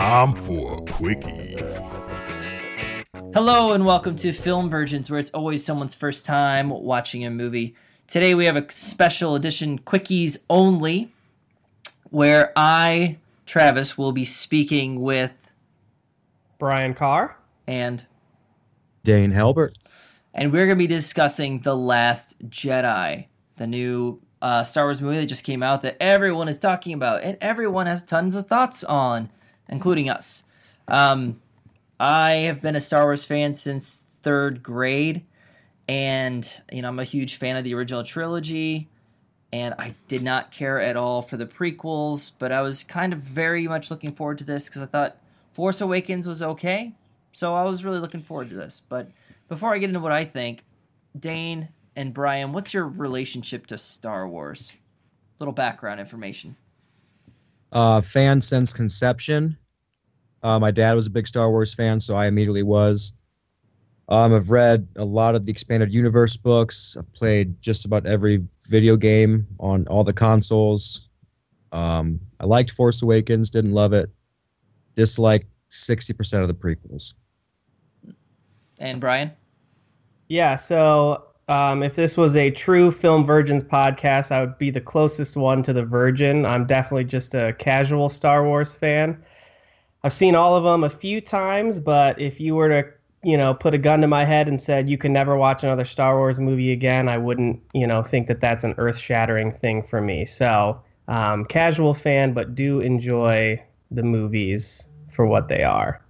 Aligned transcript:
Time 0.00 0.34
for 0.34 0.78
a 0.78 0.80
quickie. 0.92 1.58
Hello 3.34 3.72
and 3.72 3.84
welcome 3.84 4.16
to 4.16 4.32
Film 4.32 4.70
Virgins, 4.70 5.10
where 5.10 5.20
it's 5.20 5.28
always 5.32 5.62
someone's 5.62 5.92
first 5.92 6.24
time 6.24 6.70
watching 6.70 7.26
a 7.26 7.30
movie. 7.30 7.76
Today 8.08 8.34
we 8.34 8.46
have 8.46 8.56
a 8.56 8.64
special 8.72 9.34
edition 9.34 9.78
Quickies 9.78 10.38
only, 10.48 11.12
where 12.08 12.50
I, 12.56 13.18
Travis, 13.44 13.98
will 13.98 14.12
be 14.12 14.24
speaking 14.24 15.02
with 15.02 15.32
Brian 16.58 16.94
Carr. 16.94 17.36
and 17.66 18.02
Dane 19.04 19.32
Halbert. 19.32 19.76
and 20.32 20.50
we're 20.50 20.64
going 20.64 20.70
to 20.70 20.76
be 20.76 20.86
discussing 20.86 21.60
The 21.60 21.76
Last 21.76 22.38
Jedi, 22.48 23.26
the 23.58 23.66
new 23.66 24.18
uh, 24.40 24.64
Star 24.64 24.86
Wars 24.86 25.02
movie 25.02 25.18
that 25.18 25.26
just 25.26 25.44
came 25.44 25.62
out 25.62 25.82
that 25.82 25.98
everyone 26.00 26.48
is 26.48 26.58
talking 26.58 26.94
about 26.94 27.22
and 27.22 27.36
everyone 27.42 27.84
has 27.84 28.02
tons 28.02 28.34
of 28.34 28.46
thoughts 28.46 28.82
on, 28.82 29.28
including 29.70 30.10
us. 30.10 30.42
Um, 30.88 31.40
I 31.98 32.34
have 32.36 32.60
been 32.60 32.76
a 32.76 32.80
Star 32.80 33.04
Wars 33.04 33.24
fan 33.24 33.54
since 33.54 34.02
third 34.22 34.62
grade, 34.62 35.24
and 35.88 36.48
you 36.70 36.82
know 36.82 36.88
I'm 36.88 36.98
a 36.98 37.04
huge 37.04 37.36
fan 37.36 37.56
of 37.56 37.64
the 37.64 37.74
original 37.74 38.04
trilogy. 38.04 38.88
And 39.52 39.74
I 39.80 39.96
did 40.06 40.22
not 40.22 40.52
care 40.52 40.80
at 40.80 40.96
all 40.96 41.22
for 41.22 41.36
the 41.36 41.46
prequels, 41.46 42.30
but 42.38 42.52
I 42.52 42.62
was 42.62 42.84
kind 42.84 43.12
of 43.12 43.18
very 43.18 43.66
much 43.66 43.90
looking 43.90 44.14
forward 44.14 44.38
to 44.38 44.44
this 44.44 44.66
because 44.66 44.82
I 44.82 44.86
thought 44.86 45.16
Force 45.54 45.80
Awakens 45.80 46.28
was 46.28 46.40
okay, 46.40 46.92
so 47.32 47.54
I 47.54 47.64
was 47.64 47.82
really 47.82 47.98
looking 47.98 48.22
forward 48.22 48.50
to 48.50 48.56
this. 48.56 48.82
But 48.88 49.10
before 49.48 49.74
I 49.74 49.78
get 49.78 49.90
into 49.90 49.98
what 49.98 50.12
I 50.12 50.24
think, 50.24 50.62
Dane 51.18 51.68
and 51.96 52.14
Brian, 52.14 52.52
what's 52.52 52.72
your 52.72 52.86
relationship 52.86 53.66
to 53.66 53.78
Star 53.78 54.28
Wars? 54.28 54.70
Little 55.40 55.52
background 55.52 55.98
information. 55.98 56.54
Uh, 57.72 58.00
fan 58.00 58.40
since 58.40 58.72
conception. 58.72 59.56
Uh, 60.42 60.58
my 60.58 60.70
dad 60.70 60.94
was 60.94 61.06
a 61.06 61.10
big 61.10 61.26
Star 61.26 61.50
Wars 61.50 61.74
fan, 61.74 62.00
so 62.00 62.16
I 62.16 62.26
immediately 62.26 62.62
was. 62.62 63.12
Um, 64.08 64.34
I've 64.34 64.50
read 64.50 64.88
a 64.96 65.04
lot 65.04 65.34
of 65.34 65.44
the 65.44 65.52
expanded 65.52 65.92
universe 65.92 66.36
books. 66.36 66.96
I've 66.98 67.12
played 67.12 67.60
just 67.62 67.84
about 67.84 68.06
every 68.06 68.44
video 68.68 68.96
game 68.96 69.46
on 69.60 69.86
all 69.86 70.02
the 70.02 70.12
consoles. 70.12 71.08
Um, 71.70 72.20
I 72.40 72.46
liked 72.46 72.70
Force 72.72 73.02
Awakens, 73.02 73.50
didn't 73.50 73.72
love 73.72 73.92
it. 73.92 74.10
Disliked 74.96 75.46
60% 75.70 76.42
of 76.42 76.48
the 76.48 76.54
prequels. 76.54 77.14
And 78.78 79.00
Brian? 79.00 79.30
Yeah, 80.28 80.56
so 80.56 81.24
um, 81.48 81.82
if 81.82 81.94
this 81.94 82.16
was 82.16 82.36
a 82.36 82.50
true 82.50 82.90
Film 82.90 83.26
Virgins 83.26 83.62
podcast, 83.62 84.32
I 84.32 84.40
would 84.40 84.58
be 84.58 84.70
the 84.70 84.80
closest 84.80 85.36
one 85.36 85.62
to 85.64 85.72
the 85.72 85.84
Virgin. 85.84 86.46
I'm 86.46 86.66
definitely 86.66 87.04
just 87.04 87.34
a 87.34 87.52
casual 87.58 88.08
Star 88.08 88.44
Wars 88.44 88.74
fan. 88.74 89.22
I've 90.02 90.12
seen 90.12 90.34
all 90.34 90.56
of 90.56 90.64
them 90.64 90.84
a 90.84 90.90
few 90.90 91.20
times, 91.20 91.78
but 91.78 92.20
if 92.20 92.40
you 92.40 92.54
were 92.54 92.68
to, 92.68 92.88
you 93.22 93.36
know, 93.36 93.52
put 93.52 93.74
a 93.74 93.78
gun 93.78 94.00
to 94.00 94.06
my 94.06 94.24
head 94.24 94.48
and 94.48 94.58
said 94.60 94.88
you 94.88 94.96
can 94.96 95.12
never 95.12 95.36
watch 95.36 95.62
another 95.62 95.84
Star 95.84 96.16
Wars 96.16 96.40
movie 96.40 96.72
again, 96.72 97.08
I 97.08 97.18
wouldn't, 97.18 97.60
you 97.74 97.86
know, 97.86 98.02
think 98.02 98.26
that 98.28 98.40
that's 98.40 98.64
an 98.64 98.74
earth-shattering 98.78 99.52
thing 99.52 99.82
for 99.82 100.00
me. 100.00 100.24
So, 100.24 100.80
um, 101.08 101.44
casual 101.44 101.92
fan, 101.92 102.32
but 102.32 102.54
do 102.54 102.80
enjoy 102.80 103.62
the 103.90 104.02
movies 104.02 104.88
for 105.12 105.26
what 105.26 105.48
they 105.48 105.64
are. 105.64 106.00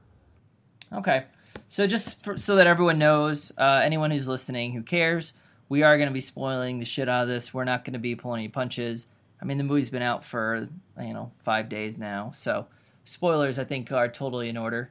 Okay. 0.93 1.25
So 1.69 1.87
just 1.87 2.23
for, 2.23 2.37
so 2.37 2.57
that 2.57 2.67
everyone 2.67 2.99
knows, 2.99 3.53
uh, 3.59 3.81
anyone 3.83 4.11
who's 4.11 4.29
listening 4.29 4.73
who 4.73 4.83
cares, 4.83 5.33
we 5.69 5.83
are 5.83 5.97
going 5.97 6.09
to 6.09 6.13
be 6.13 6.21
spoiling 6.21 6.79
the 6.79 6.85
shit 6.85 7.09
out 7.09 7.23
of 7.23 7.29
this. 7.29 7.55
We're 7.55 7.65
not 7.65 7.85
going 7.85 7.95
to 7.95 8.01
be 8.01 8.15
pulling 8.15 8.41
any 8.41 8.49
punches. 8.49 9.07
I 9.41 9.45
mean, 9.45 9.57
the 9.57 9.65
movie's 9.65 9.89
been 9.89 10.03
out 10.03 10.25
for, 10.25 10.69
you 11.01 11.15
know, 11.15 11.33
five 11.45 11.69
days 11.69 11.97
now. 11.97 12.33
So 12.37 12.67
spoilers, 13.11 13.59
I 13.59 13.65
think, 13.65 13.91
are 13.91 14.09
totally 14.09 14.49
in 14.49 14.57
order. 14.57 14.91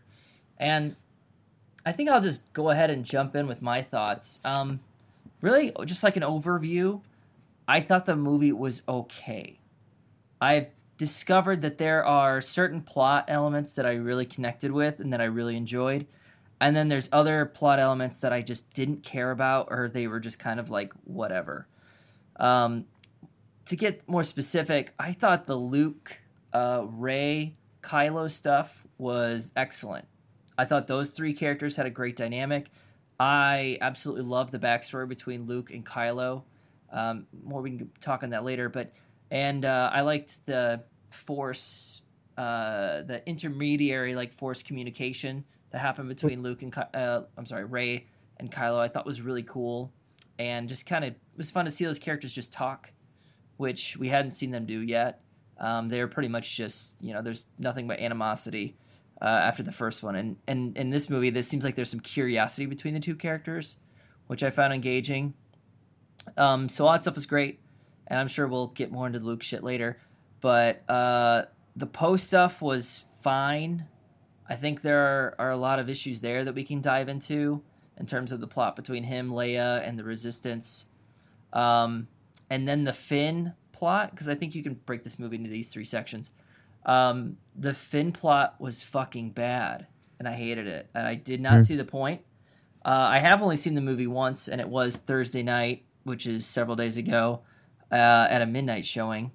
And 0.57 0.95
I 1.85 1.93
think 1.93 2.09
I'll 2.09 2.21
just 2.21 2.41
go 2.53 2.69
ahead 2.69 2.89
and 2.89 3.05
jump 3.05 3.35
in 3.35 3.47
with 3.47 3.61
my 3.61 3.81
thoughts. 3.81 4.39
Um, 4.43 4.81
really, 5.41 5.71
just 5.85 6.03
like 6.03 6.17
an 6.17 6.23
overview, 6.23 7.01
I 7.67 7.79
thought 7.79 8.05
the 8.05 8.17
movie 8.17 8.51
was 8.51 8.81
okay. 8.87 9.57
I've 10.41 10.67
discovered 10.97 11.61
that 11.61 11.77
there 11.77 12.03
are 12.05 12.41
certain 12.41 12.81
plot 12.81 13.25
elements 13.29 13.75
that 13.75 13.85
I 13.85 13.93
really 13.93 14.25
connected 14.25 14.71
with 14.71 14.99
and 14.99 15.13
that 15.13 15.21
I 15.21 15.25
really 15.25 15.55
enjoyed. 15.55 16.05
And 16.59 16.75
then 16.75 16.89
there's 16.89 17.07
other 17.13 17.45
plot 17.45 17.79
elements 17.79 18.19
that 18.19 18.33
I 18.33 18.41
just 18.41 18.73
didn't 18.73 19.01
care 19.03 19.31
about 19.31 19.69
or 19.71 19.87
they 19.87 20.07
were 20.07 20.19
just 20.19 20.39
kind 20.39 20.59
of 20.59 20.69
like 20.69 20.91
whatever. 21.05 21.67
Um, 22.35 22.85
to 23.67 23.77
get 23.77 24.07
more 24.09 24.25
specific, 24.25 24.93
I 24.99 25.13
thought 25.13 25.45
the 25.45 25.55
Luke, 25.55 26.17
uh, 26.51 26.83
Rey, 26.85 27.55
Kylo 27.81 28.29
stuff 28.29 28.73
was 28.97 29.51
excellent. 29.55 30.05
I 30.57 30.65
thought 30.65 30.87
those 30.87 31.11
three 31.11 31.33
characters 31.33 31.75
had 31.75 31.85
a 31.85 31.89
great 31.89 32.17
dynamic. 32.17 32.67
I 33.19 33.77
absolutely 33.81 34.23
love 34.23 34.51
the 34.51 34.59
backstory 34.59 35.07
between 35.07 35.45
Luke 35.45 35.71
and 35.71 35.85
Kylo. 35.85 36.43
Um, 36.91 37.27
more 37.43 37.61
we 37.61 37.77
can 37.77 37.91
talk 38.01 38.23
on 38.23 38.31
that 38.31 38.43
later, 38.43 38.69
but 38.69 38.91
and 39.31 39.63
uh, 39.63 39.89
I 39.93 40.01
liked 40.01 40.45
the 40.45 40.83
force, 41.11 42.01
uh, 42.37 43.03
the 43.03 43.21
intermediary 43.27 44.15
like 44.15 44.33
force 44.37 44.63
communication 44.63 45.43
that 45.71 45.79
happened 45.79 46.09
between 46.09 46.41
Luke 46.41 46.61
and 46.61 46.73
Ky- 46.73 46.81
uh, 46.93 47.21
I'm 47.37 47.45
sorry, 47.45 47.65
Rey 47.65 48.07
and 48.37 48.51
Kylo. 48.51 48.79
I 48.79 48.87
thought 48.87 49.05
was 49.05 49.21
really 49.21 49.43
cool, 49.43 49.91
and 50.39 50.67
just 50.67 50.85
kind 50.85 51.05
of 51.05 51.13
was 51.37 51.51
fun 51.51 51.65
to 51.65 51.71
see 51.71 51.85
those 51.85 51.99
characters 51.99 52.33
just 52.33 52.51
talk, 52.51 52.91
which 53.57 53.97
we 53.97 54.09
hadn't 54.09 54.31
seen 54.31 54.51
them 54.51 54.65
do 54.65 54.79
yet. 54.79 55.21
Um, 55.59 55.89
they're 55.89 56.07
pretty 56.07 56.29
much 56.29 56.55
just 56.55 56.95
you 57.01 57.13
know 57.13 57.21
there's 57.21 57.45
nothing 57.57 57.87
but 57.87 57.99
animosity 57.99 58.75
uh, 59.21 59.25
after 59.25 59.63
the 59.63 59.71
first 59.71 60.01
one, 60.01 60.15
and 60.15 60.37
and 60.47 60.77
in 60.77 60.89
this 60.89 61.09
movie, 61.09 61.29
this 61.29 61.47
seems 61.47 61.63
like 61.63 61.75
there's 61.75 61.91
some 61.91 61.99
curiosity 61.99 62.65
between 62.65 62.93
the 62.93 62.99
two 62.99 63.15
characters, 63.15 63.75
which 64.27 64.43
I 64.43 64.49
found 64.49 64.73
engaging. 64.73 65.33
Um, 66.37 66.69
so 66.69 66.85
all 66.85 66.93
that 66.93 67.01
stuff 67.01 67.15
was 67.15 67.25
great, 67.25 67.59
and 68.07 68.19
I'm 68.19 68.27
sure 68.27 68.47
we'll 68.47 68.67
get 68.67 68.91
more 68.91 69.07
into 69.07 69.19
Luke 69.19 69.43
shit 69.43 69.63
later. 69.63 69.99
But 70.41 70.89
uh, 70.89 71.43
the 71.75 71.85
post 71.85 72.27
stuff 72.27 72.61
was 72.61 73.03
fine. 73.21 73.85
I 74.47 74.55
think 74.55 74.81
there 74.81 74.99
are, 74.99 75.35
are 75.37 75.51
a 75.51 75.57
lot 75.57 75.79
of 75.79 75.89
issues 75.89 76.21
there 76.21 76.45
that 76.45 76.55
we 76.55 76.63
can 76.63 76.81
dive 76.81 77.09
into 77.09 77.61
in 77.99 78.05
terms 78.05 78.31
of 78.31 78.39
the 78.39 78.47
plot 78.47 78.75
between 78.75 79.03
him, 79.03 79.29
Leia, 79.29 79.85
and 79.87 79.99
the 79.99 80.03
Resistance. 80.03 80.85
Um, 81.53 82.07
and 82.49 82.67
then 82.67 82.83
the 82.83 82.93
Finn 82.93 83.53
plot, 83.79 84.11
because 84.11 84.27
I 84.27 84.35
think 84.35 84.53
you 84.53 84.61
can 84.63 84.73
break 84.85 85.03
this 85.03 85.17
movie 85.17 85.37
into 85.37 85.49
these 85.49 85.69
three 85.69 85.85
sections. 85.85 86.31
Um, 86.85 87.37
the 87.55 87.73
Finn 87.73 88.11
plot 88.11 88.55
was 88.59 88.83
fucking 88.83 89.31
bad, 89.31 89.87
and 90.19 90.27
I 90.27 90.33
hated 90.33 90.67
it, 90.67 90.89
and 90.93 91.07
I 91.07 91.15
did 91.15 91.41
not 91.41 91.57
Hmm. 91.57 91.63
see 91.63 91.75
the 91.75 91.85
point. 91.85 92.21
Uh, 92.85 92.89
I 92.89 93.19
have 93.19 93.41
only 93.41 93.57
seen 93.57 93.75
the 93.75 93.81
movie 93.81 94.07
once, 94.07 94.47
and 94.47 94.61
it 94.61 94.69
was 94.69 94.95
Thursday 94.95 95.43
night, 95.43 95.83
which 96.03 96.25
is 96.27 96.45
several 96.45 96.75
days 96.75 96.97
ago, 96.97 97.41
uh, 97.91 98.27
at 98.29 98.41
a 98.41 98.45
midnight 98.45 98.85
showing. 98.85 99.31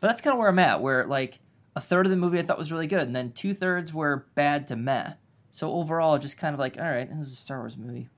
But 0.00 0.08
that's 0.08 0.20
kind 0.20 0.32
of 0.34 0.38
where 0.38 0.48
I'm 0.48 0.58
at, 0.58 0.80
where 0.82 1.04
like 1.06 1.40
a 1.74 1.80
third 1.80 2.06
of 2.06 2.10
the 2.10 2.16
movie 2.16 2.38
I 2.38 2.42
thought 2.42 2.58
was 2.58 2.70
really 2.72 2.86
good, 2.86 3.06
and 3.06 3.16
then 3.16 3.32
two 3.32 3.54
thirds 3.54 3.92
were 3.92 4.26
bad 4.34 4.66
to 4.68 4.76
meh. 4.76 5.14
So 5.50 5.72
overall, 5.72 6.18
just 6.18 6.36
kind 6.38 6.54
of 6.54 6.60
like, 6.60 6.76
all 6.78 6.84
right, 6.90 7.08
this 7.08 7.26
is 7.28 7.32
a 7.32 7.36
Star 7.36 7.58
Wars 7.58 7.76
movie, 7.76 8.08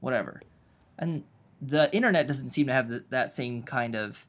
whatever. 0.00 0.40
And 0.98 1.22
the 1.60 1.94
internet 1.94 2.26
doesn't 2.26 2.50
seem 2.50 2.66
to 2.66 2.72
have 2.72 2.88
th 2.88 3.02
that 3.10 3.32
same 3.32 3.62
kind 3.62 3.94
of 3.94 4.26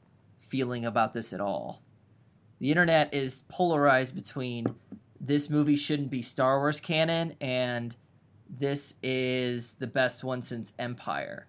feeling 0.49 0.85
about 0.85 1.13
this 1.13 1.33
at 1.33 1.39
all. 1.39 1.81
The 2.59 2.69
internet 2.69 3.13
is 3.13 3.45
polarized 3.47 4.15
between 4.15 4.67
this 5.21 5.49
movie 5.49 5.75
shouldn't 5.75 6.09
be 6.09 6.21
Star 6.21 6.59
Wars 6.59 6.79
canon 6.79 7.35
and 7.39 7.95
this 8.49 8.95
is 9.03 9.73
the 9.73 9.87
best 9.87 10.23
one 10.23 10.41
since 10.41 10.73
Empire. 10.79 11.47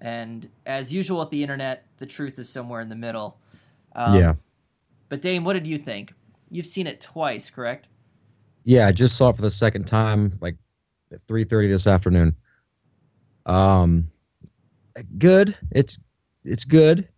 And 0.00 0.48
as 0.66 0.92
usual 0.92 1.22
at 1.22 1.30
the 1.30 1.42
internet, 1.42 1.86
the 1.98 2.06
truth 2.06 2.38
is 2.38 2.48
somewhere 2.48 2.80
in 2.80 2.88
the 2.88 2.96
middle. 2.96 3.38
Um, 3.94 4.16
yeah. 4.16 4.34
But 5.08 5.22
Dane, 5.22 5.44
what 5.44 5.54
did 5.54 5.66
you 5.66 5.78
think? 5.78 6.12
You've 6.50 6.66
seen 6.66 6.86
it 6.86 7.00
twice, 7.00 7.48
correct? 7.48 7.86
Yeah, 8.64 8.86
I 8.86 8.92
just 8.92 9.16
saw 9.16 9.30
it 9.30 9.36
for 9.36 9.42
the 9.42 9.50
second 9.50 9.86
time, 9.86 10.38
like 10.40 10.56
at 11.12 11.20
three 11.22 11.44
thirty 11.44 11.68
this 11.68 11.86
afternoon. 11.86 12.36
Um, 13.46 14.06
good. 15.18 15.56
It's 15.70 15.98
it's 16.44 16.64
good. 16.64 17.08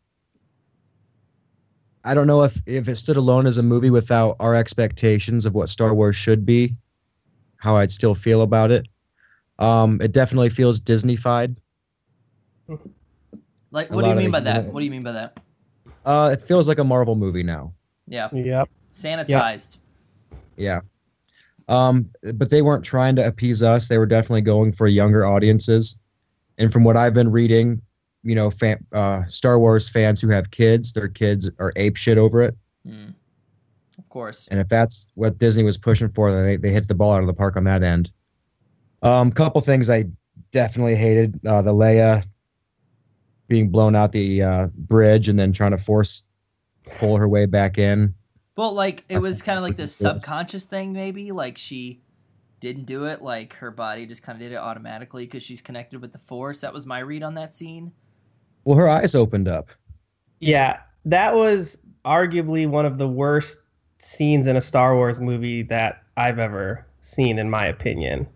I 2.05 2.15
don't 2.15 2.27
know 2.27 2.43
if 2.43 2.61
if 2.67 2.89
it 2.89 2.97
stood 2.97 3.17
alone 3.17 3.47
as 3.47 3.59
a 3.59 3.63
movie 3.63 3.91
without 3.91 4.37
our 4.41 4.55
expectations 4.55 5.47
of 5.47 5.55
what 5.55 5.69
Star 5.69 5.95
Wars 5.95 6.17
should 6.17 6.45
be, 6.45 6.75
how 7.57 7.77
I'd 7.77 7.91
still 7.91 8.15
feel 8.15 8.43
about 8.43 8.71
it. 8.71 8.87
Um, 9.59 10.01
it 10.03 10.13
definitely 10.13 10.51
feels 10.51 10.81
Disneyfied. 10.81 11.57
Like, 13.71 13.91
what 13.91 14.03
do 14.05 14.11
you 14.11 14.17
mean 14.17 14.31
by 14.31 14.41
that? 14.41 14.67
What 14.67 14.81
do 14.81 14.85
you 14.85 14.91
mean 14.91 15.03
by 15.03 15.13
that? 15.13 15.39
Uh, 16.05 16.31
it 16.33 16.41
feels 16.41 16.69
like 16.69 16.79
a 16.79 16.85
Marvel 16.85 17.17
movie 17.17 17.43
now. 17.43 17.73
Yeah, 18.07 18.29
Yep. 18.33 18.69
sanitized. 18.93 19.79
Yeah. 20.57 20.81
Um, 21.69 22.11
but 22.35 22.51
they 22.51 22.61
weren't 22.61 22.85
trying 22.85 23.17
to 23.17 23.27
appease 23.27 23.63
us. 23.63 23.89
They 23.89 23.97
were 23.97 24.07
definitely 24.07 24.43
going 24.43 24.73
for 24.73 24.87
younger 24.87 25.25
audiences. 25.27 25.99
And 26.59 26.71
from 26.73 26.85
what 26.85 26.97
I've 26.97 27.15
been 27.15 27.33
reading, 27.33 27.81
you 28.25 28.35
know, 28.35 28.51
fan, 28.51 28.85
uh, 28.93 29.25
Star 29.27 29.59
Wars 29.59 29.89
fans 29.89 30.21
who 30.21 30.31
have 30.31 30.51
kids, 30.51 30.93
their 30.93 31.09
kids 31.09 31.49
are 31.59 31.73
ape 31.77 31.97
shit 31.97 32.19
over 32.19 32.43
it. 32.43 32.57
Hmm. 32.87 33.11
Of 33.99 34.09
course. 34.09 34.49
And 34.51 34.61
if 34.61 34.69
that's 34.69 35.13
what 35.15 35.39
Disney 35.39 35.63
was 35.63 35.79
pushing 35.79 36.09
for, 36.09 36.33
then 36.33 36.45
they, 36.45 36.57
they 36.57 36.71
hit 36.71 36.89
the 36.89 36.95
ball 36.95 37.13
out 37.13 37.21
of 37.21 37.27
the 37.27 37.35
park 37.35 37.57
on 37.57 37.65
that 37.65 37.83
end. 37.83 38.11
Um, 39.03 39.31
couple 39.31 39.61
things 39.61 39.91
I 39.91 40.07
definitely 40.51 40.97
hated: 40.97 41.39
uh, 41.47 41.63
the 41.63 41.73
Leia 41.75 42.25
being 43.47 43.71
blown 43.71 43.95
out 43.95 44.13
the 44.13 44.43
uh, 44.43 44.69
bridge 44.75 45.29
and 45.29 45.39
then 45.39 45.53
trying 45.53 45.73
to 45.73 45.79
force 45.79 46.25
pull 46.99 47.17
her 47.17 47.29
way 47.29 47.47
back 47.47 47.79
in. 47.79 48.15
Well, 48.57 48.73
like 48.73 49.05
it 49.09 49.19
was 49.19 49.43
kind 49.43 49.59
of 49.59 49.65
like 49.65 49.77
this 49.77 49.95
subconscious 49.95 50.65
thing, 50.65 50.93
maybe. 50.93 51.33
Like 51.33 51.59
she 51.59 52.01
didn't 52.61 52.85
do 52.85 53.07
it. 53.07 53.21
Like 53.21 53.55
her 53.55 53.71
body 53.71 54.07
just 54.07 54.23
kind 54.23 54.37
of 54.37 54.41
did 54.41 54.53
it 54.53 54.59
automatically 54.59 55.27
because 55.27 55.43
she's 55.43 55.61
connected 55.61 56.01
with 56.01 56.13
the 56.13 56.19
Force. 56.19 56.61
That 56.61 56.73
was 56.73 56.87
my 56.87 57.01
read 57.01 57.23
on 57.23 57.35
that 57.35 57.55
scene. 57.55 57.93
Well, 58.65 58.77
her 58.77 58.89
eyes 58.89 59.15
opened 59.15 59.49
up. 59.49 59.69
Yeah, 60.41 60.79
that 61.05 61.35
was 61.35 61.79
arguably 62.05 62.69
one 62.69 62.87
of 62.87 62.99
the 62.99 63.09
worst 63.09 63.59
scenes 63.99 64.47
in 64.47 64.57
a 64.57 64.61
Star 64.61 64.95
Wars 64.95 65.21
movie 65.21 65.63
that 65.63 66.03
I've 66.17 66.39
ever 66.39 66.87
seen, 67.01 67.39
in 67.39 67.51
my 67.51 67.67
opinion. 67.67 68.27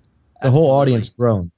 The 0.42 0.50
whole 0.50 0.70
audience 0.70 1.10
groaned. 1.10 1.50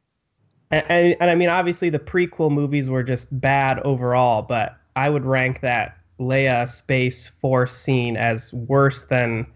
And, 0.70 0.84
and, 0.88 1.17
and 1.20 1.31
I 1.31 1.34
mean, 1.34 1.49
obviously, 1.49 1.90
the 1.90 1.99
prequel 1.99 2.50
movies 2.50 2.88
were 2.88 3.02
just 3.02 3.28
bad 3.40 3.78
overall, 3.81 4.43
but 4.43 4.76
I 4.96 5.11
would 5.11 5.25
rank 5.25 5.61
that 5.61 5.96
Leia 6.19 6.69
Space 6.69 7.26
Force 7.26 7.76
scene 7.76 8.17
as 8.17 8.52
worse 8.52 9.05
than 9.05 9.46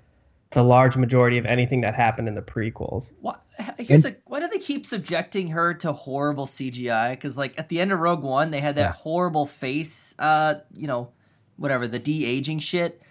the 0.55 0.63
large 0.63 0.97
majority 0.97 1.37
of 1.39 1.45
anything 1.47 1.81
that 1.83 1.95
happened 1.95 2.29
in 2.29 2.35
the 2.35 2.43
prequels. 2.43 3.13
Why, 3.21 3.35
here's 3.79 4.05
a, 4.05 4.17
why 4.27 4.41
do 4.41 4.49
they 4.49 4.59
keep 4.59 4.87
subjecting 4.87 5.49
her 5.49 5.75
to 5.75 5.93
horrible 5.93 6.47
CGI? 6.47 7.11
Because 7.11 7.37
like 7.37 7.55
at 7.59 7.69
the 7.69 7.81
end 7.81 7.93
of 7.93 7.99
Rogue 8.01 8.23
One, 8.23 8.51
they 8.51 8.61
had 8.61 8.77
that 8.77 8.81
Yeah. 8.81 8.93
horrible 8.93 9.47
face, 9.47 10.15
uh, 10.19 10.55
you 10.75 10.87
know, 10.87 11.09
whatever 11.57 11.87
the 11.87 11.99
de 11.99 12.25
aging 12.25 12.61
shit. 12.61 13.03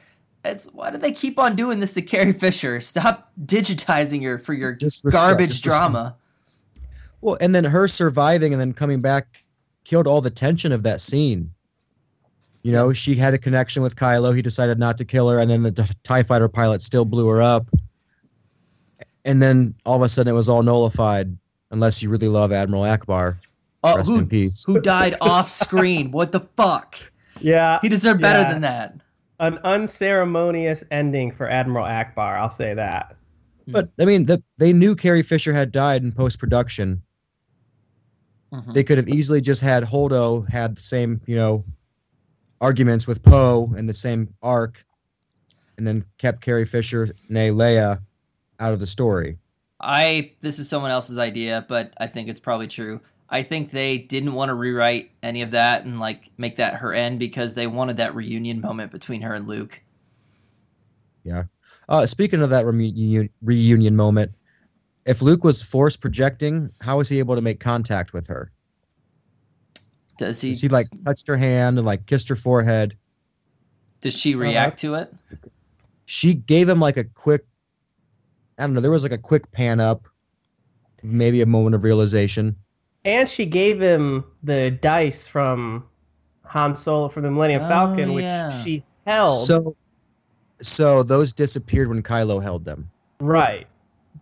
It's 0.45 0.65
why 0.73 0.89
do 0.91 0.97
they 0.97 1.11
keep 1.13 1.39
on 1.39 1.55
doing 1.55 1.79
this 1.79 1.93
to 1.93 2.01
Carrie 2.01 2.33
Fisher? 2.33 2.81
Stop 2.81 3.31
digitizing 3.45 4.23
her 4.23 4.37
for 4.39 4.53
your 4.53 4.73
Just 4.73 5.05
garbage 5.05 5.49
respect. 5.49 5.63
drama. 5.77 6.15
Well, 7.21 7.37
and 7.39 7.55
then 7.55 7.63
her 7.63 7.87
surviving 7.87 8.51
and 8.53 8.59
then 8.59 8.73
coming 8.73 8.99
back 9.01 9.43
killed 9.85 10.07
all 10.07 10.19
the 10.21 10.29
tension 10.29 10.71
of 10.73 10.83
that 10.83 10.99
scene. 10.99 11.53
You 12.63 12.71
know, 12.71 12.93
she 12.93 13.15
had 13.15 13.33
a 13.33 13.37
connection 13.37 13.83
with 13.83 13.95
Kylo. 13.97 14.33
He 14.35 14.41
decided 14.41 14.79
not 14.79 14.97
to 14.99 15.05
kill 15.05 15.29
her, 15.29 15.37
and 15.39 15.49
then 15.51 15.63
the 15.63 15.71
t- 15.71 15.83
TIE 16.03 16.23
fighter 16.23 16.47
pilot 16.47 16.81
still 16.81 17.03
blew 17.05 17.27
her 17.27 17.41
up. 17.41 17.67
And 19.25 19.41
then 19.41 19.75
all 19.85 19.97
of 19.97 20.01
a 20.01 20.09
sudden 20.09 20.31
it 20.31 20.35
was 20.35 20.47
all 20.49 20.63
nullified 20.63 21.37
unless 21.71 22.01
you 22.01 22.09
really 22.09 22.27
love 22.29 22.51
Admiral 22.51 22.83
Ackbar. 22.83 23.37
Oh, 23.83 23.97
Rest 23.97 24.09
who, 24.11 24.19
in 24.19 24.27
peace. 24.27 24.63
who 24.65 24.79
died 24.79 25.15
off 25.19 25.49
screen? 25.51 26.11
What 26.11 26.31
the 26.31 26.39
fuck? 26.55 26.95
Yeah, 27.41 27.79
He 27.81 27.89
deserved 27.89 28.21
better 28.21 28.41
Yeah. 28.41 28.51
than 28.53 28.61
that. 28.61 28.95
an 29.39 29.57
unceremonious 29.65 30.85
ending 30.91 31.31
for 31.31 31.49
Admiral 31.49 31.85
Ackbar. 31.85 32.37
I'll 32.39 32.49
say 32.49 32.73
that. 32.75 33.17
But 33.67 33.89
I 33.99 34.05
mean, 34.05 34.25
the, 34.25 34.41
they 34.57 34.71
knew 34.71 34.95
Carrie 34.95 35.23
Fisher 35.23 35.51
had 35.51 35.71
died 35.71 36.01
in 36.03 36.13
post 36.13 36.39
production. 36.39 37.01
Mhm. 38.53 38.73
They 38.73 38.83
could 38.85 38.97
have 38.97 39.09
easily 39.09 39.41
just 39.41 39.59
had 39.59 39.83
Holdo 39.83 40.47
had 40.47 40.77
the 40.77 40.81
same, 40.81 41.19
you 41.25 41.35
know, 41.35 41.65
arguments 42.63 43.05
with 43.05 43.21
Poe 43.21 43.73
and 43.75 43.87
the 43.89 43.93
same 43.93 44.33
arc, 44.41 44.85
and 45.77 45.85
then 45.85 46.05
kept 46.17 46.39
Carrie 46.39 46.65
Fisher, 46.65 47.09
nay 47.27 47.49
Leia, 47.49 47.99
out 48.57 48.73
of 48.73 48.79
the 48.79 48.87
story. 48.87 49.37
I 49.81 50.31
this 50.41 50.59
is 50.59 50.69
someone 50.69 50.91
else's 50.91 51.17
idea, 51.17 51.65
but 51.67 51.93
I 51.97 52.07
think 52.07 52.29
it's 52.29 52.39
probably 52.39 52.67
true. 52.67 53.01
I 53.29 53.43
think 53.43 53.71
they 53.71 53.97
didn't 53.97 54.33
want 54.33 54.49
to 54.49 54.53
rewrite 54.53 55.11
any 55.21 55.41
of 55.41 55.51
that 55.51 55.83
and 55.83 55.99
like 55.99 56.29
make 56.37 56.57
that 56.57 56.75
her 56.75 56.93
end 56.93 57.19
because 57.19 57.53
they 57.53 57.67
wanted 57.67 57.97
that 57.97 58.15
reunion 58.15 58.61
moment 58.61 58.93
between 58.93 59.21
her 59.23 59.33
and 59.33 59.47
Luke. 59.47 59.81
Yeah. 61.23 61.43
Uh, 61.89 62.05
speaking 62.05 62.41
of 62.41 62.51
that 62.51 62.65
reunion, 62.65 63.29
reunion 63.41 63.95
moment, 63.97 64.31
if 65.05 65.21
Luke 65.21 65.43
was 65.43 65.61
force 65.61 65.97
projecting, 65.97 66.71
how 66.79 66.99
was 66.99 67.09
he 67.09 67.19
able 67.19 67.35
to 67.35 67.41
make 67.41 67.59
contact 67.59 68.13
with 68.13 68.27
her? 68.27 68.51
Does 70.23 70.41
he? 70.41 70.49
He, 70.53 70.55
he 70.61 70.67
like 70.69 70.87
touched 71.05 71.27
her 71.27 71.37
hand 71.37 71.77
and 71.77 71.85
like 71.85 72.05
kissed 72.05 72.29
her 72.29 72.35
forehead. 72.35 72.95
Does 74.01 74.13
she 74.13 74.35
react 74.35 74.79
to 74.81 74.95
it? 74.95 75.13
She 76.05 76.33
gave 76.33 76.67
him 76.67 76.79
like 76.79 76.97
a 76.97 77.03
quick, 77.05 77.45
I 78.57 78.63
don't 78.63 78.73
know, 78.73 78.81
there 78.81 78.91
was 78.91 79.03
like 79.03 79.11
a 79.13 79.17
quick 79.17 79.51
pan 79.51 79.79
up, 79.79 80.07
maybe 81.01 81.41
a 81.41 81.45
moment 81.45 81.75
of 81.75 81.83
realization. 81.83 82.55
And 83.05 83.27
she 83.27 83.45
gave 83.45 83.81
him 83.81 84.23
the 84.43 84.71
dice 84.71 85.27
from 85.27 85.85
Han 86.45 86.75
Solo 86.75 87.09
from 87.09 87.23
the 87.23 87.31
Millennium 87.31 87.63
Oh, 87.63 87.67
Falcon, 87.67 88.13
which 88.13 88.23
yeah. 88.23 88.63
she 88.63 88.83
held. 89.05 89.47
So, 89.47 89.75
so 90.61 91.03
those 91.03 91.33
disappeared 91.33 91.87
when 91.89 92.01
Kylo 92.03 92.41
held 92.41 92.63
them. 92.65 92.89
right. 93.19 93.67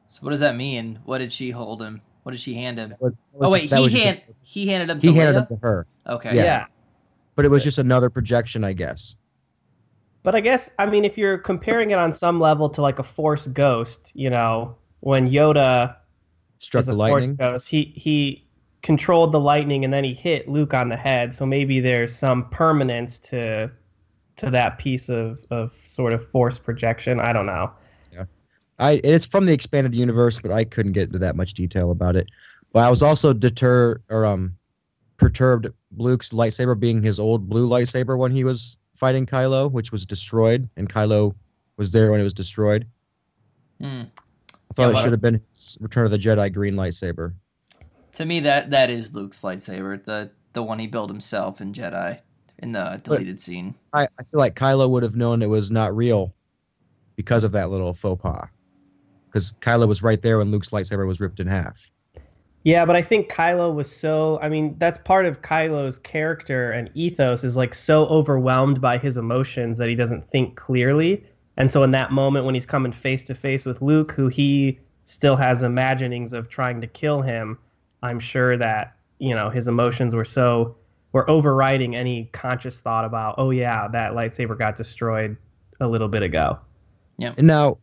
So 0.10 0.20
what 0.22 0.32
does 0.32 0.42
that 0.42 0.56
mean? 0.58 1.00
What 1.06 1.20
did 1.20 1.32
she 1.32 1.52
hold 1.52 1.82
him? 1.82 2.02
What 2.24 2.32
did 2.34 2.40
she 2.42 2.54
hand 2.54 2.78
him? 2.78 2.90
That 2.90 3.02
was- 3.02 3.14
Oh 3.40 3.52
wait, 3.52 3.64
just- 3.70 3.74
he 3.76 3.82
was 3.82 3.92
just 3.94 4.04
a- 4.04 4.08
hand 4.08 4.22
he 4.44 4.68
handed 4.68 4.90
him 4.90 5.00
to 5.00 5.08
he 5.12 5.16
handed 5.18 5.36
Leia? 5.44 5.48
them 5.50 5.58
to 5.58 5.62
her, 5.64 5.88
Okay. 6.08 6.36
Yeah. 6.36 6.44
yeah. 6.44 6.66
but 7.36 7.46
it 7.46 7.50
was 7.50 7.64
just 7.64 7.78
another 7.80 8.10
projection, 8.10 8.64
I 8.64 8.74
guess. 8.74 9.16
But 10.24 10.36
I 10.36 10.40
guess 10.42 10.70
I 10.78 10.86
mean 10.86 11.04
if 11.06 11.18
you're 11.18 11.38
comparing 11.38 11.92
it 11.92 11.98
on 11.98 12.14
some 12.14 12.40
level 12.40 12.70
to 12.70 12.82
like 12.82 13.00
a 13.00 13.04
Force 13.04 13.48
ghost, 13.48 14.12
you 14.14 14.30
know, 14.30 14.76
when 15.00 15.28
Yoda 15.30 15.96
Struck 16.60 16.82
is 16.82 16.88
the 16.88 16.94
a 16.94 16.96
Force 16.96 17.12
lightning. 17.30 17.36
ghost, 17.38 17.68
he 17.68 17.92
he 17.96 18.46
controlled 18.84 19.32
the 19.32 19.40
lightning 19.40 19.84
and 19.86 19.92
then 19.94 20.04
he 20.04 20.14
hit 20.14 20.48
Luke 20.50 20.74
on 20.74 20.90
the 20.90 20.98
head. 20.98 21.34
So 21.34 21.46
maybe 21.46 21.80
there's 21.80 22.16
some 22.16 22.50
permanence 22.50 23.18
to 23.20 23.72
to 24.38 24.50
that 24.52 24.78
piece 24.78 25.10
of 25.10 25.40
of 25.50 25.72
sort 25.88 26.14
of 26.14 26.28
Force 26.30 26.60
projection. 26.60 27.20
I 27.20 27.34
don't 27.34 27.46
know. 27.48 27.72
I 28.82 29.00
it's 29.04 29.26
from 29.26 29.46
the 29.46 29.54
expanded 29.54 29.96
universe, 29.96 30.42
but 30.42 30.52
I 30.52 30.64
couldn't 30.66 30.94
get 30.94 31.04
into 31.04 31.20
that 31.20 31.36
much 31.36 31.54
detail 31.54 31.92
about 31.92 32.16
it. 32.16 32.30
But 32.74 32.84
I 32.84 32.90
was 32.90 33.04
also 33.04 33.32
deter 33.32 34.02
or 34.10 34.26
um 34.26 34.58
perturbed 35.18 35.68
Luke's 35.96 36.32
lightsaber 36.32 36.78
being 36.78 37.04
his 37.04 37.20
old 37.20 37.48
blue 37.48 37.70
lightsaber 37.70 38.18
when 38.18 38.32
he 38.32 38.44
was 38.44 38.78
fighting 38.96 39.26
Kylo, 39.28 39.72
which 39.72 39.92
was 39.92 40.06
destroyed, 40.06 40.68
and 40.76 40.90
Kylo 40.92 41.36
was 41.78 41.92
there 41.92 42.12
when 42.12 42.20
it 42.20 42.24
was 42.24 42.34
destroyed. 42.34 42.88
Hmm. 43.80 44.04
I 44.52 44.74
thought 44.74 44.94
Yeah, 44.94 45.00
it 45.00 45.04
should 45.04 45.12
have 45.12 45.22
been 45.22 45.42
Return 45.80 46.06
of 46.06 46.12
the 46.12 46.18
Jedi 46.18 46.52
green 46.52 46.76
lightsaber. 46.76 47.36
To 48.14 48.26
me, 48.26 48.40
that 48.42 48.72
that 48.72 48.90
is 48.90 49.14
Luke's 49.14 49.42
lightsaber, 49.42 50.04
the 50.04 50.32
the 50.54 50.64
one 50.64 50.80
he 50.80 50.88
built 50.88 51.10
himself 51.10 51.62
in 51.62 51.74
Jedi 51.74 52.20
in 52.58 52.72
the 52.72 53.00
deleted 53.04 53.40
scene. 53.40 53.76
I, 53.94 54.08
I 54.18 54.24
feel 54.24 54.40
like 54.40 54.56
Kylo 54.56 54.90
would 54.90 55.04
have 55.04 55.16
known 55.16 55.42
it 55.42 55.50
was 55.50 55.72
not 55.72 55.96
real 55.96 56.34
because 57.16 57.44
of 57.44 57.52
that 57.52 57.70
little 57.70 57.94
faux 57.94 58.22
pas. 58.22 58.50
Because 59.32 59.54
Kylo 59.54 59.88
was 59.88 60.04
right 60.04 60.22
there 60.22 60.40
when 60.40 60.52
Luke's 60.52 60.72
lightsaber 60.72 61.08
was 61.08 61.22
ripped 61.22 61.40
in 61.40 61.48
half. 61.48 61.90
Yeah, 62.64 62.86
but 62.86 62.96
I 62.96 63.02
think 63.02 63.30
Kylo 63.30 63.74
was 63.74 63.90
so 63.90 64.40
I 64.42 64.50
mean, 64.50 64.76
that's 64.78 65.00
part 65.00 65.26
of 65.26 65.42
Kylo's 65.42 65.98
character 66.00 66.72
and 66.72 66.92
ethos 66.94 67.44
is 67.44 67.56
like 67.56 67.74
so 67.74 68.06
overwhelmed 68.08 68.82
by 68.82 68.98
his 68.98 69.18
emotions 69.18 69.78
that 69.78 69.90
he 69.90 69.96
doesn't 69.96 70.30
think 70.30 70.56
clearly. 70.56 71.24
And 71.58 71.72
so 71.72 71.84
in 71.84 71.92
that 71.92 72.12
moment 72.12 72.46
when 72.46 72.54
he's 72.54 72.66
coming 72.66 72.92
face 72.92 73.24
to 73.26 73.36
face 73.36 73.66
with 73.66 73.82
Luke, 73.82 74.12
who 74.12 74.28
he 74.28 74.80
still 75.06 75.36
has 75.36 75.64
imaginings 75.64 76.34
of 76.34 76.50
trying 76.50 76.82
to 76.82 76.88
kill 76.88 77.22
him, 77.22 77.58
I'm 78.04 78.20
sure 78.20 78.58
that, 78.58 78.96
you 79.20 79.34
know, 79.34 79.50
his 79.50 79.68
emotions 79.68 80.14
were 80.14 80.26
so 80.26 80.76
were 81.14 81.30
overriding 81.30 81.96
any 81.96 82.30
conscious 82.32 82.80
thought 82.80 83.06
about, 83.06 83.36
oh 83.38 83.50
yeah, 83.50 83.88
that 83.90 84.14
lightsaber 84.14 84.58
got 84.58 84.76
destroyed 84.76 85.36
a 85.80 85.88
little 85.88 86.08
bit 86.08 86.24
ago. 86.24 86.60
And 87.20 87.48
now, 87.48 87.78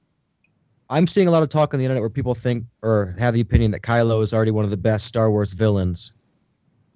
I'm 0.91 1.07
seeing 1.07 1.29
a 1.29 1.31
lot 1.31 1.43
of 1.43 1.49
talk 1.49 1.75
on 1.75 1.79
the 1.79 1.85
internet 1.85 2.03
where 2.03 2.11
people 2.11 2.35
think 2.35 2.65
or 2.83 3.15
have 3.19 3.35
the 3.35 3.41
opinion 3.41 3.73
that 3.73 3.83
Kylo 3.83 4.23
is 4.23 4.33
already 4.33 4.51
one 4.51 4.65
of 4.65 4.71
the 4.71 4.77
best 4.77 5.07
Star 5.07 5.31
Wars 5.31 5.53
villains. 5.53 6.13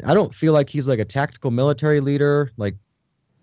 I 0.05 0.15
don't 0.15 0.35
feel 0.35 0.53
like 0.53 0.71
he's 0.71 0.89
like 0.89 0.99
a 0.99 1.05
tactical 1.05 1.51
military 1.51 2.01
leader. 2.01 2.51
Like, 2.57 2.77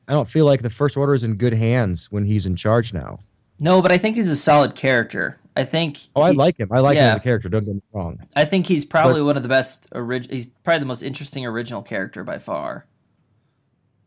I 0.08 0.14
don't 0.14 0.28
feel 0.28 0.46
like 0.46 0.62
the 0.62 0.70
First 0.70 0.98
Order 0.98 1.14
is 1.14 1.24
in 1.24 1.36
good 1.36 1.54
hands 1.54 2.12
when 2.12 2.26
he's 2.26 2.46
in 2.46 2.56
charge 2.56 2.94
now. 2.94 3.20
No, 3.60 3.82
but 3.82 3.92
I 3.92 3.98
think 3.98 4.16
he's 4.16 4.30
a 4.30 4.36
solid 4.36 4.76
character. 4.76 5.38
I 5.56 5.66
think. 5.66 6.00
Oh, 6.16 6.22
I 6.22 6.32
like 6.32 6.58
him. 6.58 6.70
I 6.72 6.80
like 6.80 6.98
him 6.98 7.04
as 7.04 7.18
a 7.18 7.20
character. 7.20 7.50
Don't 7.50 7.66
get 7.66 7.76
me 7.76 7.82
wrong. 7.92 8.20
I 8.36 8.46
think 8.46 8.66
he's 8.66 8.86
probably 8.86 9.22
one 9.22 9.36
of 9.36 9.44
the 9.44 9.50
best. 9.50 9.88
Orig- 9.92 10.32
he's 10.32 10.50
probably 10.64 10.80
the 10.80 10.86
most 10.86 11.02
interesting 11.02 11.46
original 11.46 11.82
character 11.82 12.24
by 12.24 12.40
far. 12.40 12.86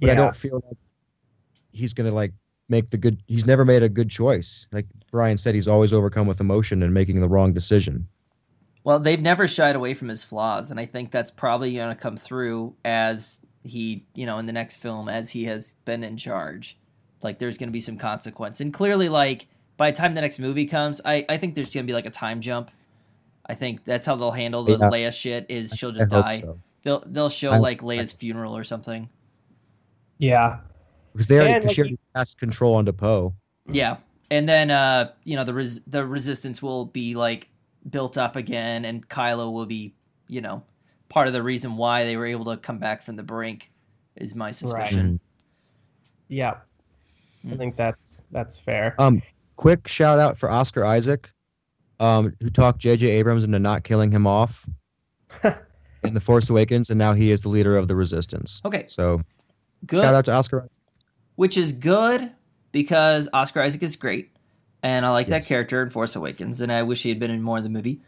But 0.00 0.10
I 0.10 0.14
don't 0.14 0.34
feel 0.34 0.62
like 0.66 0.78
he's 1.72 1.94
gonna 1.94 2.12
like 2.12 2.32
make 2.72 2.90
the 2.90 2.96
good. 2.98 3.22
He's 3.28 3.46
never 3.46 3.64
made 3.64 3.84
a 3.84 3.88
good 3.88 4.10
choice. 4.10 4.66
Like 4.72 4.86
Brian 5.12 5.36
said, 5.36 5.54
he's 5.54 5.68
always 5.68 5.92
overcome 5.92 6.26
with 6.26 6.40
emotion 6.40 6.82
and 6.82 6.92
making 6.92 7.20
the 7.20 7.28
wrong 7.28 7.52
decision. 7.52 8.08
Well, 8.82 8.98
they've 8.98 9.20
never 9.20 9.46
shied 9.46 9.76
away 9.76 9.94
from 9.94 10.08
his 10.08 10.24
flaws, 10.24 10.72
and 10.72 10.80
I 10.80 10.86
think 10.86 11.12
that's 11.12 11.30
probably 11.30 11.74
going 11.74 11.94
to 11.94 12.00
come 12.02 12.16
through 12.16 12.74
as 12.84 13.40
he, 13.62 14.04
you 14.14 14.26
know, 14.26 14.38
in 14.38 14.46
the 14.46 14.52
next 14.52 14.76
film 14.76 15.08
as 15.08 15.30
he 15.30 15.44
has 15.44 15.74
been 15.84 16.02
in 16.02 16.16
charge. 16.16 16.76
Like, 17.22 17.38
there's 17.38 17.56
going 17.58 17.68
to 17.68 17.72
be 17.72 17.80
some 17.80 17.96
consequence, 17.98 18.60
and 18.60 18.74
clearly, 18.74 19.08
like 19.08 19.46
by 19.76 19.92
the 19.92 19.96
time 19.96 20.14
the 20.16 20.20
next 20.20 20.40
movie 20.40 20.66
comes, 20.66 21.00
I 21.04 21.24
I 21.28 21.38
think 21.38 21.54
there's 21.54 21.72
going 21.72 21.86
to 21.86 21.90
be 21.90 21.94
like 21.94 22.06
a 22.06 22.10
time 22.10 22.40
jump. 22.40 22.72
I 23.46 23.54
think 23.54 23.84
that's 23.84 24.06
how 24.06 24.16
they'll 24.16 24.30
handle 24.32 24.64
the 24.64 24.72
Yeah. 24.72 24.90
Leia 24.90 25.12
shit. 25.12 25.46
Is 25.48 25.72
she'll 25.76 25.92
just 25.92 26.10
hope 26.12 26.24
die. 26.24 26.32
so. 26.32 26.58
They'll 26.82 27.04
they'll 27.06 27.28
show 27.30 27.50
I- 27.52 27.58
like 27.58 27.82
Leia's 27.82 28.10
funeral 28.12 28.56
or 28.56 28.64
something. 28.64 29.08
Yeah. 30.18 30.58
Because 31.12 31.26
they 31.26 31.38
already, 31.38 31.54
And, 31.54 31.62
'cause 31.64 31.72
she 31.72 31.82
like, 31.82 31.86
already 31.90 31.98
passed 32.14 32.38
control 32.38 32.74
onto 32.74 32.92
Poe. 32.92 33.34
Yeah, 33.70 33.98
and 34.30 34.48
then 34.48 34.70
uh, 34.70 35.12
you 35.24 35.36
know 35.36 35.44
the 35.44 35.54
res- 35.54 35.80
the 35.86 36.04
resistance 36.06 36.62
will 36.62 36.86
be 36.86 37.14
like 37.14 37.48
built 37.90 38.16
up 38.18 38.36
again, 38.36 38.84
and 38.84 39.06
Kylo 39.08 39.52
will 39.52 39.66
be 39.66 39.94
you 40.28 40.40
know 40.40 40.62
part 41.08 41.26
of 41.26 41.32
the 41.32 41.42
reason 41.42 41.76
why 41.76 42.04
they 42.04 42.16
were 42.16 42.26
able 42.26 42.46
to 42.46 42.56
come 42.56 42.78
back 42.78 43.04
from 43.04 43.16
the 43.16 43.22
brink. 43.22 43.70
Is 44.16 44.34
my 44.34 44.50
suspicion. 44.50 45.20
Yeah, 46.28 46.56
I 47.44 47.48
Hmm. 47.48 47.56
think 47.56 47.76
that's 47.76 48.22
that's 48.30 48.58
fair. 48.58 48.94
Um, 48.98 49.22
quick 49.56 49.86
shout 49.88 50.18
out 50.18 50.36
for 50.38 50.50
Oscar 50.50 50.84
Isaac, 50.84 51.30
um, 52.00 52.34
who 52.40 52.50
talked 52.50 52.78
J.J. 52.80 53.06
Abrams 53.08 53.44
into 53.44 53.58
not 53.58 53.84
killing 53.84 54.10
him 54.10 54.26
off 54.26 54.68
in 56.02 56.14
The 56.14 56.20
Force 56.20 56.50
Awakens, 56.50 56.90
and 56.90 56.98
now 56.98 57.12
he 57.14 57.30
is 57.30 57.40
the 57.42 57.48
leader 57.48 57.76
of 57.76 57.88
the 57.88 57.96
Resistance. 57.96 58.60
Okay, 58.64 58.84
So 58.88 59.20
good. 59.86 60.00
shout 60.00 60.14
out 60.14 60.24
to 60.26 60.32
Oscar. 60.32 60.62
Isaac. 60.62 60.72
Which 61.42 61.56
is 61.56 61.72
good 61.72 62.30
because 62.70 63.28
Oscar 63.32 63.62
Isaac 63.62 63.82
is 63.82 63.96
great, 63.96 64.30
and 64.84 65.04
I 65.04 65.10
like 65.10 65.26
Yes. 65.26 65.42
that 65.44 65.48
character 65.52 65.82
in 65.82 65.90
Force 65.90 66.14
Awakens, 66.14 66.60
and 66.60 66.70
I 66.70 66.84
wish 66.84 67.02
he 67.02 67.08
had 67.08 67.18
been 67.18 67.32
in 67.32 67.42
more 67.42 67.56
of 67.58 67.64
the 67.64 67.68
movie. 67.68 68.00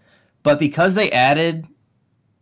But 0.45 0.61
because 0.61 0.95
they 0.95 1.11
added 1.11 1.67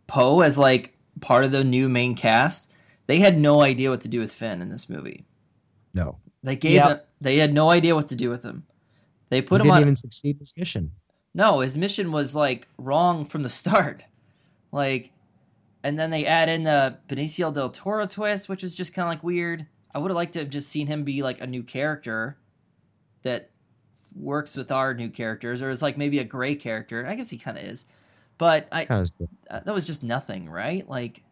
Poe 0.05 0.41
as 0.41 0.55
like 0.55 0.95
part 1.19 1.45
of 1.45 1.51
the 1.51 1.63
new 1.63 1.89
main 1.89 2.13
cast, 2.13 2.69
they 3.07 3.17
had 3.17 3.39
no 3.39 3.61
idea 3.63 3.89
what 3.89 4.01
to 4.01 4.07
do 4.07 4.19
with 4.19 4.31
Finn 4.31 4.61
in 4.61 4.69
this 4.69 4.87
movie. 4.87 5.25
No, 5.95 6.19
They 6.43 6.55
gave 6.57 6.73
Yep. 6.75 6.89
him, 6.89 6.99
they 7.21 7.37
had 7.37 7.53
no 7.55 7.71
idea 7.71 7.95
what 7.95 8.09
to 8.09 8.15
do 8.15 8.29
with 8.29 8.43
him. 8.43 8.63
They 9.29 9.37
he 9.37 9.41
put 9.41 9.61
him 9.61 9.65
didn't 9.65 9.75
on. 9.77 9.81
even 9.81 9.95
succeed 9.95 10.35
in 10.35 10.39
his 10.41 10.53
mission. 10.55 10.91
No, 11.33 11.61
his 11.61 11.75
mission 11.75 12.11
was 12.11 12.35
like 12.35 12.67
wrong 12.77 13.25
from 13.25 13.41
the 13.41 13.49
start. 13.49 14.05
Like, 14.71 15.11
and 15.83 15.97
then 15.99 16.09
they 16.11 16.25
add 16.25 16.49
in 16.49 16.63
the 16.63 16.97
Benicio 17.07 17.51
del 17.53 17.69
Toro 17.69 18.05
twist, 18.07 18.47
which 18.49 18.63
is 18.63 18.73
just 18.75 18.93
kind 18.93 19.07
of 19.07 19.09
like 19.09 19.23
weird. 19.23 19.67
I 19.93 19.99
would 19.99 20.11
have 20.11 20.15
liked 20.15 20.33
to 20.33 20.39
have 20.39 20.49
just 20.49 20.69
seen 20.69 20.87
him 20.87 21.03
be 21.03 21.23
like 21.23 21.41
a 21.41 21.47
new 21.47 21.63
character 21.63 22.37
that 23.23 23.51
works 24.15 24.55
with 24.55 24.71
our 24.71 24.93
new 24.93 25.09
characters, 25.09 25.61
or 25.61 25.69
is 25.69 25.81
like 25.81 25.97
maybe 25.97 26.19
a 26.19 26.23
gray 26.23 26.55
character. 26.55 27.05
I 27.07 27.15
guess 27.15 27.29
he 27.29 27.37
kind 27.37 27.57
of 27.57 27.63
is, 27.63 27.85
but 28.37 28.67
I 28.71 28.87
Kind 28.87 29.01
of. 29.01 29.29
uh, 29.49 29.59
that 29.65 29.73
was 29.73 29.85
just 29.85 30.03
nothing, 30.03 30.49
right? 30.49 30.87
Like, 30.89 31.23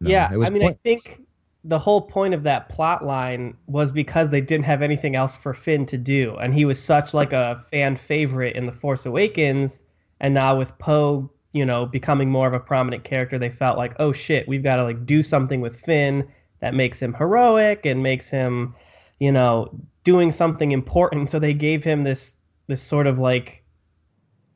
No, 0.00 0.10
yeah, 0.10 0.32
it 0.32 0.36
was 0.36 0.50
I 0.50 0.50
mean, 0.50 0.62
pointless. 0.62 0.74
I 0.74 0.76
think 0.88 1.22
the 1.64 1.78
whole 1.78 2.02
point 2.02 2.34
of 2.34 2.42
that 2.44 2.68
plot 2.68 3.04
line 3.04 3.56
was 3.66 3.90
because 3.92 4.28
they 4.30 4.40
didn't 4.40 4.64
have 4.66 4.82
anything 4.82 5.16
else 5.16 5.34
for 5.36 5.54
Finn 5.54 5.86
to 5.86 5.98
do, 5.98 6.36
and 6.36 6.54
he 6.54 6.64
was 6.64 6.82
such 6.82 7.14
like 7.14 7.32
a 7.32 7.64
fan 7.70 7.96
favorite 7.96 8.56
in 8.56 8.66
The 8.66 8.72
Force 8.72 9.06
Awakens, 9.06 9.80
and 10.20 10.34
now 10.34 10.58
with 10.58 10.76
Poe, 10.78 11.30
you 11.52 11.64
know, 11.64 11.86
becoming 11.86 12.30
more 12.30 12.46
of 12.48 12.54
a 12.54 12.60
prominent 12.60 13.04
character, 13.04 13.38
they 13.38 13.50
felt 13.50 13.78
like, 13.78 13.94
oh 13.98 14.12
shit, 14.12 14.46
we've 14.48 14.62
got 14.62 14.76
to 14.76 14.84
like 14.84 15.06
do 15.06 15.22
something 15.22 15.60
with 15.60 15.80
Finn 15.80 16.28
that 16.64 16.74
makes 16.74 17.00
him 17.00 17.14
heroic 17.14 17.84
and 17.86 18.02
makes 18.02 18.28
him, 18.28 18.74
you 19.20 19.30
know, 19.30 19.70
doing 20.02 20.32
something 20.32 20.72
important. 20.72 21.30
So 21.30 21.38
they 21.38 21.54
gave 21.54 21.84
him 21.84 22.04
this 22.04 22.32
this 22.66 22.82
sort 22.82 23.06
of 23.06 23.18
like 23.18 23.62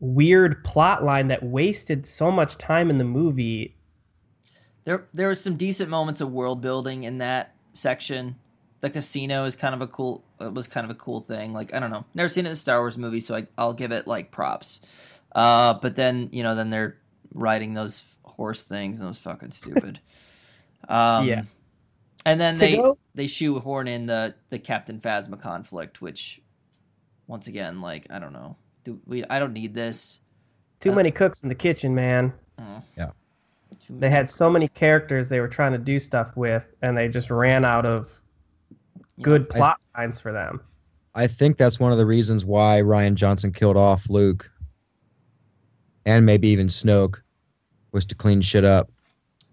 weird 0.01 0.65
plot 0.65 1.05
line 1.05 1.29
that 1.29 1.43
wasted 1.43 2.07
so 2.07 2.31
much 2.31 2.57
time 2.57 2.89
in 2.89 2.99
the 2.99 3.05
movie 3.05 3.77
there 4.89 5.07
there 5.13 5.29
was 5.29 5.39
some 5.39 5.59
decent 5.59 5.91
moments 5.91 6.23
of 6.23 6.33
world 6.33 6.63
building 6.63 7.05
in 7.05 7.19
that 7.19 7.55
section. 7.75 8.37
The 8.81 8.89
casino 8.89 9.45
is 9.45 9.55
kind 9.55 9.75
of 9.75 9.83
a 9.83 9.87
cool 9.87 10.25
it 10.41 10.55
was 10.55 10.67
kind 10.67 10.85
of 10.85 10.91
a 10.91 10.95
cool 10.95 11.21
thing. 11.21 11.53
Like 11.53 11.75
I 11.75 11.79
don't 11.79 11.91
know, 11.91 12.07
never 12.15 12.31
seen 12.31 12.47
it 12.47 12.49
in 12.49 12.53
a 12.55 12.57
Star 12.57 12.81
Wars 12.81 12.97
movie, 12.97 13.21
so 13.21 13.37
I, 13.37 13.47
I'll 13.59 13.75
give 13.75 13.93
it 13.93 14.07
like 14.07 14.31
props. 14.31 14.81
Uh, 15.35 15.75
but 15.75 15.95
then 15.95 16.31
you 16.33 16.43
know 16.43 16.55
then 16.55 16.71
they're 16.71 16.97
riding 17.35 17.75
those 17.75 18.03
horse 18.23 18.63
things 18.63 18.99
and 18.99 19.07
it 19.07 19.09
was 19.09 19.19
fucking 19.19 19.51
stupid. 19.51 20.01
um, 20.89 21.29
Yeah. 21.29 21.43
And 22.29 22.41
then 22.41 22.57
they 22.59 22.77
go- 22.77 22.99
they 23.15 23.27
shoehorn 23.27 23.89
in 23.89 24.07
the 24.07 24.35
the 24.51 24.59
Captain 24.59 25.01
Phasma 25.01 25.41
conflict, 25.41 26.01
which 26.03 26.41
once 27.27 27.47
again 27.47 27.81
like 27.81 28.07
I 28.11 28.19
don't 28.19 28.33
know, 28.33 28.57
do 28.85 29.01
we 29.07 29.25
I 29.25 29.39
don't 29.39 29.53
need 29.53 29.75
this. 29.75 30.21
Too 30.81 30.93
Uh, 30.93 30.97
many 30.97 31.11
cooks 31.11 31.43
in 31.43 31.49
the 31.49 31.55
kitchen, 31.55 31.95
man. 31.95 32.33
Oh. 32.59 32.83
Yeah. 32.97 33.11
They 33.91 34.11
had 34.11 34.29
so 34.29 34.51
many 34.51 34.69
characters 34.69 35.29
they 35.29 35.41
were 35.41 35.49
trying 35.49 35.73
to 35.73 35.79
do 35.79 35.99
stuff 35.99 36.37
with, 36.37 36.67
and 36.83 36.97
they 36.97 37.09
just 37.09 37.31
ran 37.31 37.65
out 37.65 37.87
of 37.87 38.09
you 39.17 39.25
good 39.25 39.43
know, 39.43 39.55
I- 39.55 39.59
plot 39.59 39.81
lines 39.97 40.21
for 40.21 40.33
them. 40.33 40.61
I 41.15 41.27
think 41.27 41.57
that's 41.57 41.81
one 41.81 41.91
of 41.93 41.99
the 41.99 42.07
reasons 42.07 42.45
why 42.45 42.81
Rian 42.83 43.15
Johnson 43.15 43.53
killed 43.53 43.77
off 43.77 44.09
Luke, 44.11 44.51
and 46.07 46.25
maybe 46.27 46.49
even 46.49 46.67
Snoke, 46.69 47.21
was 47.93 48.05
to 48.07 48.15
clean 48.15 48.41
shit 48.43 48.65
up. 48.65 48.91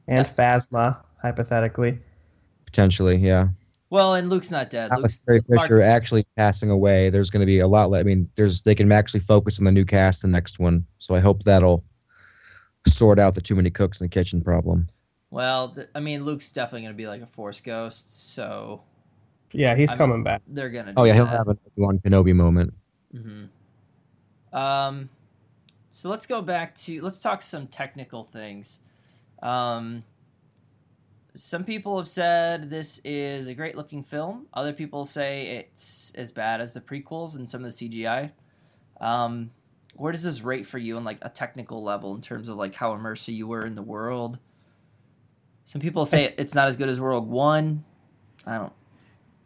And 0.08 0.27
Yes. 0.27 0.36
Phasma, 0.36 0.98
hypothetically. 1.22 1.98
Potentially, 2.75 3.15
yeah. 3.15 3.48
Well, 3.89 4.15
and 4.15 4.29
Luke's 4.29 4.51
not 4.51 4.70
dead. 4.70 4.89
Not 4.89 5.01
with 5.01 5.12
Luke's 5.12 5.22
Carrie 5.25 5.41
Mark- 5.48 5.62
Fisher 5.62 5.82
actually 5.82 6.25
passing 6.36 6.70
away, 6.70 7.10
there's 7.10 7.29
going 7.29 7.39
to 7.39 7.46
be 7.46 7.60
a 7.60 7.67
lot. 7.70 7.96
I 7.96 8.03
mean, 8.03 8.29
there's 8.36 8.63
they 8.63 8.75
can 8.75 8.91
actually 8.91 9.22
focus 9.22 9.60
on 9.60 9.63
the 9.63 9.72
new 9.72 9.86
cast, 9.86 10.24
the 10.24 10.27
next 10.27 10.60
one. 10.60 10.86
So 10.98 11.15
I 11.15 11.22
hope 11.22 11.44
that'll 11.44 11.86
sort 12.86 13.17
out 13.17 13.34
the 13.34 13.39
too 13.39 13.55
many 13.55 13.70
cooks 13.70 14.01
in 14.01 14.05
the 14.05 14.10
kitchen 14.10 14.41
problem. 14.41 14.89
Well, 15.29 15.70
th- 15.70 15.88
I 15.96 16.01
mean, 16.01 16.25
Luke's 16.25 16.51
definitely 16.51 16.82
going 16.82 16.94
to 16.94 16.98
be 16.98 17.08
like 17.08 17.22
a 17.22 17.25
Force 17.27 17.62
ghost, 17.62 18.34
so 18.34 18.82
Yeah, 19.53 19.74
he's 19.77 19.89
I 19.89 19.94
mean- 19.94 19.98
coming 19.98 20.24
back. 20.24 20.41
they're 20.50 20.70
going 20.70 20.88
to. 20.88 20.94
Oh 20.98 21.05
yeah, 21.05 21.13
he'll 21.13 21.25
have 21.27 21.48
an 21.48 21.58
Obi-Wan 21.77 22.00
Kenobi 22.00 22.36
moment. 22.36 22.74
hmm 23.13 23.46
Um, 24.51 25.10
so 25.91 26.10
let's 26.10 26.25
go 26.25 26.41
back 26.41 26.75
to 26.79 27.01
let's 27.01 27.22
talk 27.22 27.41
some 27.41 27.67
technical 27.67 28.25
things. 28.25 28.79
Um, 29.41 30.03
some 31.36 31.63
people 31.63 31.98
have 31.98 32.08
said 32.08 32.70
this 32.70 33.00
is 33.04 33.48
a 33.48 33.54
great 33.54 33.75
looking 33.75 34.04
film. 34.04 34.48
Other 34.54 34.74
people 34.74 35.06
say 35.06 35.48
it's 35.58 36.12
as 36.15 36.32
bad 36.32 36.62
as 36.62 36.74
the 36.74 36.82
prequels 36.82 37.36
and 37.36 37.50
some 37.50 37.63
of 37.63 37.77
the 37.77 37.89
CGI. 37.89 38.32
Um, 39.01 39.51
where 39.96 40.12
does 40.12 40.24
this 40.24 40.42
rate 40.42 40.65
for 40.65 40.77
you 40.77 40.98
on 40.98 41.04
like 41.04 41.20
a 41.22 41.30
technical 41.30 41.84
level 41.84 42.15
in 42.15 42.22
terms 42.22 42.50
of 42.50 42.58
like 42.58 42.74
how 42.74 42.96
immersive 42.96 43.36
you 43.36 43.48
were 43.48 43.65
in 43.65 43.75
the 43.75 43.82
world? 43.82 44.38
Some 45.65 45.82
people 45.82 46.06
say 46.06 46.34
it's 46.38 46.54
not 46.54 46.68
as 46.68 46.77
good 46.77 46.89
as 46.89 47.00
Rogue 47.00 47.27
One. 47.27 47.84
I 48.46 48.58
don't. 48.58 48.74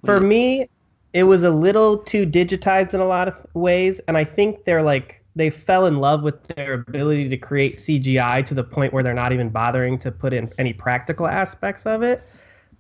For 0.06 0.20
me, 0.20 0.70
it 1.14 1.24
was 1.24 1.44
a 1.44 1.50
little 1.50 1.98
too 1.98 2.26
digitized 2.26 2.94
in 2.94 3.00
a 3.00 3.06
lot 3.06 3.28
of 3.28 3.36
ways, 3.54 4.00
and 4.08 4.18
I 4.18 4.24
think 4.24 4.64
they're 4.66 4.84
like 4.84 5.19
they 5.40 5.50
fell 5.50 5.86
in 5.86 5.98
love 6.00 6.22
with 6.22 6.44
their 6.50 6.74
ability 6.74 7.30
to 7.30 7.38
create 7.38 7.76
CGI 7.76 8.46
to 8.46 8.54
the 8.54 8.64
point 8.64 8.92
where 8.94 9.04
they're 9.04 9.14
not 9.14 9.32
even 9.32 9.50
bothering 9.50 9.98
to 10.00 10.12
put 10.12 10.34
in 10.34 10.52
any 10.58 10.74
practical 10.74 11.28
aspects 11.28 11.86
of 11.86 12.04
it. 12.04 12.22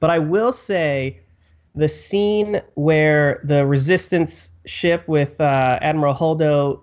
But 0.01 0.09
I 0.09 0.19
will 0.19 0.51
say 0.51 1.19
the 1.73 1.87
scene 1.87 2.61
where 2.75 3.39
the 3.45 3.65
resistance 3.65 4.51
ship 4.65 5.07
with 5.07 5.39
uh, 5.39 5.79
Admiral 5.81 6.13
Holdo 6.13 6.81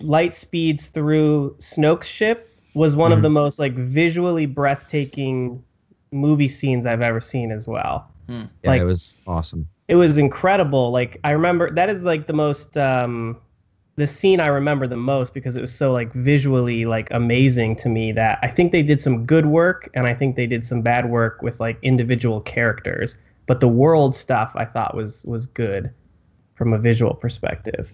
light 0.00 0.34
speeds 0.34 0.86
through 0.88 1.56
Snoke's 1.58 2.06
ship 2.06 2.48
was 2.74 2.94
one 2.94 3.12
of 3.12 3.18
Mhm. 3.18 3.22
the 3.22 3.30
most 3.30 3.58
like 3.58 3.74
visually 3.74 4.46
breathtaking 4.46 5.62
movie 6.12 6.48
scenes 6.48 6.86
I've 6.86 7.02
ever 7.02 7.20
seen 7.20 7.50
as 7.50 7.66
well 7.66 8.06
Yeah, 8.28 8.46
Like- 8.64 8.82
it 8.82 8.84
was 8.86 9.16
awesome. 9.26 9.66
it 9.88 9.96
was 9.96 10.16
incredible. 10.16 10.90
Like 10.92 11.18
I 11.24 11.32
remember 11.32 11.70
that 11.74 11.90
is 11.90 12.02
like 12.02 12.26
the 12.28 12.32
most 12.32 12.76
um 12.78 13.36
the 13.96 14.06
scene 14.06 14.40
I 14.40 14.46
remember 14.46 14.86
the 14.86 14.96
most 14.96 15.34
because 15.34 15.54
it 15.56 15.60
was 15.60 15.74
so 15.74 15.92
like 15.92 16.12
visually 16.14 16.86
like 16.86 17.10
amazing 17.10 17.76
to 17.76 17.88
me 17.88 18.12
that 18.12 18.38
I 18.42 18.48
think 18.48 18.72
they 18.72 18.82
did 18.82 19.00
some 19.02 19.26
good 19.26 19.46
work 19.46 19.90
and 19.94 20.06
I 20.06 20.14
think 20.14 20.36
they 20.36 20.46
did 20.46 20.66
some 20.66 20.80
bad 20.82 21.10
work 21.10 21.42
with 21.42 21.60
like 21.60 21.78
individual 21.82 22.40
characters. 22.40 23.16
But 23.46 23.60
the 23.60 23.68
world 23.68 24.16
stuff 24.16 24.52
I 24.54 24.64
thought 24.64 24.96
was 24.96 25.24
was 25.24 25.46
good 25.46 25.92
from 26.54 26.72
a 26.72 26.78
visual 26.78 27.14
perspective. 27.14 27.92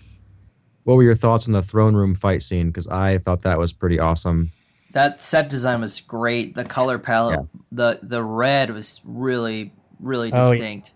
What 0.85 0.97
were 0.97 1.03
your 1.03 1.15
thoughts 1.15 1.49
on 1.49 1.53
the 1.53 1.63
throne 1.63 1.95
room 1.97 2.15
fight 2.15 2.43
scene? 2.43 2.69
Because 2.69 2.87
I 2.87 3.19
thought 3.19 3.43
that 3.43 3.59
was 3.59 3.73
pretty 3.73 3.99
awesome. 3.99 4.53
That 4.93 5.21
set 5.21 5.51
design 5.51 5.81
was 5.81 6.01
great. 6.01 6.55
The 6.55 6.65
color 6.65 6.99
palette, 6.99 7.41
the 7.73 7.99
the 8.03 8.23
red 8.23 8.71
was 8.71 9.01
really 9.05 9.73
really 10.01 10.31
Oh, 10.33 10.53
yeah. 10.53 10.53
distinct. 10.53 10.93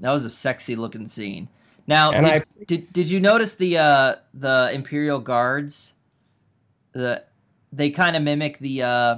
That 0.00 0.12
was 0.12 0.24
a 0.24 0.30
sexy 0.30 0.76
looking 0.76 1.06
scene. 1.06 1.48
Now, 1.90 2.12
did, 2.12 2.24
I- 2.24 2.44
did 2.66 2.92
did 2.92 3.10
you 3.10 3.18
notice 3.18 3.56
the 3.56 3.78
uh 3.78 4.14
the 4.32 4.70
Imperial 4.72 5.18
guards? 5.18 5.92
The 6.92 7.24
they 7.72 7.90
kind 7.90 8.16
of 8.16 8.22
mimic 8.22 8.58
the 8.60 8.82
uh 8.82 9.16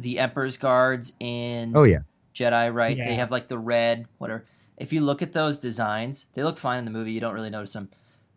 the 0.00 0.18
Emperor's 0.18 0.56
guards 0.56 1.12
in 1.20 1.72
Oh 1.76 1.84
yeah, 1.84 2.00
Jedi, 2.34 2.74
right? 2.74 2.96
They 2.96 3.14
have 3.14 3.30
like 3.30 3.46
the 3.46 3.58
red, 3.58 4.06
whatever. 4.18 4.44
If 4.76 4.92
you 4.92 5.00
look 5.00 5.22
at 5.22 5.32
those 5.32 5.60
designs, 5.60 6.26
they 6.34 6.42
look 6.42 6.58
fine 6.58 6.80
in 6.80 6.84
the 6.84 6.90
movie. 6.90 7.12
You 7.12 7.20
don't 7.20 7.34
really 7.34 7.50
notice 7.50 7.72
them, 7.72 7.88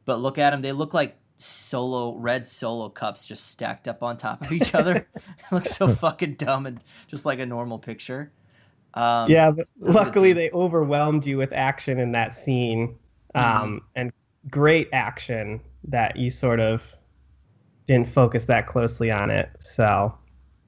but 0.06 0.22
look 0.22 0.38
at 0.38 0.52
them. 0.52 0.62
They 0.62 0.72
look 0.72 0.94
like 0.94 1.18
solo 1.38 2.16
red 2.16 2.48
solo 2.48 2.88
cups 2.90 3.26
just 3.26 3.48
stacked 3.48 3.88
up 3.88 4.04
on 4.04 4.16
top 4.16 4.44
of 4.44 4.52
each 4.52 4.76
other. 4.76 4.94
it 5.16 5.52
looks 5.52 5.76
so 5.76 5.96
fucking 5.96 6.36
dumb 6.36 6.68
and 6.68 6.84
just 7.08 7.26
like 7.26 7.40
a 7.40 7.46
normal 7.48 7.80
picture. 7.80 8.32
Um, 8.94 9.30
yeah, 9.30 9.52
th- 9.52 9.68
was 9.80 9.96
a 9.96 9.98
good 10.00 10.06
luckily 10.06 10.34
they 10.34 10.52
overwhelmed 10.52 11.26
you 11.26 11.38
with 11.38 11.52
action 11.52 12.00
in 12.00 12.12
that 12.12 12.36
scene. 12.36 12.96
Um 13.36 13.82
and 13.96 14.12
great 14.50 14.90
action 14.94 15.62
that 15.86 16.18
you 16.18 16.32
sort 16.32 16.60
of 16.62 16.84
didn't 17.88 18.10
focus 18.10 18.46
that 18.46 18.68
closely 18.68 19.12
on 19.12 19.30
it. 19.32 19.50
So 19.60 20.14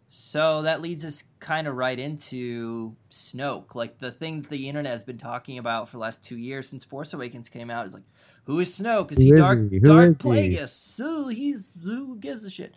So 0.09 0.61
that 0.63 0.81
leads 0.81 1.03
us 1.05 1.23
kind 1.39 1.67
of 1.67 1.75
right 1.75 1.99
into 1.99 2.95
Snoke. 3.11 3.75
Like 3.75 3.99
the 3.99 4.11
thing 4.11 4.41
that 4.41 4.49
the 4.49 4.69
internet 4.69 4.91
has 4.91 5.03
been 5.03 5.17
talking 5.17 5.57
about 5.57 5.89
for 5.89 5.97
the 5.97 6.01
last 6.01 6.23
two 6.23 6.37
years 6.37 6.69
since 6.69 6.83
Force 6.83 7.13
Awakens 7.13 7.49
came 7.49 7.69
out 7.69 7.85
is 7.87 7.93
like, 7.93 8.03
who 8.45 8.59
is 8.59 8.77
Snoke? 8.77 9.11
Is 9.11 9.19
Who 9.19 9.23
he 9.23 9.31
is 9.33 9.35
Dark 9.37 9.59
he? 9.69 9.79
Dark 9.79 10.11
is 10.11 10.17
he? 10.23 10.59
Plagueis? 10.59 10.97
Who 10.97 11.27
he's 11.29 11.75
who 11.83 12.17
gives 12.17 12.45
a 12.45 12.49
shit? 12.49 12.75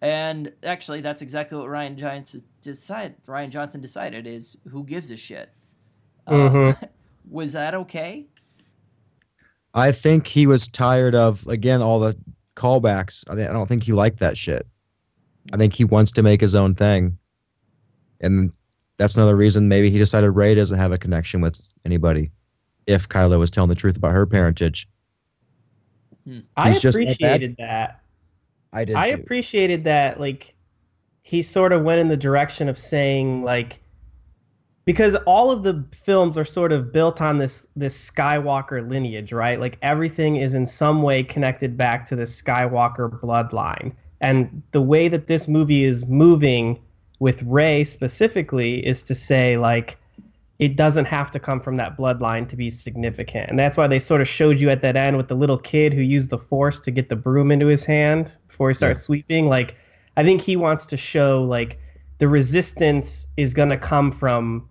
And 0.00 0.52
actually, 0.64 1.00
that's 1.00 1.22
exactly 1.22 1.58
what 1.58 1.68
Rian 1.68 1.96
Johnson 1.96 2.42
decided. 2.62 3.16
Rian 3.26 3.50
Johnson 3.50 3.80
decided 3.80 4.26
is 4.26 4.56
who 4.70 4.84
gives 4.84 5.10
a 5.10 5.16
shit. 5.16 5.50
Uh, 6.26 6.32
Mhm. 6.32 6.88
was 7.30 7.52
that 7.52 7.74
okay? 7.74 8.26
I 9.74 9.92
think 9.92 10.26
he 10.26 10.46
was 10.46 10.68
tired 10.68 11.14
of 11.14 11.46
again 11.46 11.82
all 11.82 12.00
the 12.00 12.16
callbacks. 12.56 13.28
I, 13.28 13.48
I 13.48 13.52
don't 13.52 13.66
think 13.66 13.84
he 13.84 13.92
liked 13.92 14.18
that 14.20 14.36
shit. 14.36 14.66
I 15.52 15.56
think 15.56 15.74
he 15.74 15.84
wants 15.84 16.12
to 16.12 16.22
make 16.22 16.40
his 16.40 16.54
own 16.54 16.74
thing, 16.74 17.18
and 18.20 18.52
that's 18.96 19.16
another 19.16 19.34
reason 19.34 19.68
maybe 19.68 19.90
he 19.90 19.98
decided 19.98 20.30
Rey 20.30 20.54
doesn't 20.54 20.78
have 20.78 20.92
a 20.92 20.98
connection 20.98 21.40
with 21.40 21.60
anybody. 21.84 22.30
If 22.86 23.08
Kylo 23.08 23.38
was 23.38 23.50
telling 23.50 23.68
the 23.68 23.74
truth 23.74 23.96
about 23.96 24.12
her 24.12 24.26
parentage, 24.26 24.88
hmm. 26.24 26.40
I 26.56 26.72
just 26.72 26.96
appreciated 26.96 27.56
that. 27.58 28.00
I 28.72 28.84
did. 28.84 28.96
I 28.96 29.08
too. 29.08 29.20
appreciated 29.20 29.84
that 29.84 30.20
like 30.20 30.54
he 31.22 31.42
sort 31.42 31.72
of 31.72 31.82
went 31.82 32.00
in 32.00 32.08
the 32.08 32.16
direction 32.16 32.68
of 32.68 32.78
saying 32.78 33.42
like 33.42 33.80
because 34.84 35.14
all 35.26 35.50
of 35.50 35.62
the 35.62 35.84
films 36.04 36.36
are 36.36 36.44
sort 36.44 36.72
of 36.72 36.92
built 36.92 37.20
on 37.20 37.38
this 37.38 37.66
this 37.76 38.10
Skywalker 38.10 38.88
lineage, 38.88 39.32
right? 39.32 39.60
Like 39.60 39.78
everything 39.82 40.36
is 40.36 40.54
in 40.54 40.66
some 40.66 41.02
way 41.02 41.22
connected 41.22 41.76
back 41.76 42.06
to 42.06 42.16
the 42.16 42.24
Skywalker 42.24 43.20
bloodline. 43.20 43.92
And 44.20 44.62
the 44.72 44.82
way 44.82 45.08
that 45.08 45.26
this 45.26 45.48
movie 45.48 45.84
is 45.84 46.06
moving 46.06 46.80
with 47.18 47.42
Rey 47.42 47.84
specifically 47.84 48.84
is 48.84 49.02
to 49.04 49.14
say 49.14 49.56
like 49.56 49.98
it 50.58 50.76
doesn't 50.76 51.06
have 51.06 51.30
to 51.32 51.40
come 51.40 51.60
from 51.60 51.74
that 51.76 51.96
bloodline 51.96 52.48
to 52.48 52.56
be 52.56 52.70
significant. 52.70 53.50
And 53.50 53.58
that's 53.58 53.76
why 53.76 53.88
they 53.88 53.98
sort 53.98 54.20
of 54.20 54.28
showed 54.28 54.60
you 54.60 54.70
at 54.70 54.80
that 54.82 54.94
end 54.94 55.16
with 55.16 55.26
the 55.26 55.34
little 55.34 55.58
kid 55.58 55.92
who 55.92 56.02
used 56.02 56.30
the 56.30 56.38
force 56.38 56.80
to 56.82 56.90
get 56.92 57.08
the 57.08 57.16
broom 57.16 57.50
into 57.50 57.66
his 57.66 57.82
hand 57.82 58.36
before 58.46 58.68
he 58.68 58.74
starts 58.74 59.02
sweeping. 59.02 59.48
Like, 59.48 59.74
I 60.16 60.22
think 60.22 60.40
he 60.40 60.56
wants 60.56 60.86
to 60.86 60.96
show 60.96 61.42
like 61.42 61.80
the 62.18 62.28
resistance 62.28 63.26
is 63.36 63.54
going 63.54 63.70
to 63.70 63.76
come 63.76 64.12
from 64.12 64.68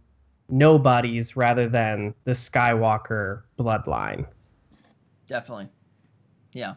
nobodies 0.52 1.36
rather 1.36 1.68
than 1.68 2.14
the 2.26 2.32
Skywalker 2.32 3.42
bloodline. 3.58 4.28
Definitely. 5.28 5.70
Yeah. 6.54 6.76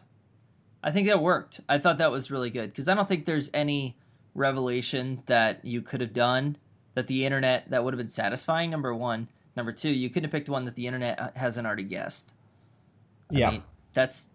I 0.83 0.91
think 0.91 1.07
that 1.07 1.21
worked. 1.21 1.59
I 1.67 1.79
thought 1.79 1.97
that 1.97 2.11
was 2.11 2.31
really 2.31 2.49
good 2.49 2.69
because 2.69 2.87
I 2.87 2.93
don't 2.93 3.07
think 3.07 3.25
there's 3.25 3.49
any 3.53 3.97
revelation 4.33 5.23
that 5.25 5.65
you 5.65 5.81
could 5.81 6.01
have 6.01 6.13
done 6.13 6.57
that 6.93 7.07
the 7.07 7.25
internet 7.25 7.69
that 7.71 7.83
would 7.83 7.93
have 7.93 7.97
been 7.97 8.07
satisfying. 8.07 8.69
Number 8.69 8.93
one. 8.93 9.27
Number 9.57 9.71
two, 9.71 9.89
you 9.89 10.09
couldn't 10.09 10.25
have 10.25 10.31
picked 10.31 10.49
one 10.49 10.65
that 10.65 10.75
the 10.75 10.85
internet 10.85 11.19
uh, 11.19 11.29
hasn't 11.35 11.65
already 11.65 11.83
guessed. 11.85 12.33
I 13.33 13.37
Yeah. 13.37 13.51
mean, 13.51 13.63
that's 13.93 14.27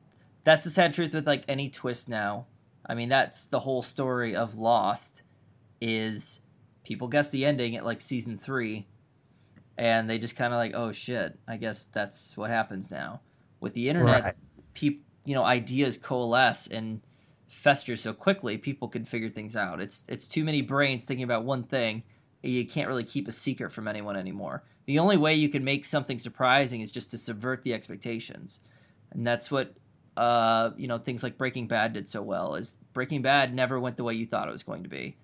that's 0.45 0.65
the 0.65 0.71
sad 0.71 0.95
truth 0.95 1.13
with 1.13 1.27
like 1.27 1.45
any 1.47 1.69
twist 1.69 2.09
now. 2.09 2.47
I 2.87 2.95
mean, 2.95 3.11
that's 3.11 3.45
the 3.47 3.61
whole 3.61 3.83
story 3.83 4.35
of 4.35 4.55
Lost 4.57 5.23
is 5.81 6.41
people 6.85 7.09
guess 7.09 7.29
the 7.31 7.45
ending 7.45 7.77
at 7.77 7.85
like 7.85 8.01
season 8.01 8.39
3 8.39 8.87
and 9.81 10.09
they 10.09 10.19
just 10.19 10.37
kind 10.37 10.53
of 10.53 10.59
like, 10.59 10.75
"Oh 10.75 10.93
shit, 10.93 11.39
I 11.49 11.57
guess 11.57 11.87
that's 11.87 12.37
what 12.37 12.51
happens 12.51 12.91
now." 12.91 13.23
With 13.61 13.75
the 13.75 13.89
internet, 13.89 14.23
Right. 14.25 14.35
peop, 14.75 15.03
you 15.25 15.35
know, 15.35 15.43
ideas 15.45 15.97
coalesce 15.97 16.69
and 16.69 17.01
fester 17.49 17.97
so 17.97 18.13
quickly, 18.13 18.59
people 18.59 18.89
can 18.89 19.05
figure 19.07 19.31
things 19.31 19.57
out. 19.57 19.81
It's 19.81 20.05
it's 20.07 20.29
too 20.29 20.45
many 20.45 20.63
brains 20.63 21.05
thinking 21.07 21.25
about 21.25 21.45
one 21.45 21.65
thing. 21.65 22.03
You 22.43 22.67
can't 22.67 22.89
really 22.89 23.05
keep 23.05 23.27
a 23.29 23.33
secret 23.33 23.73
from 23.73 23.89
anyone 23.89 24.17
anymore. 24.17 24.63
The 24.87 24.99
only 24.99 25.17
way 25.17 25.35
you 25.35 25.49
can 25.49 25.65
make 25.65 25.85
something 25.87 26.19
surprising 26.19 26.81
is 26.83 26.91
just 26.91 27.11
to 27.13 27.19
subvert 27.19 27.63
the 27.63 27.73
expectations, 27.75 28.61
and 29.13 29.27
that's 29.27 29.51
what 29.51 29.75
uh, 30.17 30.71
you 30.77 30.89
know 30.89 30.99
things 30.99 31.23
like 31.23 31.39
Breaking 31.39 31.67
Bad 31.69 31.95
did 31.95 32.09
so 32.09 32.23
well. 32.23 32.55
Is 32.55 32.77
Breaking 32.93 33.23
Bad 33.23 33.55
never 33.55 33.81
went 33.81 33.97
the 33.97 34.05
way 34.05 34.15
you 34.15 34.27
thought 34.27 34.49
it 34.49 34.53
was 34.53 34.63
going 34.63 34.83
to 34.83 34.89
be, 34.91 35.17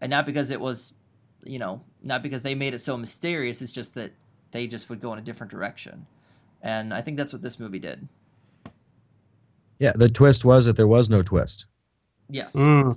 and 0.00 0.10
not 0.10 0.26
because 0.26 0.50
it 0.50 0.60
was, 0.60 0.94
you 1.44 1.58
know, 1.58 1.82
not 2.02 2.22
because 2.22 2.42
they 2.42 2.54
made 2.54 2.74
it 2.74 2.80
so 2.80 2.96
mysterious. 2.96 3.62
It's 3.62 3.72
just 3.72 3.94
that 3.94 4.12
they 4.52 4.66
just 4.66 4.88
would 4.90 5.00
go 5.00 5.12
in 5.12 5.18
a 5.18 5.22
different 5.22 5.50
direction, 5.50 6.06
and 6.62 6.92
I 6.92 7.02
think 7.02 7.16
that's 7.16 7.32
what 7.32 7.42
this 7.42 7.58
movie 7.60 7.78
did. 7.78 8.06
Yeah, 9.78 9.92
the 9.94 10.08
twist 10.08 10.44
was 10.44 10.66
that 10.66 10.76
there 10.76 10.86
was 10.88 11.08
no 11.08 11.22
twist. 11.22 11.66
Yes, 12.28 12.52
Mm, 12.54 12.96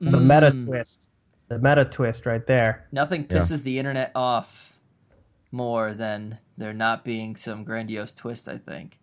the 0.00 0.20
meta 0.20 0.50
Mm. 0.52 0.66
twist. 0.66 1.10
The 1.48 1.58
meta 1.58 1.84
twist 1.84 2.26
right 2.26 2.46
there. 2.46 2.86
Nothing 2.92 3.26
Yeah. 3.30 3.38
pisses 3.38 3.62
the 3.62 3.78
internet 3.78 4.12
off 4.14 4.72
more 5.52 5.94
than 5.94 6.38
there 6.58 6.72
not 6.72 7.04
being 7.04 7.36
some 7.36 7.64
grandiose 7.64 8.12
twist. 8.12 8.48
I 8.48 8.58
think. 8.58 8.98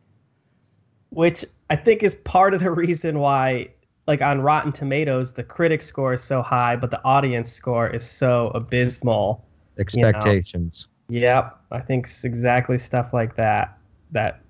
which 1.09 1.45
I 1.69 1.75
think 1.75 2.01
is 2.01 2.15
part 2.15 2.55
of 2.55 2.59
the 2.61 2.71
reason 2.71 3.19
why, 3.19 3.69
like 4.07 4.21
on 4.21 4.41
Rotten 4.41 4.71
Tomatoes, 4.71 5.33
the 5.33 5.43
critic 5.43 5.81
score 5.81 6.13
is 6.13 6.23
so 6.23 6.41
high, 6.41 6.75
but 6.75 6.91
the 6.91 7.03
audience 7.03 7.51
score 7.51 7.89
is 7.89 8.07
so 8.07 8.51
abysmal. 8.53 9.45
Expectations. 9.77 10.87
Yep, 11.09 11.59
I 11.71 11.79
think 11.79 12.07
it's 12.07 12.23
exactly 12.23 12.77
stuff 12.77 13.13
like 13.13 13.35
that 13.35 13.77
that 14.11 14.41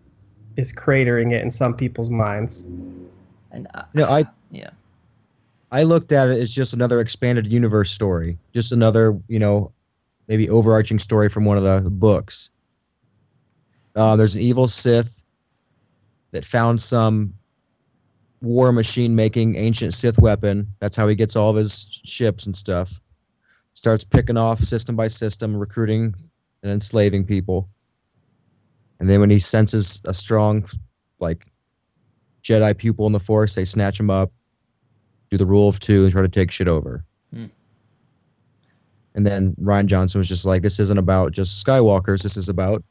is 0.57 0.73
cratering 0.73 1.31
it 1.33 1.41
in 1.41 1.51
some 1.51 1.73
people's 1.75 2.09
minds. 2.09 2.61
And 3.51 3.67
uh, 3.73 3.83
You 3.93 4.01
know, 4.01 4.07
I 4.07 4.25
yeah, 4.51 4.69
I 5.71 5.83
looked 5.83 6.11
at 6.11 6.29
it 6.29 6.39
as 6.39 6.51
just 6.51 6.73
another 6.73 6.99
expanded 6.99 7.51
universe 7.51 7.91
story, 7.91 8.37
just 8.53 8.71
another, 8.71 9.19
you 9.27 9.39
know, 9.39 9.71
maybe 10.27 10.49
overarching 10.49 10.99
story 10.99 11.29
from 11.29 11.45
one 11.45 11.57
of 11.57 11.63
the 11.83 11.89
books. 11.89 12.49
Uh, 13.95 14.15
there's 14.15 14.35
an 14.35 14.41
evil 14.41 14.67
Sith 14.67 15.23
that 16.31 16.43
found 16.45 16.81
some 16.81 17.33
war 18.43 18.73
machine 18.73 19.15
making 19.15 19.55
ancient 19.55 19.93
Sith 19.93 20.19
weapon. 20.19 20.67
That's 20.79 20.97
how 20.97 21.07
he 21.07 21.15
gets 21.15 21.35
all 21.35 21.49
of 21.49 21.55
his 21.55 22.01
ships 22.03 22.45
and 22.45 22.55
stuff. 22.55 23.01
Starts 23.73 24.03
picking 24.03 24.37
off 24.37 24.59
system 24.59 24.95
by 24.95 25.07
system, 25.07 25.55
recruiting 25.55 26.13
and 26.61 26.71
enslaving 26.71 27.25
people. 27.25 27.69
And 28.99 29.09
then 29.09 29.21
when 29.21 29.29
he 29.29 29.39
senses 29.39 30.01
a 30.05 30.13
strong, 30.13 30.65
like, 31.19 31.47
Jedi 32.43 32.77
pupil 32.77 33.07
in 33.07 33.13
the 33.13 33.19
Force, 33.19 33.55
they 33.55 33.65
snatch 33.65 33.99
him 33.99 34.09
up, 34.09 34.31
do 35.29 35.37
the 35.37 35.45
rule 35.45 35.69
of 35.69 35.79
two, 35.79 36.03
and 36.03 36.11
try 36.11 36.21
to 36.21 36.27
take 36.27 36.51
shit 36.51 36.67
over. 36.67 37.03
Hmm. 37.33 37.45
And 39.15 39.25
then 39.25 39.55
Rian 39.55 39.85
Johnson 39.85 40.19
was 40.19 40.27
just 40.27 40.45
like, 40.45 40.61
this 40.61 40.79
isn't 40.79 40.97
about 40.97 41.31
just 41.31 41.65
Skywalkers. 41.65 42.23
This 42.23 42.35
is 42.35 42.49
about 42.49 42.83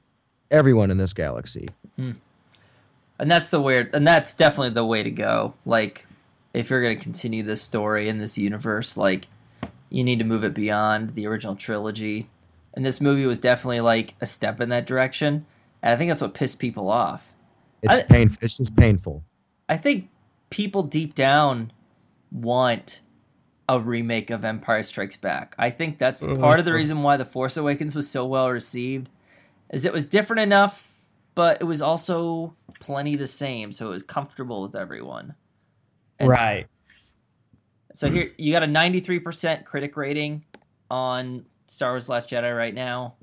everyone 0.50 0.90
in 0.90 0.96
this 0.96 1.12
galaxy. 1.12 1.68
And 3.22 3.30
that's 3.30 3.48
the 3.50 3.61
weird, 3.62 3.94
and 3.94 4.06
that's 4.06 4.35
definitely 4.35 4.74
the 4.74 4.85
way 4.85 5.02
to 5.04 5.11
go. 5.11 5.54
Like, 5.64 6.04
if 6.52 6.68
you're 6.68 6.82
gonna 6.82 6.96
continue 6.96 7.42
this 7.44 7.62
story 7.62 8.08
in 8.08 8.18
this 8.18 8.37
universe, 8.37 8.96
like, 8.96 9.28
you 9.88 10.02
need 10.04 10.18
to 10.18 10.24
move 10.24 10.42
it 10.44 10.52
beyond 10.54 11.14
the 11.14 11.26
original 11.26 11.54
trilogy. 11.54 12.28
And 12.74 12.85
this 12.85 13.00
movie 13.00 13.26
was 13.26 13.38
definitely 13.40 13.80
like 13.80 14.14
a 14.20 14.26
step 14.26 14.61
in 14.61 14.70
that 14.70 14.87
direction. 14.87 15.46
And 15.82 15.94
I 15.94 15.96
think 15.96 16.11
that's 16.11 16.20
what 16.20 16.35
pissed 16.35 16.58
people 16.58 16.90
off. 16.90 17.26
It's 17.82 17.94
I- 17.98 18.02
painful. 18.02 18.38
It's 18.42 18.56
just 18.56 18.74
painful. 18.76 19.22
I 19.68 19.76
think 19.76 20.08
people 20.50 20.82
deep 20.82 21.14
down 21.14 21.72
want 22.30 23.00
a 23.68 23.78
remake 23.78 24.30
of 24.30 24.44
Empire 24.44 24.82
Strikes 24.82 25.16
Back. 25.16 25.54
I 25.58 25.70
think 25.70 25.98
that's 25.98 26.22
Mhm. 26.22 26.40
part 26.40 26.58
of 26.58 26.64
the 26.64 26.72
reason 26.72 27.02
why 27.02 27.16
The 27.16 27.24
Force 27.24 27.56
Awakens 27.56 27.94
was 27.94 28.11
so 28.11 28.26
well 28.26 28.50
received, 28.50 29.08
is 29.70 29.85
it 29.85 29.92
was 29.92 30.06
different 30.06 30.40
enough, 30.40 30.88
but 31.35 31.61
it 31.61 31.64
was 31.64 31.83
also 31.83 32.55
plenty 32.81 33.16
the 33.16 33.27
same, 33.27 33.73
so 33.73 33.87
it 33.87 33.90
was 33.90 34.03
comfortable 34.03 34.62
with 34.62 34.75
everyone. 34.75 35.35
And 36.18 36.29
right. 36.29 36.66
So 37.95 38.11
here 38.11 38.33
you 38.38 38.53
got 38.53 38.62
a 38.62 38.66
93% 38.66 39.64
critic 39.64 39.97
rating 39.97 40.45
on 40.90 41.45
Star 41.66 41.92
Wars 41.92 42.09
Last 42.09 42.31
Jedi 42.31 42.57
right 42.57 42.75
now, 42.75 43.14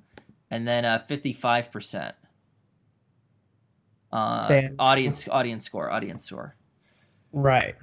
and 0.52 0.68
then 0.68 0.86
a 0.86 1.06
55% 1.10 2.14
uh, 4.12 4.62
audience 4.80 5.28
audience 5.30 5.66
score 5.66 5.92
audience 5.92 6.26
score, 6.26 6.56
Right. 7.32 7.76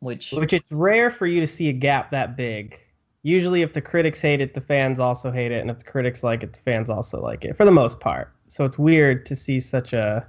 which 0.00 0.32
Which 0.32 0.52
it's 0.52 0.70
rare 0.72 1.10
for 1.10 1.26
you 1.26 1.40
to 1.40 1.46
see 1.46 1.68
a 1.68 1.72
gap 1.72 2.10
that 2.10 2.36
big. 2.36 2.78
Usually, 3.22 3.62
if 3.62 3.72
the 3.74 3.82
critics 3.82 4.20
hate 4.20 4.40
it, 4.40 4.54
the 4.54 4.60
fans 4.62 4.98
also 4.98 5.30
hate 5.30 5.52
it, 5.52 5.60
and 5.60 5.70
if 5.70 5.78
the 5.78 5.84
critics 5.84 6.22
like 6.22 6.42
it, 6.42 6.54
the 6.54 6.60
fans 6.60 6.88
also 6.88 7.20
like 7.20 7.44
it, 7.44 7.56
for 7.56 7.64
the 7.66 7.70
most 7.70 8.00
part. 8.00 8.32
So 8.48 8.64
it's 8.64 8.78
weird 8.78 9.26
to 9.26 9.36
see 9.36 9.60
such 9.60 9.92
a 9.92 10.26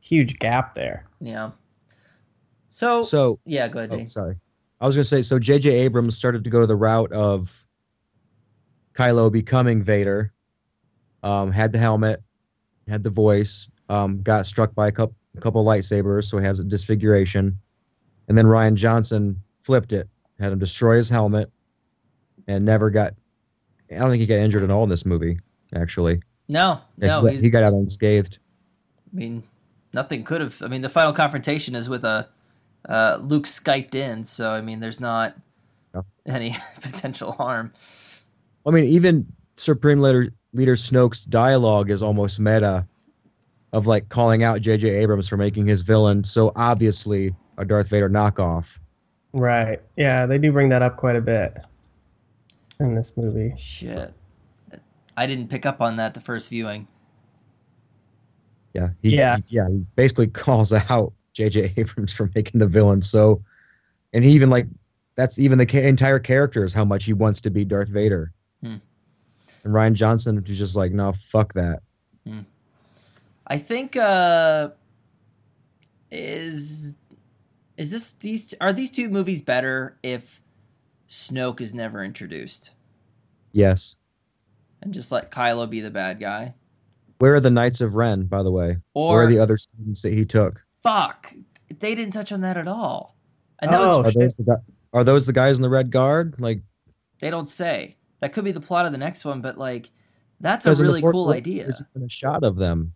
huge 0.00 0.38
gap 0.38 0.74
there. 0.74 1.06
Yeah. 1.20 1.52
So, 2.70 3.02
So, 3.02 3.38
yeah, 3.46 3.68
go 3.68 3.78
ahead. 3.80 3.92
oh, 3.92 4.04
sorry. 4.06 4.36
I 4.80 4.86
was 4.86 4.96
going 4.96 5.04
to 5.04 5.08
say, 5.08 5.22
so 5.22 5.38
J.J. 5.38 5.70
Abrams 5.70 6.16
started 6.16 6.44
to 6.44 6.50
go 6.50 6.66
the 6.66 6.76
route 6.76 7.12
of 7.12 7.66
Kylo 8.92 9.32
becoming 9.32 9.82
Vader. 9.82 10.32
Um, 11.22 11.50
had 11.50 11.72
the 11.72 11.78
helmet, 11.78 12.22
had 12.86 13.02
the 13.02 13.08
voice, 13.08 13.70
um, 13.88 14.20
got 14.22 14.44
struck 14.44 14.74
by 14.74 14.88
a 14.88 14.92
couple, 14.92 15.16
a 15.34 15.40
couple 15.40 15.64
lightsabers, 15.64 16.24
so 16.24 16.36
he 16.36 16.44
has 16.44 16.60
a 16.60 16.64
disfiguration. 16.64 17.58
And 18.28 18.36
then 18.36 18.44
Rian 18.44 18.74
Johnson 18.74 19.42
flipped 19.60 19.94
it, 19.94 20.08
had 20.38 20.52
him 20.52 20.58
destroy 20.58 20.96
his 20.96 21.08
helmet, 21.08 21.50
and 22.46 22.64
never 22.64 22.90
got. 22.90 23.14
I 23.90 23.96
don't 23.98 24.10
think 24.10 24.20
he 24.20 24.26
got 24.26 24.38
injured 24.38 24.62
at 24.64 24.70
all 24.70 24.82
in 24.84 24.88
this 24.90 25.04
movie. 25.06 25.38
Actually, 25.74 26.20
No, 26.48 26.80
Yeah, 26.98 27.20
no, 27.20 27.26
he, 27.26 27.38
he 27.38 27.50
got 27.50 27.62
out 27.64 27.72
unscathed. 27.72 28.38
I 29.12 29.16
mean, 29.16 29.42
nothing 29.92 30.24
could 30.24 30.40
have. 30.40 30.56
I 30.62 30.68
mean, 30.68 30.82
the 30.82 30.88
final 30.88 31.12
confrontation 31.12 31.74
is 31.74 31.88
with 31.88 32.04
a 32.04 32.28
uh, 32.88 33.18
Luke 33.20 33.46
skyped 33.46 33.94
in, 33.94 34.24
so 34.24 34.50
I 34.50 34.60
mean, 34.60 34.80
there's 34.80 35.00
not 35.00 35.34
Yeah. 35.94 36.02
any 36.26 36.56
potential 36.80 37.32
harm. 37.32 37.72
I 38.66 38.70
mean, 38.70 38.84
even 38.84 39.26
Supreme 39.56 40.00
Leader 40.00 40.28
Leader 40.52 40.74
Snoke's 40.76 41.24
dialogue 41.24 41.90
is 41.90 42.02
almost 42.02 42.38
meta, 42.38 42.86
of 43.72 43.86
like 43.88 44.08
calling 44.08 44.44
out 44.44 44.60
J.J. 44.60 44.88
Abrams 44.88 45.28
for 45.28 45.36
making 45.36 45.66
his 45.66 45.82
villain 45.82 46.22
so 46.22 46.52
obviously 46.54 47.34
a 47.58 47.64
Darth 47.64 47.88
Vader 47.88 48.08
knockoff. 48.08 48.78
Right. 49.32 49.80
Yeah, 49.96 50.26
they 50.26 50.38
do 50.38 50.52
bring 50.52 50.68
that 50.68 50.82
up 50.82 50.96
quite 50.96 51.16
a 51.16 51.20
bit 51.20 51.56
in 52.80 52.94
this 52.94 53.12
movie. 53.16 53.54
Shit, 53.58 54.12
I 55.16 55.26
didn't 55.26 55.48
pick 55.48 55.66
up 55.66 55.80
on 55.80 55.96
that 55.96 56.14
the 56.14 56.20
first 56.20 56.48
viewing. 56.48 56.86
Yeah, 58.74 58.88
he, 59.02 59.16
Yeah. 59.16 59.36
he- 59.36 59.56
yeah. 59.56 59.68
He 59.68 59.84
basically 59.96 60.26
calls 60.42 60.72
out 60.72 61.12
J.J. 61.32 61.74
Abrams 61.76 62.12
for 62.12 62.28
making 62.34 62.58
the 62.58 62.66
villain 62.66 63.02
so, 63.02 63.42
and 64.12 64.24
he 64.24 64.30
even 64.32 64.50
like 64.50 64.66
that's 65.16 65.38
even 65.38 65.58
the 65.58 65.66
ca- 65.66 65.86
entire 65.86 66.18
character 66.18 66.64
is 66.64 66.74
how 66.74 66.84
much 66.84 67.04
he 67.04 67.12
wants 67.12 67.40
to 67.42 67.50
be 67.50 67.64
Darth 67.64 67.88
Vader. 67.88 68.32
Hmm. 68.62 68.76
And 69.62 69.72
Rian 69.72 69.92
Johnson 69.94 70.42
was 70.46 70.58
just 70.58 70.74
like, 70.76 70.92
no, 70.92 71.12
fuck 71.12 71.52
that. 71.54 71.80
I 73.46 73.58
think 73.58 73.96
uh 73.96 74.70
is 76.10 76.94
is 77.76 77.90
this 77.90 78.12
these 78.12 78.54
are 78.60 78.72
these 78.72 78.90
two 78.90 79.08
movies 79.08 79.42
better 79.42 79.96
if 80.02 80.40
Snoke 81.18 81.60
is 81.60 81.72
never 81.72 82.02
introduced 82.02 82.70
Yes. 83.52 83.94
and 84.82 84.92
just 84.92 85.12
let 85.12 85.30
Kylo 85.30 85.70
be 85.70 85.80
the 85.80 85.90
bad 85.90 86.18
guy? 86.18 86.54
Where 87.18 87.36
are 87.36 87.40
the 87.40 87.52
Knights 87.52 87.80
of 87.80 87.94
Ren, 87.94 88.24
by 88.24 88.42
the 88.42 88.50
way? 88.50 88.78
Where 88.94 89.04
Or 89.04 89.22
are 89.22 89.26
the 89.28 89.38
other 89.38 89.56
students 89.56 90.02
that 90.02 90.12
he 90.12 90.24
took? 90.24 90.64
fuck, 90.82 91.32
they 91.78 91.94
didn't 91.94 92.12
touch 92.14 92.32
on 92.32 92.40
that 92.40 92.56
at 92.56 92.66
all. 92.68 93.16
And 93.60 93.72
that 93.72 93.80
Oh, 93.80 94.02
was 94.02 94.16
Are 94.16 94.18
those, 94.20 94.36
the, 94.36 94.62
are 94.92 95.04
those 95.04 95.24
the 95.24 95.32
guys 95.32 95.56
in 95.56 95.62
the 95.62 95.70
Red 95.70 95.90
Guard? 95.92 96.34
Like, 96.40 96.62
they 97.20 97.30
don't 97.30 97.48
say. 97.48 97.96
That 98.20 98.32
could 98.32 98.44
be 98.44 98.52
the 98.52 98.60
plot 98.60 98.84
of 98.84 98.90
the 98.92 98.98
next 98.98 99.24
one, 99.24 99.40
but 99.40 99.56
like 99.56 99.90
that's 100.40 100.66
a 100.66 100.70
because 100.70 100.80
in 100.80 100.86
the 100.86 100.92
really 100.94 101.02
cool 101.02 101.26
Awakens, 101.26 101.36
idea. 101.46 101.62
There's 101.62 101.82
even 101.94 102.04
a 102.06 102.08
shot 102.08 102.42
of 102.42 102.56
them. 102.56 102.92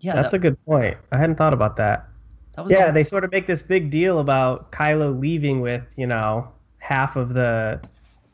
Yeah, 0.00 0.14
That's 0.16 0.32
that, 0.32 0.36
a 0.36 0.40
good 0.40 0.62
point. 0.66 0.98
I 1.10 1.16
hadn't 1.16 1.36
thought 1.36 1.54
about 1.54 1.76
that. 1.78 2.06
that 2.54 2.62
was 2.64 2.70
Yeah, 2.72 2.86
all- 2.88 2.92
they 2.92 3.02
sort 3.04 3.24
of 3.24 3.32
make 3.32 3.46
this 3.46 3.62
big 3.62 3.90
deal 3.90 4.18
about 4.18 4.70
Kylo 4.72 5.18
leaving 5.18 5.60
with, 5.62 5.84
you 5.96 6.06
know, 6.06 6.48
half 6.82 7.14
of 7.14 7.32
the 7.32 7.80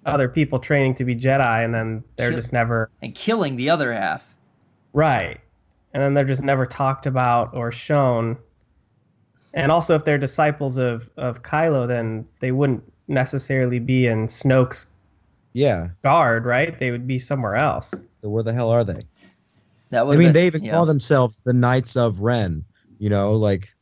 other 0.07 0.27
people 0.27 0.59
training 0.59 0.95
to 0.95 1.05
be 1.05 1.15
Jedi, 1.15 1.63
and 1.65 1.75
then 1.75 2.03
they're 2.17 2.31
Kill- 2.31 2.39
just 2.39 2.51
never 2.53 2.91
and 3.03 3.15
killing 3.15 3.57
the 3.57 3.69
other 3.71 3.93
half. 3.93 4.23
right. 4.95 5.39
And 5.95 6.03
then 6.03 6.13
they're 6.15 6.25
just 6.25 6.43
never 6.43 6.67
talked 6.67 7.07
about 7.07 7.55
or 7.55 7.73
shown. 7.73 8.37
And 9.55 9.73
also, 9.73 9.95
if 9.97 10.05
they're 10.05 10.19
disciples 10.19 10.77
of, 10.77 11.09
of 11.17 11.43
Kylo, 11.43 11.89
then 11.89 12.27
they 12.41 12.53
wouldn't 12.53 12.83
necessarily 13.09 13.79
be 13.79 14.07
in 14.07 14.29
Snoke's 14.29 14.87
Yeah. 15.55 15.89
guard, 16.05 16.45
right? 16.45 16.79
They 16.79 16.91
would 16.91 17.07
be 17.07 17.19
somewhere 17.19 17.57
else. 17.57 17.91
So 18.23 18.29
where 18.29 18.43
the 18.43 18.53
hell 18.53 18.71
are 18.71 18.85
they? 18.85 19.03
That 19.91 20.01
I 20.01 20.03
would 20.03 20.19
mean, 20.19 20.33
they 20.35 20.47
even 20.47 20.63
yeah. 20.63 20.73
call 20.73 20.85
themselves 20.85 21.39
the 21.45 21.55
Knights 21.55 21.97
of 21.97 22.21
Ren. 22.21 22.65
You 22.99 23.09
know, 23.09 23.33
like 23.33 23.73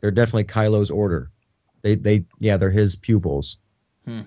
they're 0.00 0.10
definitely 0.10 0.44
Kylo's 0.44 0.90
order. 0.90 1.29
They, 1.82 1.94
they, 1.94 2.24
yeah, 2.38 2.56
they're 2.56 2.70
his 2.70 2.96
pupils. 2.96 3.58
Hmm. 4.04 4.22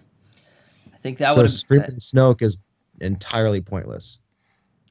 I 0.94 0.98
think 1.02 1.18
that 1.20 1.34
so 1.34 1.46
Supreme 1.46 1.84
Snoke 2.00 2.42
is 2.42 2.58
entirely 3.02 3.62
pointless. 3.62 4.20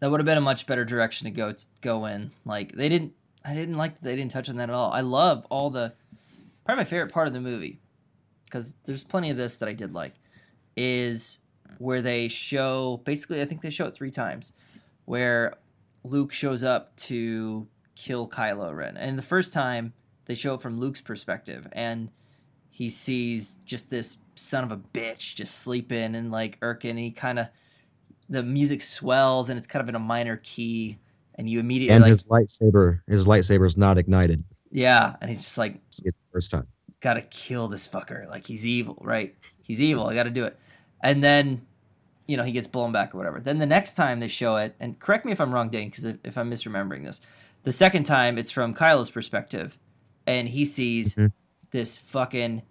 that 0.01 0.11
would 0.11 0.21
have 0.21 0.27
been 0.27 0.39
a 0.39 0.43
much 0.43 0.67
better 0.67 0.85
direction 0.85 1.25
to 1.25 1.31
go 1.31 1.55
go 1.81 2.07
in. 2.07 2.31
Like 2.45 2.75
they 2.75 2.89
didn't, 2.89 3.13
I 3.45 3.55
didn't 3.55 3.77
like 3.77 3.95
that 3.95 4.05
they 4.05 4.17
didn't 4.17 4.33
touch 4.33 4.49
on 4.49 4.57
that 4.57 4.69
at 4.69 4.75
all. 4.75 4.93
I 4.93 5.01
love 5.01 5.47
all 5.51 5.71
the 5.71 5.93
probably 6.65 6.85
my 6.85 6.91
favorite 6.91 7.13
part 7.13 7.29
of 7.29 7.33
the 7.33 7.41
movie 7.41 7.81
because 8.45 8.75
there's 8.85 9.05
plenty 9.05 9.31
of 9.31 9.37
this 9.37 9.57
that 9.59 9.69
I 9.69 9.73
did 9.73 9.95
like 9.95 10.15
is 10.77 11.39
where 11.79 12.03
they 12.03 12.29
show 12.29 13.01
basically 13.05 13.41
I 13.41 13.47
think 13.47 13.63
they 13.63 13.71
show 13.71 13.87
it 13.87 13.95
three 13.95 14.11
times 14.11 14.53
where 15.07 15.55
Luke 16.05 16.33
shows 16.33 16.63
up 16.63 16.95
to 16.97 17.67
kill 17.95 18.29
Kylo 18.29 18.75
Ren, 18.75 18.97
and 18.97 19.17
the 19.17 19.23
first 19.23 19.53
time 19.53 19.93
they 20.27 20.35
show 20.35 20.55
it 20.55 20.63
from 20.63 20.79
Luke's 20.79 21.01
perspective 21.01 21.67
and 21.73 22.11
he 22.75 22.89
sees 22.91 23.59
just 23.67 23.89
this 23.91 24.17
son 24.35 24.65
of 24.65 24.73
a 24.73 24.77
bitch 24.79 25.37
just 25.37 25.61
sleeping 25.61 26.15
and 26.17 26.33
like 26.33 26.59
irking. 26.63 26.97
He 26.97 27.11
kind 27.13 27.39
of 27.39 27.47
the 28.29 28.43
music 28.43 28.83
swells 28.83 29.51
and 29.51 29.59
it's 29.59 29.67
kind 29.69 29.83
of 29.83 29.89
in 29.89 29.95
a 29.95 29.99
minor 30.01 30.39
key, 30.43 30.99
and 31.37 31.49
you 31.49 31.61
immediately 31.61 31.95
And 31.95 32.03
like 32.03 32.11
his 32.11 32.25
lightsaber, 32.25 33.01
his 33.07 33.27
lightsaber's 33.27 33.77
not 33.77 33.99
ignited. 33.99 34.43
yeah, 34.71 35.15
and 35.21 35.31
he's 35.31 35.43
just 35.43 35.59
like 35.59 35.79
See 35.91 36.09
it 36.09 36.15
the 36.15 36.33
first 36.33 36.51
time. 36.51 36.67
gotta 37.01 37.21
kill 37.23 37.69
this 37.69 37.87
fucker. 37.87 38.29
Like 38.29 38.47
he's 38.47 38.67
evil, 38.67 38.99
right? 39.03 39.35
He's 39.63 39.81
evil. 39.81 40.07
I 40.07 40.15
gotta 40.15 40.31
do 40.31 40.45
it. 40.45 40.59
And 41.03 41.23
then, 41.23 41.61
you 42.27 42.37
know, 42.37 42.45
he 42.45 42.53
gets 42.53 42.67
blown 42.69 42.91
back 42.93 43.15
or 43.15 43.19
whatever. 43.19 43.39
Then 43.41 43.59
the 43.59 43.67
next 43.67 43.97
time 43.97 44.19
they 44.21 44.29
show 44.29 44.57
it, 44.57 44.75
and 44.81 44.99
correct 44.99 45.27
me 45.27 45.33
if 45.33 45.41
I'm 45.41 45.53
wrong, 45.53 45.69
Dane, 45.69 45.91
because 45.91 46.05
if, 46.05 46.17
if 46.25 46.39
I'm 46.39 46.51
misremembering 46.51 47.05
this, 47.05 47.21
the 47.65 47.73
second 47.73 48.05
time 48.05 48.39
it's 48.39 48.51
from 48.51 48.75
Kylo's 48.75 49.11
perspective, 49.11 49.77
and 50.27 50.49
he 50.49 50.65
sees 50.65 51.15
Mhm. 51.17 51.33
This 51.73 51.97
fucking 51.97 52.63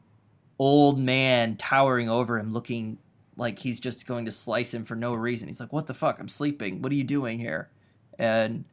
old 0.58 1.00
man 1.00 1.58
towering 1.58 2.10
over 2.10 2.40
him, 2.40 2.54
looking 2.54 2.98
like 3.36 3.60
he's 3.60 3.80
just 3.80 4.06
going 4.06 4.26
to 4.26 4.32
slice 4.32 4.74
him 4.74 4.86
for 4.86 4.96
no 4.96 5.14
reason. 5.14 5.48
He's 5.48 5.60
like, 5.60 5.74
"What 5.74 5.88
the 5.88 5.94
fuck? 5.94 6.20
I'm 6.20 6.30
sleeping. 6.30 6.82
What 6.82 6.92
are 6.92 6.96
you 6.96 7.04
doing 7.04 7.40
here?" 7.40 7.70
And 8.18 8.66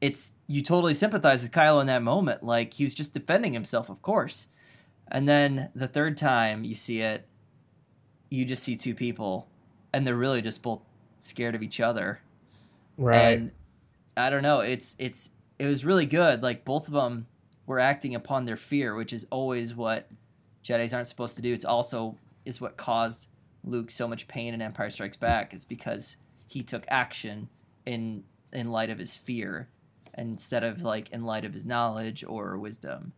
it's 0.00 0.32
you 0.46 0.62
totally 0.62 0.94
sympathize 0.94 1.42
with 1.42 1.52
Kylo 1.52 1.80
in 1.80 1.86
that 1.86 2.02
moment. 2.02 2.42
Like 2.42 2.74
he 2.74 2.84
was 2.84 2.94
just 2.94 3.14
defending 3.14 3.52
himself, 3.52 3.88
of 3.88 4.02
course. 4.02 4.46
And 5.10 5.28
then 5.28 5.70
the 5.74 5.88
third 5.88 6.16
time 6.16 6.64
you 6.64 6.74
see 6.74 7.00
it, 7.00 7.26
you 8.28 8.44
just 8.44 8.62
see 8.62 8.76
two 8.76 8.94
people, 8.94 9.46
and 9.92 10.06
they're 10.06 10.16
really 10.16 10.42
just 10.42 10.62
both 10.62 10.80
scared 11.20 11.54
of 11.54 11.62
each 11.62 11.80
other. 11.80 12.20
Right. 12.98 13.38
And 13.38 13.50
I 14.16 14.28
don't 14.30 14.42
know. 14.42 14.60
It's 14.60 14.94
it's 14.98 15.30
it 15.58 15.66
was 15.66 15.84
really 15.84 16.06
good. 16.06 16.42
Like 16.42 16.64
both 16.64 16.88
of 16.88 16.94
them 16.94 17.26
were 17.66 17.78
acting 17.78 18.14
upon 18.14 18.44
their 18.44 18.56
fear, 18.56 18.94
which 18.94 19.12
is 19.12 19.26
always 19.30 19.74
what 19.74 20.08
Jedi's 20.64 20.94
aren't 20.94 21.08
supposed 21.08 21.36
to 21.36 21.42
do. 21.42 21.52
It's 21.52 21.64
also 21.64 22.16
is 22.44 22.60
what 22.60 22.76
caused 22.76 23.26
Luke 23.64 23.90
so 23.90 24.08
much 24.08 24.26
pain 24.28 24.54
in 24.54 24.62
Empire 24.62 24.90
Strikes 24.90 25.16
Back. 25.16 25.54
Is 25.54 25.64
because 25.64 26.16
he 26.46 26.62
took 26.62 26.84
action 26.88 27.48
in 27.86 28.24
in 28.52 28.70
light 28.70 28.90
of 28.90 28.98
his 28.98 29.14
fear 29.14 29.68
instead 30.18 30.62
of 30.62 30.82
like 30.82 31.10
in 31.10 31.24
light 31.24 31.44
of 31.44 31.54
his 31.54 31.64
knowledge 31.64 32.24
or 32.26 32.58
wisdom. 32.58 33.12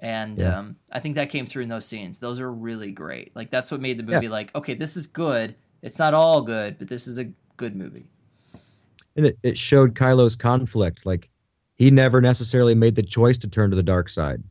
And 0.00 0.36
Yeah. 0.38 0.58
um, 0.58 0.76
I 0.90 0.98
think 0.98 1.14
that 1.14 1.30
came 1.30 1.46
through 1.46 1.62
in 1.62 1.68
those 1.68 1.86
scenes. 1.86 2.18
Those 2.18 2.40
are 2.40 2.52
really 2.52 2.90
great. 2.90 3.30
Like 3.36 3.50
that's 3.50 3.70
what 3.70 3.80
made 3.80 3.98
the 3.98 4.02
movie 4.02 4.28
like, 4.28 4.52
okay, 4.54 4.74
this 4.74 4.96
is 4.96 5.06
good. 5.06 5.54
It's 5.82 5.98
not 5.98 6.14
all 6.14 6.42
good, 6.42 6.78
but 6.78 6.88
this 6.88 7.06
is 7.06 7.18
a 7.18 7.30
good 7.56 7.76
movie. 7.76 8.06
And 9.14 9.26
it, 9.26 9.38
it 9.44 9.56
showed 9.58 9.94
Kylo's 9.94 10.34
conflict. 10.34 11.06
Like 11.06 11.28
he 11.74 11.90
never 11.90 12.20
necessarily 12.20 12.74
made 12.74 12.94
the 12.94 13.02
choice 13.02 13.38
to 13.38 13.48
turn 13.48 13.70
to 13.70 13.76
the 13.76 13.82
dark 13.82 14.08
side. 14.08 14.42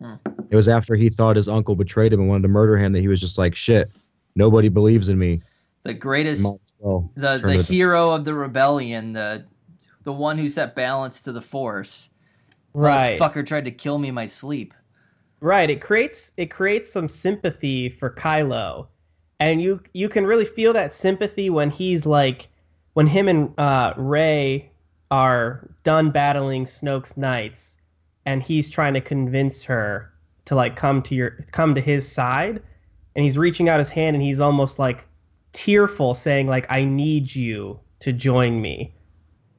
Hmm. 0.00 0.14
It 0.50 0.56
was 0.56 0.68
after 0.68 0.94
he 0.94 1.08
thought 1.08 1.36
his 1.36 1.48
uncle 1.48 1.76
betrayed 1.76 2.12
him 2.12 2.20
and 2.20 2.28
wanted 2.28 2.42
to 2.42 2.48
murder 2.48 2.76
him 2.76 2.92
that 2.92 3.00
he 3.00 3.08
was 3.08 3.20
just 3.20 3.38
like, 3.38 3.54
shit, 3.54 3.90
nobody 4.34 4.68
believes 4.68 5.08
in 5.08 5.18
me. 5.18 5.42
The 5.84 5.94
greatest 5.94 6.42
well 6.42 7.10
the 7.14 7.36
the 7.36 7.36
to 7.36 7.46
the- 7.58 7.62
hero 7.62 8.10
of 8.10 8.24
the 8.24 8.34
rebellion, 8.34 9.12
the 9.12 9.44
the 10.04 10.12
one 10.12 10.38
who 10.38 10.48
set 10.48 10.74
balance 10.74 11.20
to 11.22 11.32
the 11.32 11.42
force. 11.42 12.10
right. 12.72 13.18
Fucker 13.18 13.46
tried 13.46 13.64
to 13.64 13.70
kill 13.70 13.98
me 13.98 14.08
in 14.08 14.14
my 14.14 14.26
sleep. 14.26 14.74
Right. 15.40 15.68
It 15.68 15.80
creates 15.80 16.32
it 16.36 16.50
creates 16.50 16.90
some 16.90 17.08
sympathy 17.08 17.90
for 17.90 18.10
Kylo, 18.10 18.86
and 19.40 19.60
you 19.60 19.80
you 19.92 20.08
can 20.08 20.26
really 20.26 20.46
feel 20.46 20.72
that 20.72 20.94
sympathy 20.94 21.50
when 21.50 21.70
he's 21.70 22.06
like, 22.06 22.48
when 22.94 23.06
him 23.06 23.28
and 23.28 23.52
uh, 23.58 23.92
Rey 23.96 24.70
are 25.14 25.68
done 25.84 26.10
battling 26.10 26.64
Snoke's 26.64 27.16
knights, 27.16 27.76
and 28.26 28.42
he's 28.42 28.68
trying 28.68 28.94
to 28.94 29.00
convince 29.00 29.62
her 29.62 30.10
to 30.46 30.56
like 30.56 30.74
come 30.74 31.02
to 31.02 31.14
your 31.14 31.30
come 31.52 31.72
to 31.76 31.80
his 31.80 32.10
side, 32.10 32.60
and 33.14 33.22
he's 33.22 33.38
reaching 33.38 33.68
out 33.68 33.78
his 33.78 33.88
hand, 33.88 34.16
and 34.16 34.24
he's 34.24 34.40
almost 34.40 34.80
like 34.80 35.06
tearful, 35.52 36.14
saying 36.14 36.48
like, 36.48 36.66
"I 36.68 36.82
need 36.84 37.32
you 37.32 37.78
to 38.00 38.12
join 38.12 38.60
me." 38.60 38.92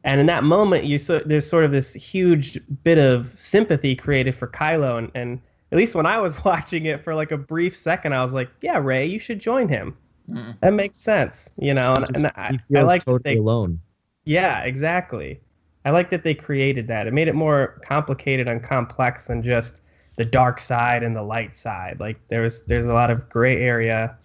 And 0.03 0.19
in 0.19 0.25
that 0.27 0.43
moment, 0.43 0.83
you 0.83 0.97
so 0.99 1.21
there's 1.25 1.49
sort 1.49 1.63
of 1.63 1.71
this 1.71 1.93
huge 1.93 2.59
bit 2.83 2.97
of 2.97 3.27
sympathy 3.33 3.95
created 3.95 4.35
for 4.35 4.47
Kylo, 4.47 4.97
and, 4.97 5.09
and 5.15 5.39
at 5.71 5.77
least 5.77 5.95
when 5.95 6.05
I 6.05 6.19
was 6.19 6.43
watching 6.45 6.85
it 6.85 7.01
for 7.01 7.15
like 7.15 7.31
a 7.31 7.37
brief 7.37 7.77
second, 7.77 8.13
I 8.13 8.21
was 8.25 8.33
like, 8.33 8.49
"Yeah, 8.61 8.79
Rey, 8.79 9.05
you 9.05 9.19
should 9.19 9.39
join 9.39 9.69
him. 9.69 9.95
Mm. 10.29 10.59
That 10.59 10.73
makes 10.73 10.97
sense." 10.97 11.49
You 11.57 11.73
know, 11.73 11.95
and, 11.95 12.05
just- 12.05 12.25
and 12.25 12.33
I, 12.35 12.59
he 12.67 12.75
I 12.75 12.81
like 12.81 13.05
that 13.05 13.11
totally 13.11 13.35
they, 13.35 13.39
alone. 13.39 13.79
yeah, 14.25 14.63
exactly. 14.63 15.39
I 15.85 15.91
like 15.91 16.09
that 16.09 16.23
they 16.23 16.33
created 16.33 16.87
that. 16.87 17.05
It 17.05 17.13
made 17.13 17.27
it 17.27 17.35
more 17.35 17.79
complicated 17.85 18.47
and 18.47 18.61
complex 18.63 19.25
than 19.25 19.43
just 19.43 19.81
the 20.17 20.25
dark 20.25 20.59
side 20.59 21.03
and 21.03 21.15
the 21.15 21.21
light 21.21 21.55
side. 21.55 21.99
Like 21.99 22.19
there 22.27 22.41
was 22.41 22.63
there's 22.63 22.85
a 22.85 22.93
lot 22.93 23.11
of 23.11 23.29
gray 23.29 23.61
area 23.61 24.17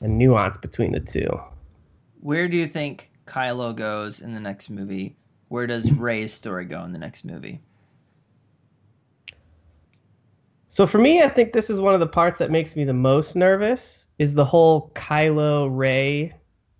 and 0.00 0.16
nuance 0.16 0.56
between 0.58 0.92
the 0.92 1.00
two. 1.00 1.28
Where 2.20 2.48
do 2.48 2.56
you 2.56 2.68
think 2.68 3.10
Kylo 3.26 3.74
goes 3.74 4.20
in 4.20 4.34
the 4.34 4.40
next 4.40 4.70
movie? 4.70 5.16
Where 5.48 5.66
does 5.66 5.90
Rey's 5.90 6.32
story 6.32 6.64
go 6.64 6.84
in 6.84 6.92
the 6.92 6.98
next 6.98 7.24
movie? 7.24 7.60
So 10.68 10.86
for 10.86 10.98
me, 10.98 11.22
I 11.22 11.28
think 11.28 11.52
this 11.52 11.68
is 11.68 11.80
one 11.80 11.94
of 11.94 12.00
the 12.00 12.06
parts 12.06 12.38
that 12.38 12.52
makes 12.52 12.76
me 12.76 12.84
the 12.84 12.92
most 12.92 13.34
nervous 13.34 14.06
is 14.18 14.34
the 14.34 14.44
whole 14.44 14.92
Kylo 14.94 15.68
Ray 15.76 16.32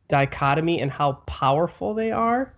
dichotomy 0.07 0.81
and 0.81 0.91
how 0.91 1.15
powerful 1.27 1.95
they 1.95 2.13
are. 2.13 2.55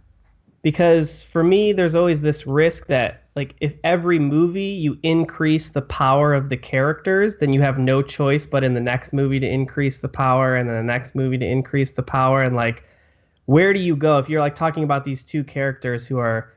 Because 0.62 1.22
for 1.22 1.42
me, 1.42 1.72
there's 1.72 1.94
always 1.94 2.20
this 2.20 2.46
risk 2.46 2.87
that 2.87 3.25
like 3.35 3.55
if 3.61 3.75
every 3.83 4.18
movie 4.18 4.64
you 4.64 4.98
increase 5.03 5.70
the 5.70 5.83
power 5.83 6.35
of 6.35 6.48
the 6.48 6.57
characters, 6.57 7.37
then 7.38 7.53
you 7.53 7.61
have 7.62 7.79
no 7.79 8.03
choice 8.03 8.46
but 8.46 8.62
in 8.62 8.75
the 8.75 8.81
next 8.81 9.12
movie 9.12 9.40
to 9.40 9.48
increase 9.48 9.98
the 9.98 10.09
power 10.09 10.55
and 10.55 10.68
then 10.68 10.77
the 10.77 10.83
next 10.83 11.14
movie 11.14 11.38
to 11.38 11.46
increase 11.46 11.92
the 11.92 12.03
power 12.03 12.42
and 12.42 12.55
like 12.55 12.85
where 13.46 13.72
do 13.72 13.81
you 13.81 13.96
go 13.96 14.18
if 14.18 14.29
you're 14.29 14.40
like 14.40 14.55
talking 14.55 14.85
about 14.85 15.05
these 15.05 15.25
two 15.25 15.42
characters 15.42 16.07
who 16.07 16.18
are 16.18 16.53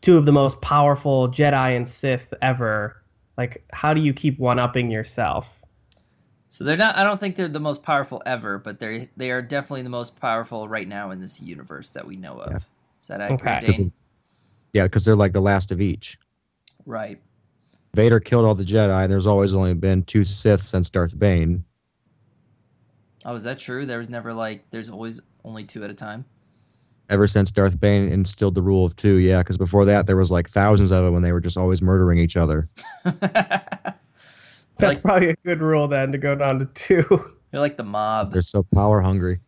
two 0.00 0.16
of 0.16 0.24
the 0.24 0.32
most 0.32 0.60
powerful 0.60 1.28
Jedi 1.28 1.76
and 1.76 1.88
Sith 1.88 2.32
ever? 2.42 3.02
Like, 3.36 3.64
how 3.72 3.94
do 3.94 4.02
you 4.02 4.12
keep 4.12 4.38
one 4.38 4.58
upping 4.58 4.90
yourself? 4.90 5.48
So 6.50 6.64
they're 6.64 6.76
not. 6.76 6.96
I 6.96 7.04
don't 7.04 7.20
think 7.20 7.36
they're 7.36 7.48
the 7.48 7.60
most 7.60 7.82
powerful 7.82 8.22
ever, 8.24 8.58
but 8.58 8.80
they 8.80 9.10
they 9.16 9.30
are 9.30 9.42
definitely 9.42 9.82
the 9.82 9.90
most 9.90 10.18
powerful 10.18 10.68
right 10.68 10.88
now 10.88 11.10
in 11.10 11.20
this 11.20 11.38
universe 11.40 11.90
that 11.90 12.06
we 12.06 12.16
know 12.16 12.38
of. 12.40 12.64
Yeah. 13.08 13.14
Is 13.14 13.18
that 13.18 13.20
accurate, 13.20 13.40
Okay. 13.40 13.60
Because 13.60 13.92
yeah, 14.72 14.82
because 14.84 15.04
they're 15.04 15.16
like 15.16 15.32
the 15.32 15.40
last 15.40 15.72
of 15.72 15.80
each. 15.80 16.18
Right. 16.84 17.20
Vader 17.94 18.20
killed 18.20 18.44
all 18.44 18.54
the 18.54 18.64
Jedi, 18.64 19.02
and 19.02 19.10
there's 19.10 19.26
always 19.26 19.54
only 19.54 19.72
been 19.74 20.02
two 20.02 20.22
Sith 20.24 20.62
since 20.62 20.90
Darth 20.90 21.18
Bane. 21.18 21.64
Oh, 23.24 23.34
is 23.34 23.42
that 23.44 23.58
true? 23.58 23.86
There 23.86 23.98
was 23.98 24.08
never 24.10 24.32
like. 24.34 24.64
There's 24.70 24.90
always 24.90 25.20
only 25.44 25.64
two 25.64 25.82
at 25.82 25.90
a 25.90 25.94
time. 25.94 26.24
Ever 27.08 27.26
since 27.26 27.50
Darth 27.52 27.80
Bane 27.80 28.10
instilled 28.10 28.54
the 28.54 28.62
rule 28.62 28.84
of 28.84 28.96
two, 28.96 29.16
yeah, 29.16 29.38
because 29.38 29.56
before 29.56 29.84
that 29.84 30.06
there 30.06 30.16
was 30.16 30.30
like 30.30 30.48
thousands 30.48 30.90
of 30.92 31.04
them 31.04 31.14
when 31.14 31.22
they 31.22 31.32
were 31.32 31.40
just 31.40 31.56
always 31.56 31.80
murdering 31.80 32.18
each 32.18 32.36
other. 32.36 32.68
That's 33.04 33.96
Like- 34.80 35.02
probably 35.02 35.30
a 35.30 35.36
good 35.44 35.60
rule 35.62 35.88
then 35.88 36.12
to 36.12 36.18
go 36.18 36.34
down 36.34 36.58
to 36.58 36.66
two. 36.74 37.04
They're 37.50 37.60
like 37.60 37.76
the 37.76 37.84
mob. 37.84 38.32
They're 38.32 38.42
so 38.42 38.64
power 38.74 39.00
hungry. 39.00 39.38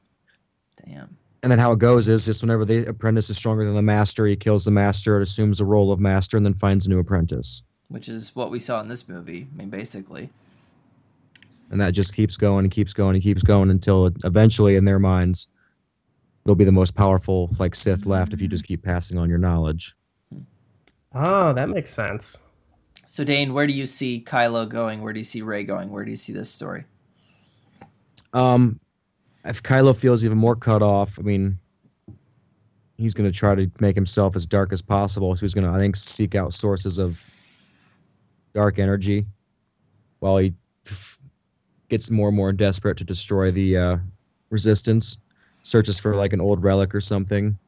Damn. 0.87 1.18
And 1.43 1.53
then 1.53 1.59
how 1.59 1.73
it 1.73 1.79
goes 1.79 2.09
is 2.09 2.25
just 2.25 2.43
whenever 2.43 2.65
the 2.65 2.87
apprentice 2.87 3.31
is 3.31 3.37
stronger 3.37 3.65
than 3.65 3.75
the 3.75 3.83
master, 3.83 4.27
he 4.27 4.37
kills 4.37 4.65
the 4.65 4.71
master, 4.71 5.17
it 5.17 5.23
assumes 5.23 5.59
the 5.59 5.65
role 5.65 5.93
of 5.93 6.01
master, 6.01 6.37
and 6.37 6.45
then 6.45 6.55
finds 6.55 6.87
a 6.87 6.91
new 6.91 6.99
apprentice. 6.99 7.63
Which 7.89 8.09
is 8.09 8.35
what 8.35 8.51
we 8.51 8.59
saw 8.59 8.81
in 8.81 8.89
this 8.89 9.09
movie. 9.09 9.47
I 9.55 9.59
mean, 9.59 9.71
basically. 9.71 10.31
And 11.71 11.81
that 11.81 11.93
just 11.93 12.15
keeps 12.15 12.37
going 12.37 12.65
and 12.65 12.73
keeps 12.73 12.93
going 12.93 13.15
and 13.15 13.23
keeps 13.23 13.43
going 13.43 13.71
until 13.71 14.11
eventually, 14.25 14.77
in 14.77 14.85
their 14.85 14.99
minds, 14.99 15.47
they'll 16.45 16.55
be 16.55 16.65
the 16.65 16.73
most 16.73 16.95
powerful 16.95 17.51
like 17.59 17.75
Sith 17.75 18.07
left 18.07 18.33
if 18.33 18.41
you 18.41 18.49
just 18.49 18.65
keep 18.65 18.83
passing 18.83 19.19
on 19.19 19.29
your 19.29 19.39
knowledge. 19.39 19.95
Oh, 21.15 21.53
that 21.53 21.69
makes 21.69 21.93
sense. 21.93 22.39
So 23.07 23.25
Dane, 23.25 23.55
where 23.55 23.67
do 23.67 23.73
you 23.73 23.87
see 23.87 24.25
Kylo 24.27 24.69
going? 24.69 25.03
Where 25.03 25.13
do 25.13 25.19
you 25.19 25.25
see 25.25 25.43
Rey 25.43 25.65
going? 25.65 25.91
Where 25.91 26.05
do 26.05 26.11
you 26.11 26.17
see 26.17 26.33
this 26.33 26.51
story? 26.51 26.85
Um, 28.33 28.81
if 29.45 29.63
Kylo 29.63 29.97
feels 29.97 30.25
even 30.25 30.39
more 30.39 30.57
cut 30.57 30.83
off, 30.83 31.19
I 31.19 31.23
mean, 31.23 31.59
he's 32.97 33.15
going 33.15 33.31
to 33.31 33.37
try 33.37 33.55
to 33.55 33.71
make 33.81 33.95
himself 33.95 34.37
as 34.37 34.47
dark 34.47 34.73
as 34.73 34.83
possible. 34.83 35.35
So 35.37 35.41
he's 35.41 35.55
going 35.55 35.65
to, 35.65 35.71
I 35.71 35.79
think, 35.79 35.97
seek 35.97 36.35
out 36.35 36.53
sources 36.53 36.99
of 36.99 37.25
dark 38.55 38.79
energy 38.79 39.27
while 40.19 40.37
he 40.39 40.55
gets 41.89 42.11
more 42.11 42.29
and 42.29 42.37
more 42.37 42.53
desperate 42.53 42.99
to 42.99 43.05
destroy 43.05 43.51
the 43.51 43.77
uh, 43.77 43.97
resistance. 44.51 45.19
Searches 45.63 45.99
for 45.99 46.17
like 46.17 46.33
an 46.33 46.41
old 46.41 46.63
relic 46.63 46.95
or 46.95 47.01
something. 47.01 47.59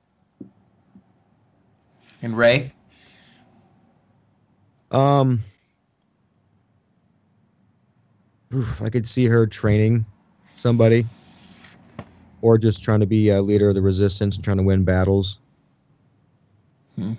And 2.23 2.37
Rey? 2.37 2.73
Um, 4.91 5.41
oof, 8.53 8.83
I 8.83 8.91
could 8.91 9.07
see 9.07 9.27
her 9.27 9.47
training 9.47 10.05
somebody, 10.55 11.07
or 12.43 12.59
just 12.59 12.83
trying 12.83 13.01
to 13.01 13.07
be 13.07 13.29
a 13.31 13.43
leader 13.43 13.69
of 13.69 13.75
the 13.75 13.83
resistance 13.83 14.37
and 14.37 14.45
trying 14.45 14.57
to 14.57 14.63
win 14.63 14.85
battles. 14.85 15.39
Hmm. 16.97 17.15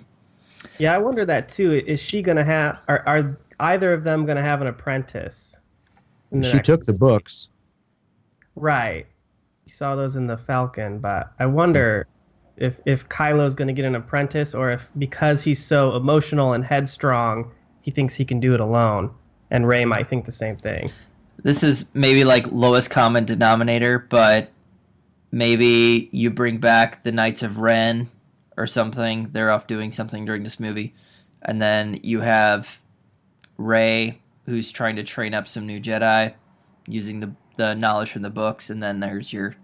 Yeah, 0.78 0.94
I 0.94 0.98
wonder 0.98 1.24
that 1.24 1.48
too. 1.48 1.72
Is 1.86 2.00
she 2.00 2.22
gonna 2.22 2.44
have? 2.44 2.78
Are 2.88 3.02
are 3.06 3.38
either 3.60 3.92
of 3.92 4.04
them 4.04 4.26
gonna 4.26 4.42
have 4.42 4.60
an 4.60 4.66
apprentice? 4.68 5.56
She 6.32 6.38
next- 6.38 6.64
took 6.66 6.84
the 6.84 6.92
books. 6.94 7.48
right. 8.56 9.06
You 9.64 9.72
saw 9.72 9.94
those 9.94 10.16
in 10.16 10.26
the 10.26 10.36
Falcon, 10.36 10.98
but 10.98 11.32
I 11.38 11.46
wonder 11.46 12.06
if 12.56 12.74
if 12.84 13.08
Kylo's 13.08 13.54
gonna 13.54 13.72
get 13.72 13.84
an 13.84 13.94
apprentice, 13.94 14.54
or 14.54 14.70
if 14.72 14.88
because 14.98 15.42
he's 15.42 15.64
so 15.64 15.94
emotional 15.94 16.52
and 16.54 16.64
headstrong, 16.64 17.50
he 17.80 17.90
thinks 17.90 18.14
he 18.14 18.24
can 18.24 18.40
do 18.40 18.54
it 18.54 18.60
alone, 18.60 19.10
and 19.50 19.66
Rey 19.68 19.84
might 19.84 20.08
think 20.08 20.24
the 20.24 20.32
same 20.32 20.56
thing. 20.56 20.90
This 21.44 21.62
is 21.62 21.86
maybe 21.94 22.24
like 22.24 22.46
lowest 22.50 22.90
common 22.90 23.24
denominator, 23.24 23.98
but 24.10 24.50
maybe 25.32 26.08
you 26.12 26.30
bring 26.30 26.58
back 26.58 27.02
the 27.02 27.10
Knights 27.10 27.42
of 27.42 27.58
Ren 27.58 28.10
or 28.56 28.66
something. 28.66 29.30
They're 29.32 29.50
off 29.50 29.66
doing 29.66 29.90
something 29.90 30.24
during 30.24 30.44
this 30.44 30.60
movie. 30.60 30.94
And 31.40 31.60
then 31.60 31.98
you 32.02 32.20
have 32.20 32.78
Rey, 33.56 34.20
who's 34.46 34.70
trying 34.70 34.96
to 34.96 35.02
train 35.02 35.34
up 35.34 35.48
some 35.48 35.66
new 35.66 35.80
Jedi 35.80 36.34
using 36.86 37.20
the, 37.20 37.32
the 37.56 37.74
knowledge 37.74 38.12
from 38.12 38.22
the 38.22 38.30
books. 38.30 38.70
And 38.70 38.82
then 38.82 39.00
there's 39.00 39.32
your 39.32 39.56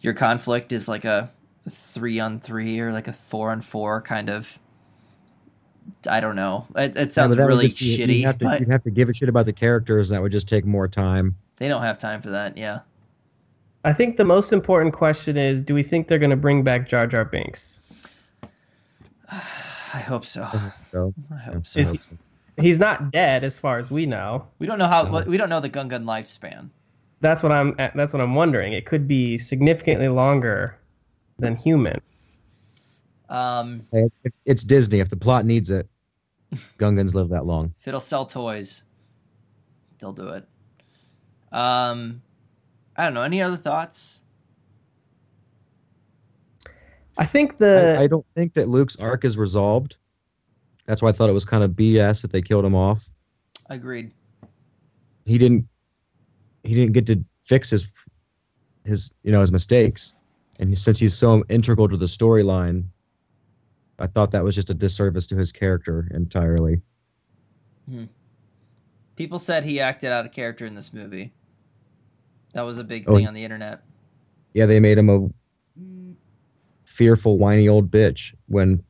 your 0.00 0.14
conflict 0.14 0.72
is 0.72 0.88
like 0.88 1.04
a 1.04 1.30
three 1.70 2.20
on 2.20 2.40
three 2.40 2.80
or 2.80 2.92
like 2.92 3.08
a 3.08 3.12
four 3.12 3.50
on 3.50 3.62
four 3.62 4.00
kind 4.00 4.30
of. 4.30 4.48
I 6.08 6.20
don't 6.20 6.36
know. 6.36 6.66
It, 6.76 6.96
it 6.96 7.12
sounds 7.12 7.28
would 7.36 7.38
really 7.38 7.66
be- 7.66 7.98
shitty, 7.98 8.18
You'd 8.18 8.24
have, 8.26 8.38
to, 8.38 8.44
but 8.46 8.60
you'd 8.60 8.70
have 8.70 8.84
to 8.84 8.90
give 8.90 9.10
a 9.10 9.12
shit 9.12 9.28
about 9.28 9.44
the 9.44 9.52
characters, 9.52 10.08
that 10.08 10.22
would 10.22 10.32
just 10.32 10.48
take 10.48 10.64
more 10.64 10.88
time. 10.88 11.36
they 11.56 11.68
don't 11.68 11.82
have 11.82 11.98
time 11.98 12.22
for 12.22 12.30
that. 12.30 12.56
Yeah. 12.56 12.80
I 13.84 13.92
think 13.92 14.16
the 14.16 14.24
most 14.24 14.52
important 14.52 14.94
question 14.94 15.36
is: 15.36 15.62
Do 15.62 15.74
we 15.74 15.82
think 15.82 16.08
they're 16.08 16.18
gonna 16.18 16.36
bring 16.36 16.62
back 16.62 16.88
Jar 16.88 17.06
Jar 17.06 17.24
Binks? 17.24 17.80
I 19.30 19.98
hope 20.00 20.26
so. 20.26 20.48
So, 20.90 21.14
I 21.32 21.38
hope 21.38 21.66
so. 21.66 21.80
Is 21.80 21.92
he- 21.92 22.00
He's 22.56 22.78
not 22.78 23.10
dead, 23.10 23.42
as 23.42 23.58
far 23.58 23.80
as 23.80 23.90
we 23.90 24.06
know. 24.06 24.46
We 24.60 24.68
don't 24.68 24.78
know 24.78 24.86
how. 24.86 25.04
So- 25.22 25.28
we 25.28 25.36
don't 25.36 25.48
know 25.48 25.58
the 25.58 25.68
Gungan 25.68 26.04
lifespan. 26.04 26.68
That's 27.20 27.42
what 27.42 27.50
I'm. 27.50 27.74
That's 27.76 28.12
what 28.12 28.22
I'm 28.22 28.34
wondering. 28.36 28.72
It 28.74 28.86
could 28.86 29.08
be 29.08 29.36
significantly 29.38 30.06
longer 30.08 30.78
than 31.40 31.56
human. 31.56 32.00
Um, 33.28 33.82
it's, 34.22 34.38
it's 34.44 34.62
Disney. 34.62 35.00
If 35.00 35.08
the 35.08 35.16
plot 35.16 35.44
needs 35.46 35.70
it, 35.72 35.88
Gungans 36.78 37.14
live 37.14 37.30
that 37.30 37.44
long. 37.44 37.74
if 37.80 37.88
it'll 37.88 37.98
sell 37.98 38.24
toys, 38.26 38.82
they'll 39.98 40.12
do 40.12 40.28
it. 40.28 40.46
Um, 41.50 42.22
I 42.96 43.04
don't 43.04 43.14
know. 43.14 43.22
Any 43.22 43.42
other 43.42 43.56
thoughts? 43.56 44.20
I 47.18 47.26
think 47.26 47.56
the. 47.56 47.96
I, 47.98 48.04
I 48.04 48.06
don't 48.06 48.26
think 48.34 48.54
that 48.54 48.68
Luke's 48.68 48.96
arc 48.96 49.24
is 49.24 49.36
resolved. 49.36 49.96
That's 50.86 51.02
why 51.02 51.08
I 51.08 51.12
thought 51.12 51.30
it 51.30 51.34
was 51.34 51.44
kind 51.44 51.64
of 51.64 51.72
BS 51.72 52.22
that 52.22 52.32
they 52.32 52.42
killed 52.42 52.64
him 52.64 52.74
off. 52.74 53.08
Agreed. 53.70 54.12
He 55.24 55.38
didn't. 55.38 55.68
He 56.62 56.74
didn't 56.74 56.92
get 56.92 57.06
to 57.06 57.24
fix 57.42 57.70
his, 57.70 57.92
his 58.84 59.12
you 59.22 59.32
know 59.32 59.40
his 59.40 59.52
mistakes, 59.52 60.14
and 60.58 60.68
he, 60.68 60.74
since 60.74 60.98
he's 60.98 61.14
so 61.14 61.44
integral 61.48 61.88
to 61.88 61.96
the 61.96 62.06
storyline, 62.06 62.84
I 63.98 64.06
thought 64.06 64.32
that 64.32 64.44
was 64.44 64.54
just 64.54 64.70
a 64.70 64.74
disservice 64.74 65.26
to 65.28 65.36
his 65.36 65.52
character 65.52 66.08
entirely. 66.12 66.80
Hmm. 67.88 68.04
People 69.16 69.38
said 69.38 69.64
he 69.64 69.80
acted 69.80 70.10
out 70.10 70.26
of 70.26 70.32
character 70.32 70.66
in 70.66 70.74
this 70.74 70.92
movie. 70.92 71.32
That 72.54 72.62
was 72.62 72.78
a 72.78 72.84
big 72.84 73.04
Oh, 73.06 73.16
thing 73.16 73.26
on 73.26 73.34
the 73.34 73.44
internet. 73.44 73.82
Yeah, 74.54 74.66
they 74.66 74.80
made 74.80 74.96
him 74.96 75.10
a 75.10 75.28
fearful, 76.84 77.38
whiny 77.38 77.68
old 77.68 77.90
bitch 77.90 78.34
when 78.46 78.82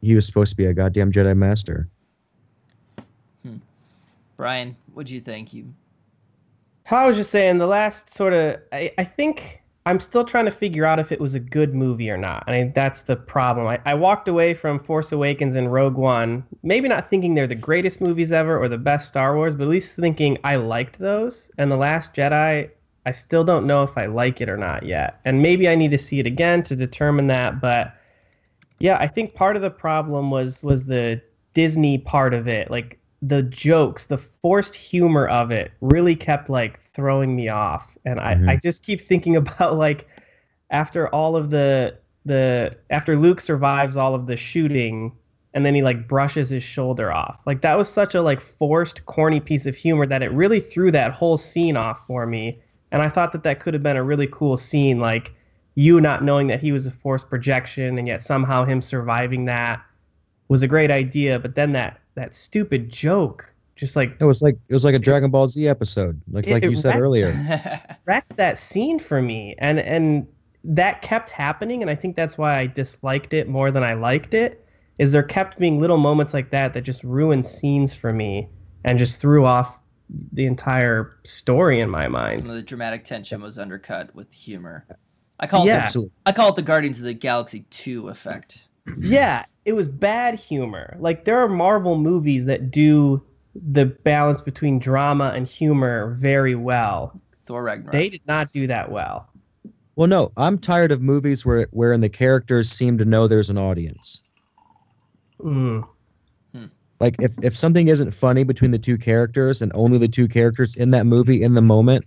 he 0.00 0.14
was 0.14 0.26
supposed 0.26 0.50
to 0.50 0.56
be 0.56 0.66
a 0.66 0.74
goddamn 0.74 1.12
Jedi 1.12 1.36
Master. 1.36 1.88
Hmm. 3.44 3.56
Brian, 4.36 4.76
what 4.92 5.06
do 5.06 5.14
you 5.14 5.20
think? 5.20 5.52
You 5.54 5.72
I 6.90 7.06
was 7.06 7.16
just 7.16 7.30
saying 7.30 7.58
the 7.58 7.66
last 7.66 8.12
sort 8.12 8.32
of. 8.32 8.60
I, 8.72 8.92
I 8.98 9.04
think 9.04 9.62
I'm 9.90 9.98
still 9.98 10.24
trying 10.24 10.44
to 10.44 10.52
figure 10.52 10.84
out 10.84 11.00
if 11.00 11.10
it 11.10 11.20
was 11.20 11.34
a 11.34 11.40
good 11.40 11.74
movie 11.74 12.10
or 12.10 12.16
not. 12.16 12.44
I 12.46 12.52
mean, 12.52 12.72
that's 12.76 13.02
the 13.02 13.16
problem. 13.16 13.66
I, 13.66 13.80
I 13.84 13.94
walked 13.94 14.28
away 14.28 14.54
from 14.54 14.78
Force 14.78 15.10
Awakens 15.10 15.56
and 15.56 15.72
Rogue 15.72 15.96
One, 15.96 16.44
maybe 16.62 16.86
not 16.86 17.10
thinking 17.10 17.34
they're 17.34 17.48
the 17.48 17.56
greatest 17.56 18.00
movies 18.00 18.30
ever 18.30 18.56
or 18.56 18.68
the 18.68 18.78
best 18.78 19.08
Star 19.08 19.34
Wars, 19.34 19.56
but 19.56 19.64
at 19.64 19.68
least 19.68 19.96
thinking 19.96 20.38
I 20.44 20.54
liked 20.54 21.00
those. 21.00 21.50
And 21.58 21.72
The 21.72 21.76
Last 21.76 22.14
Jedi, 22.14 22.70
I 23.04 23.12
still 23.12 23.42
don't 23.42 23.66
know 23.66 23.82
if 23.82 23.98
I 23.98 24.06
like 24.06 24.40
it 24.40 24.48
or 24.48 24.56
not 24.56 24.84
yet. 24.84 25.18
And 25.24 25.42
maybe 25.42 25.68
I 25.68 25.74
need 25.74 25.90
to 25.90 25.98
see 25.98 26.20
it 26.20 26.26
again 26.26 26.62
to 26.64 26.76
determine 26.76 27.26
that. 27.26 27.60
But 27.60 27.92
yeah, 28.78 28.96
I 29.00 29.08
think 29.08 29.34
part 29.34 29.56
of 29.56 29.62
the 29.62 29.70
problem 29.70 30.30
was 30.30 30.62
was 30.62 30.84
the 30.84 31.20
Disney 31.52 31.98
part 31.98 32.32
of 32.32 32.46
it. 32.46 32.70
Like 32.70 32.99
the 33.22 33.42
jokes, 33.42 34.06
the 34.06 34.18
forced 34.18 34.74
humor 34.74 35.28
of 35.28 35.50
it 35.50 35.72
really 35.80 36.16
kept 36.16 36.48
like 36.48 36.80
throwing 36.94 37.36
me 37.36 37.48
off. 37.48 37.96
And 38.04 38.18
I, 38.20 38.34
Mhm. 38.34 38.48
I 38.48 38.56
just 38.56 38.82
keep 38.84 39.00
thinking 39.00 39.36
about 39.36 39.76
like 39.76 40.06
after 40.70 41.08
all 41.08 41.36
of 41.36 41.50
the 41.50 41.96
the 42.26 42.76
after 42.90 43.16
Luke 43.16 43.40
survives 43.40 43.96
all 43.96 44.14
of 44.14 44.26
the 44.26 44.36
shooting 44.36 45.12
and 45.54 45.64
then 45.66 45.74
he 45.74 45.82
like 45.82 46.06
brushes 46.08 46.50
his 46.50 46.62
shoulder 46.62 47.12
off. 47.12 47.40
Like 47.46 47.62
that 47.62 47.76
was 47.78 47.88
such 47.92 48.14
a 48.14 48.22
like 48.22 48.40
forced 48.40 49.04
corny 49.06 49.40
piece 49.40 49.66
of 49.66 49.74
humor 49.74 50.06
that 50.06 50.22
it 50.22 50.32
really 50.32 50.60
threw 50.60 50.90
that 50.92 51.12
whole 51.12 51.36
scene 51.36 51.76
off 51.76 52.06
for 52.06 52.26
me. 52.26 52.60
And 52.92 53.02
I 53.02 53.08
thought 53.08 53.32
that 53.32 53.42
that 53.44 53.60
could 53.60 53.74
have 53.74 53.82
been 53.82 53.96
a 53.96 54.04
really 54.04 54.28
cool 54.28 54.56
scene 54.56 55.00
like 55.00 55.32
you 55.74 56.00
not 56.00 56.24
knowing 56.24 56.48
that 56.48 56.60
he 56.60 56.72
was 56.72 56.86
a 56.86 56.90
forced 56.90 57.28
projection 57.28 57.98
and 57.98 58.06
yet 58.08 58.22
somehow 58.22 58.64
him 58.64 58.82
surviving 58.82 59.46
that 59.46 59.82
was 60.48 60.62
a 60.62 60.68
great 60.68 60.90
idea, 60.90 61.38
but 61.38 61.54
then 61.54 61.72
that 61.72 61.99
that 62.14 62.34
stupid 62.34 62.90
joke 62.90 63.46
just 63.76 63.96
like 63.96 64.16
It 64.20 64.24
was 64.24 64.42
like 64.42 64.56
it 64.68 64.72
was 64.74 64.84
like 64.84 64.94
a 64.94 64.98
Dragon 64.98 65.30
Ball 65.30 65.48
Z 65.48 65.66
episode, 65.66 66.20
like 66.30 66.46
It- 66.46 66.52
like 66.52 66.62
you 66.64 66.74
said 66.76 66.90
wrecked- 66.90 67.00
earlier. 67.00 67.80
wrecked 68.04 68.36
that 68.36 68.58
scene 68.58 68.98
for 68.98 69.22
me 69.22 69.54
and 69.58 69.78
and 69.78 70.26
that 70.62 71.00
kept 71.00 71.30
happening 71.30 71.80
and 71.80 71.90
i 71.90 71.94
think 71.94 72.14
that's 72.16 72.36
why 72.36 72.58
i 72.58 72.66
disliked 72.66 73.32
it 73.32 73.48
more 73.48 73.70
than 73.70 73.82
i 73.82 73.94
liked 73.94 74.34
it 74.34 74.62
is 74.98 75.10
there 75.10 75.22
kept 75.22 75.58
being 75.58 75.80
little 75.80 75.96
moments 75.96 76.34
like 76.34 76.50
that 76.50 76.74
that 76.74 76.82
just 76.82 77.02
ruined 77.02 77.46
scenes 77.46 77.94
for 77.94 78.12
me 78.12 78.46
and 78.84 78.98
just 78.98 79.16
threw 79.16 79.46
off 79.46 79.78
the 80.34 80.44
entire 80.44 81.16
story 81.24 81.80
in 81.80 81.88
my 81.88 82.02
Some 82.04 82.12
mind 82.12 82.40
of 82.42 82.54
the 82.54 82.60
dramatic 82.60 83.06
tension 83.06 83.40
was 83.40 83.58
undercut 83.58 84.14
with 84.14 84.30
humor. 84.32 84.84
I 85.38 85.46
call 85.46 85.64
Yeah. 85.66 85.76
it 85.76 85.80
Absolutely. 85.82 86.12
the, 86.26 86.30
I 86.30 86.32
call 86.34 86.50
it 86.50 86.56
the 86.56 86.62
Guardians 86.62 86.98
of 86.98 87.04
the 87.04 87.14
Galaxy 87.14 87.64
2 87.70 88.08
effect. 88.08 88.58
Yeah 88.98 89.44
it 89.64 89.72
was 89.72 89.88
bad 89.88 90.38
humor 90.38 90.96
like 91.00 91.24
there 91.24 91.38
are 91.38 91.48
marvel 91.48 91.98
movies 91.98 92.44
that 92.46 92.70
do 92.70 93.22
the 93.54 93.84
balance 93.84 94.40
between 94.40 94.78
drama 94.78 95.32
and 95.34 95.46
humor 95.46 96.14
very 96.18 96.54
well 96.54 97.20
Thor 97.46 97.62
Ragnarok. 97.62 97.92
they 97.92 98.08
did 98.08 98.22
not 98.26 98.52
do 98.52 98.66
that 98.66 98.90
well 98.90 99.28
Well, 99.96 100.08
no, 100.08 100.32
I'm 100.36 100.56
tired 100.58 100.92
of 100.92 101.02
movies 101.02 101.44
where 101.44 101.66
wherein 101.72 102.00
the 102.00 102.08
characters 102.08 102.70
seem 102.70 102.96
to 102.98 103.04
know 103.04 103.26
there's 103.26 103.50
an 103.50 103.58
audience. 103.58 104.22
Mm. 105.38 105.86
Like 107.00 107.16
if 107.20 107.32
if 107.42 107.56
something 107.56 107.88
isn't 107.88 108.12
funny 108.12 108.44
between 108.44 108.70
the 108.70 108.78
two 108.78 108.98
characters 108.98 109.62
and 109.62 109.72
only 109.74 109.98
the 109.98 110.08
two 110.08 110.28
characters 110.28 110.76
in 110.76 110.90
that 110.92 111.06
movie 111.06 111.42
in 111.42 111.54
the 111.54 111.62
moment, 111.62 112.04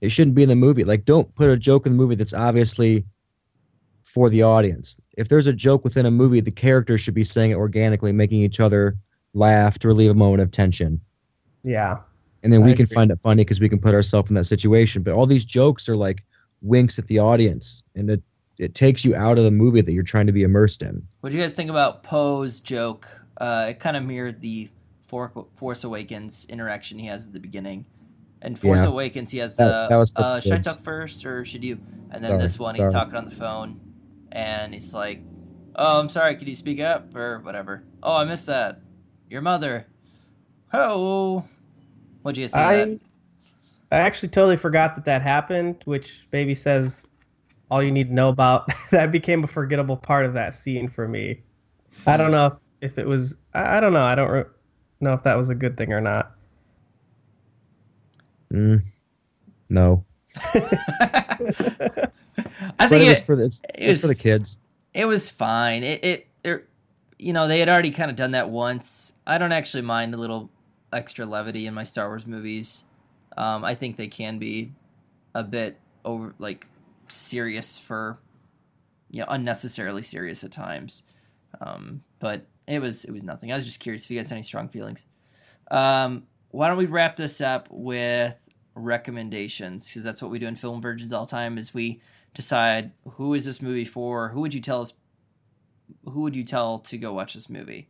it 0.00 0.10
shouldn't 0.10 0.36
be 0.36 0.42
in 0.42 0.48
the 0.48 0.56
movie. 0.56 0.84
Like 0.84 1.04
don't 1.04 1.32
put 1.34 1.48
a 1.48 1.56
joke 1.56 1.86
in 1.86 1.92
the 1.92 1.98
movie 1.98 2.16
that's 2.16 2.34
obviously 2.34 3.04
for 4.04 4.28
the 4.30 4.42
audience. 4.42 5.00
If 5.16 5.28
there's 5.28 5.46
a 5.46 5.52
joke 5.52 5.82
within 5.82 6.06
a 6.06 6.10
movie, 6.10 6.40
the 6.40 6.50
characters 6.52 7.00
should 7.00 7.14
be 7.14 7.24
saying 7.24 7.50
it 7.50 7.54
organically, 7.56 8.12
making 8.12 8.40
each 8.42 8.60
other 8.60 8.96
laugh 9.32 9.78
to 9.80 9.88
relieve 9.88 10.10
a 10.10 10.14
moment 10.14 10.42
of 10.42 10.50
tension. 10.52 11.00
yeah 11.64 11.98
And 12.42 12.52
then 12.52 12.62
I 12.62 12.66
we 12.66 12.74
can 12.74 12.86
find 12.86 13.10
it 13.10 13.18
funny 13.22 13.42
because 13.42 13.58
we 13.60 13.68
can 13.68 13.80
put 13.80 13.94
ourselves 13.94 14.30
in 14.30 14.34
that 14.36 14.44
situation. 14.44 15.02
But 15.02 15.14
all 15.14 15.26
these 15.26 15.44
jokes 15.44 15.88
are 15.88 15.96
like 15.96 16.22
winks 16.62 16.98
at 16.98 17.06
the 17.08 17.18
audience, 17.18 17.82
and 17.96 18.10
it 18.10 18.22
it 18.58 18.74
takes 18.74 19.04
you 19.04 19.16
out 19.16 19.36
of 19.36 19.42
the 19.44 19.50
movie 19.50 19.80
that 19.80 19.90
you're 19.92 20.04
trying 20.04 20.26
to 20.28 20.32
be 20.32 20.44
immersed 20.44 20.82
in. 20.82 21.02
What 21.20 21.30
do 21.30 21.36
you 21.36 21.42
guys 21.42 21.54
think 21.54 21.70
about 21.70 22.04
Poe's 22.04 22.60
joke? 22.60 23.08
Uh, 23.40 23.66
it 23.70 23.80
kind 23.80 23.96
of 23.96 24.04
mirrored 24.04 24.40
the 24.40 24.68
Force 25.08 25.82
Awakens 25.84 26.46
interaction 26.48 26.98
he 26.98 27.06
has 27.06 27.24
at 27.26 27.32
the 27.32 27.40
beginning. 27.40 27.84
And 28.42 28.56
Force 28.58 28.76
Yeah. 28.78 28.86
Awakens, 28.86 29.30
he 29.32 29.38
has 29.38 29.56
the 29.56 29.64
That- 29.64 29.88
that 29.88 29.96
was 29.96 30.12
for 30.12 30.22
uh, 30.22 30.40
should 30.40 30.52
I 30.52 30.58
talk 30.58 30.82
first 30.84 31.24
or 31.26 31.44
should 31.44 31.64
you? 31.64 31.78
And 32.12 32.22
then 32.22 32.30
Sorry, 32.32 32.42
this 32.42 32.58
one, 32.60 32.74
he's 32.76 32.82
sorry. 32.84 32.92
talking 32.92 33.16
on 33.16 33.24
the 33.24 33.34
phone, 33.34 33.80
and 34.34 34.74
he's 34.74 34.92
like, 34.92 35.20
"Oh, 35.76 36.00
I'm 36.00 36.08
sorry. 36.10 36.36
Could 36.36 36.48
you 36.48 36.56
speak 36.56 36.80
up 36.80 37.14
or 37.14 37.38
whatever? 37.40 37.84
Oh, 38.02 38.16
I 38.16 38.24
missed 38.24 38.46
that. 38.46 38.80
Your 39.30 39.40
mother. 39.40 39.86
Oh, 40.72 41.44
what'd 42.22 42.36
you 42.36 42.48
say? 42.48 42.58
think 42.86 43.00
of 43.00 43.08
I 43.90 43.96
I 43.96 44.00
actually 44.00 44.30
totally 44.30 44.56
forgot 44.56 44.96
that 44.96 45.04
that 45.04 45.22
happened, 45.22 45.76
which 45.84 46.26
Baby 46.30 46.54
says 46.54 47.08
all 47.70 47.82
you 47.82 47.92
need 47.92 48.08
to 48.08 48.14
know 48.14 48.28
about. 48.28 48.68
that 48.90 49.12
became 49.12 49.44
a 49.44 49.46
forgettable 49.46 49.96
part 49.96 50.26
of 50.26 50.34
that 50.34 50.52
scene 50.52 50.88
for 50.88 51.06
me. 51.08 51.40
I 52.06 52.16
don't 52.16 52.32
know 52.32 52.46
if, 52.46 52.92
if 52.92 52.98
it 52.98 53.06
was. 53.06 53.36
I, 53.54 53.78
I 53.78 53.80
don't 53.80 53.92
know. 53.92 54.04
I 54.04 54.14
don't 54.14 54.30
re- 54.30 54.44
know 55.00 55.14
if 55.14 55.22
that 55.22 55.36
was 55.36 55.48
a 55.48 55.54
good 55.54 55.76
thing 55.76 55.92
or 55.92 56.00
not. 56.00 56.32
Mm, 58.52 58.82
no, 59.68 60.04
that? 60.52 62.12
I 62.78 62.86
but 62.86 62.90
think 62.90 63.06
it 63.06 63.08
was 63.08 63.22
for 63.22 63.36
the, 63.36 63.44
it's, 63.44 63.60
it 63.60 63.74
it's 63.76 64.00
for 64.00 64.06
the 64.06 64.14
kids. 64.14 64.58
it 64.92 65.04
was 65.04 65.28
fine. 65.28 65.82
It, 65.82 66.04
it, 66.04 66.26
it, 66.44 66.68
you 67.18 67.32
know, 67.32 67.48
they 67.48 67.58
had 67.58 67.68
already 67.68 67.90
kind 67.90 68.10
of 68.10 68.16
done 68.16 68.32
that 68.32 68.50
once. 68.50 69.12
I 69.26 69.38
don't 69.38 69.52
actually 69.52 69.82
mind 69.82 70.14
a 70.14 70.16
little 70.16 70.50
extra 70.92 71.26
levity 71.26 71.66
in 71.66 71.74
my 71.74 71.84
Star 71.84 72.08
Wars 72.08 72.26
movies. 72.26 72.84
Um, 73.36 73.64
I 73.64 73.74
think 73.74 73.96
they 73.96 74.08
can 74.08 74.38
be 74.38 74.72
a 75.34 75.42
bit 75.42 75.78
over, 76.04 76.34
like, 76.38 76.66
serious 77.08 77.78
for, 77.78 78.18
you 79.10 79.20
know, 79.20 79.26
unnecessarily 79.28 80.02
serious 80.02 80.44
at 80.44 80.52
times. 80.52 81.02
Um, 81.60 82.02
but 82.20 82.46
it 82.66 82.78
was, 82.78 83.04
it 83.04 83.10
was 83.10 83.22
nothing. 83.22 83.52
I 83.52 83.56
was 83.56 83.64
just 83.64 83.80
curious 83.80 84.04
if 84.04 84.10
you 84.10 84.18
guys 84.18 84.28
had 84.28 84.36
any 84.36 84.42
strong 84.44 84.68
feelings. 84.68 85.04
Um, 85.70 86.24
why 86.50 86.68
don't 86.68 86.76
we 86.78 86.86
wrap 86.86 87.16
this 87.16 87.40
up 87.40 87.66
with 87.70 88.34
recommendations? 88.74 89.86
Because 89.86 90.04
that's 90.04 90.22
what 90.22 90.30
we 90.30 90.38
do 90.38 90.46
in 90.46 90.56
Film 90.56 90.80
Virgins 90.80 91.12
all 91.12 91.26
the 91.26 91.30
time. 91.30 91.58
Is 91.58 91.74
we 91.74 92.00
decide 92.34 92.92
who 93.08 93.34
is 93.34 93.44
this 93.44 93.62
movie 93.62 93.84
for? 93.84 94.28
Who 94.28 94.40
would 94.40 94.54
you 94.54 94.60
tell 94.60 94.82
us? 94.82 94.92
Who 96.04 96.22
would 96.22 96.36
you 96.36 96.44
tell 96.44 96.80
to 96.80 96.98
go 96.98 97.12
watch 97.12 97.34
this 97.34 97.48
movie? 97.48 97.88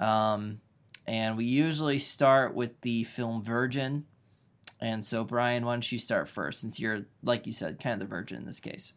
Um, 0.00 0.60
and 1.06 1.36
we 1.36 1.44
usually 1.44 1.98
start 1.98 2.54
with 2.54 2.80
the 2.82 3.04
film 3.04 3.42
Virgin. 3.42 4.04
And 4.80 5.04
so, 5.04 5.24
Brian, 5.24 5.64
why 5.64 5.74
don't 5.74 5.92
you 5.92 5.98
start 5.98 6.28
first, 6.28 6.60
since 6.60 6.78
you're, 6.78 7.02
like 7.22 7.46
you 7.46 7.52
said, 7.52 7.80
kind 7.80 7.94
of 7.94 8.06
the 8.06 8.14
virgin 8.14 8.38
in 8.38 8.44
this 8.44 8.60
case. 8.60 8.92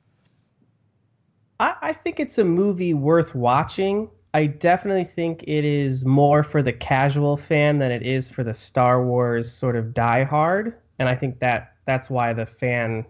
I, 1.60 1.76
I 1.82 1.94
think 1.94 2.20
it's 2.20 2.38
a 2.38 2.44
movie 2.44 2.94
worth 2.94 3.34
watching. 3.34 4.10
I 4.34 4.48
definitely 4.48 5.06
think 5.06 5.44
it 5.44 5.64
is 5.64 6.04
more 6.04 6.44
for 6.44 6.62
the 6.62 6.74
casual 6.74 7.38
fan 7.38 7.80
than 7.80 7.92
it 7.92 8.04
is 8.04 8.30
for 8.30 8.44
the 8.44 8.54
Star 8.54 9.04
Wars 9.04 9.52
sort 9.52 9.76
of 9.76 9.86
diehard, 9.94 10.74
and 11.00 11.08
I 11.08 11.16
think 11.16 11.40
that 11.40 11.74
that's 11.86 12.10
why 12.10 12.34
the 12.34 12.46
fan 12.46 13.06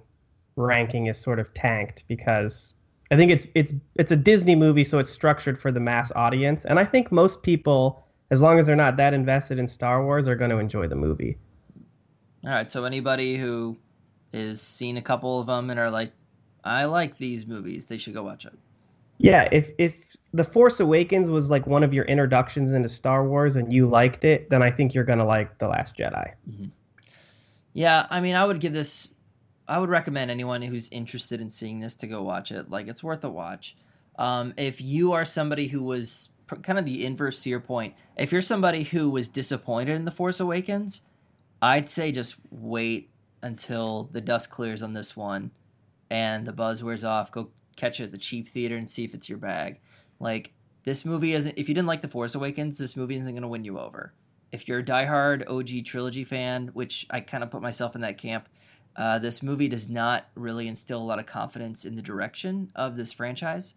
ranking 0.58 1.06
is 1.06 1.18
sort 1.18 1.40
of 1.40 1.54
tanked 1.54 2.04
because 2.08 2.74
I 3.12 3.16
think 3.16 3.32
it's 3.32 3.48
it's 3.56 3.74
it's 3.96 4.12
a 4.12 4.16
Disney 4.18 4.56
movie, 4.56 4.84
so 4.84 5.00
it's 5.00 5.10
structured 5.10 5.60
for 5.60 5.72
the 5.72 5.80
mass 5.80 6.12
audience, 6.16 6.66
and 6.66 6.80
I 6.80 6.86
think 6.86 7.12
most 7.12 7.42
people, 7.44 8.04
as 8.32 8.42
long 8.42 8.60
as 8.60 8.66
they're 8.66 8.76
not 8.76 8.98
that 8.98 9.14
invested 9.14 9.60
in 9.60 9.68
Star 9.68 10.04
Wars, 10.04 10.28
are 10.28 10.36
going 10.36 10.52
to 10.52 10.58
enjoy 10.58 10.88
the 10.88 10.96
movie. 10.96 11.38
All 12.44 12.52
right, 12.52 12.70
so 12.70 12.84
anybody 12.84 13.38
who 13.38 13.78
is 14.34 14.62
seen 14.62 14.98
a 14.98 15.02
couple 15.02 15.40
of 15.40 15.48
them 15.48 15.70
and 15.70 15.80
are 15.80 15.90
like, 15.90 16.12
I 16.64 16.86
like 16.86 17.18
these 17.18 17.46
movies, 17.46 17.88
they 17.88 17.98
should 17.98 18.14
go 18.14 18.24
watch 18.24 18.46
it. 18.46 18.54
Yeah, 19.20 19.48
if 19.52 19.72
if 19.78 19.96
The 20.34 20.44
Force 20.44 20.80
Awakens 20.80 21.30
was 21.30 21.50
like 21.50 21.66
one 21.66 21.84
of 21.84 21.94
your 21.94 22.06
introductions 22.06 22.74
into 22.74 22.90
Star 22.90 23.28
Wars 23.28 23.56
and 23.56 23.72
you 23.72 23.88
liked 23.88 24.26
it, 24.26 24.50
then 24.50 24.62
I 24.62 24.70
think 24.70 24.94
you're 24.94 25.04
gonna 25.04 25.26
like 25.26 25.58
The 25.60 25.68
Last 25.68 25.98
Jedi. 25.98 26.34
Mm-hmm. 26.50 26.66
Yeah, 27.74 28.06
I 28.10 28.20
mean, 28.20 28.36
I 28.36 28.44
would 28.44 28.60
give 28.60 28.74
this. 28.74 29.08
I 29.68 29.80
would 29.80 29.90
recommend 29.90 30.32
anyone 30.32 30.62
who's 30.62 30.90
interested 30.90 31.42
in 31.42 31.50
seeing 31.50 31.80
this 31.80 31.96
to 31.96 32.08
go 32.08 32.24
watch 32.24 32.52
it. 32.52 32.70
Like, 32.70 32.88
it's 32.88 33.04
worth 33.04 33.24
a 33.24 33.30
watch. 33.30 33.76
Um, 34.18 34.54
if 34.58 34.82
you 34.82 35.14
are 35.14 35.26
somebody 35.26 35.68
who 35.68 35.84
was 35.84 36.30
kind 36.64 36.80
of 36.80 36.86
the 36.86 37.06
inverse 37.06 37.42
to 37.42 37.50
your 37.50 37.60
point, 37.60 37.94
if 38.16 38.32
you're 38.32 38.42
somebody 38.42 38.84
who 38.84 39.10
was 39.10 39.28
disappointed 39.28 39.96
in 39.96 40.06
The 40.06 40.12
Force 40.12 40.40
Awakens, 40.40 41.02
I'd 41.62 41.90
say 41.90 42.12
just 42.12 42.36
wait 42.50 43.10
until 43.42 44.10
the 44.12 44.22
dust 44.22 44.50
clears 44.50 44.82
on 44.82 44.94
this 44.94 45.16
one 45.16 45.52
and 46.10 46.48
the 46.48 46.54
buzz 46.54 46.84
wears 46.84 47.04
off. 47.04 47.32
Go 47.32 47.50
catch 47.76 48.00
it 48.00 48.06
at 48.06 48.12
the 48.12 48.18
cheap 48.18 48.50
theater 48.50 48.78
and 48.78 48.90
see 48.90 49.04
if 49.04 49.14
it's 49.14 49.30
your 49.30 49.38
bag. 49.38 49.80
Like, 50.20 50.54
this 50.86 51.04
movie 51.04 51.34
isn't. 51.34 51.58
If 51.58 51.68
you 51.68 51.76
didn't 51.76 51.88
like 51.88 52.02
The 52.02 52.08
Force 52.08 52.34
Awakens, 52.34 52.78
this 52.78 52.96
movie 52.96 53.18
isn't 53.18 53.30
going 53.30 53.42
to 53.42 53.48
win 53.48 53.66
you 53.66 53.78
over 53.78 54.14
if 54.52 54.68
you're 54.68 54.80
a 54.80 54.84
diehard 54.84 55.50
OG 55.50 55.86
trilogy 55.86 56.24
fan, 56.24 56.70
which 56.74 57.06
I 57.10 57.20
kind 57.20 57.44
of 57.44 57.52
put 57.52 57.62
myself 57.62 57.96
in 57.96 58.02
that 58.02 58.18
camp, 58.18 58.48
uh, 58.98 59.20
this 59.20 59.44
movie 59.44 59.68
does 59.68 59.90
not 59.90 60.26
really 60.36 60.68
instill 60.68 61.00
a 61.00 61.06
lot 61.06 61.20
of 61.20 61.28
confidence 61.28 61.86
in 61.86 61.96
the 61.96 62.02
direction 62.02 62.72
of 62.76 62.98
this 62.98 63.12
franchise. 63.14 63.74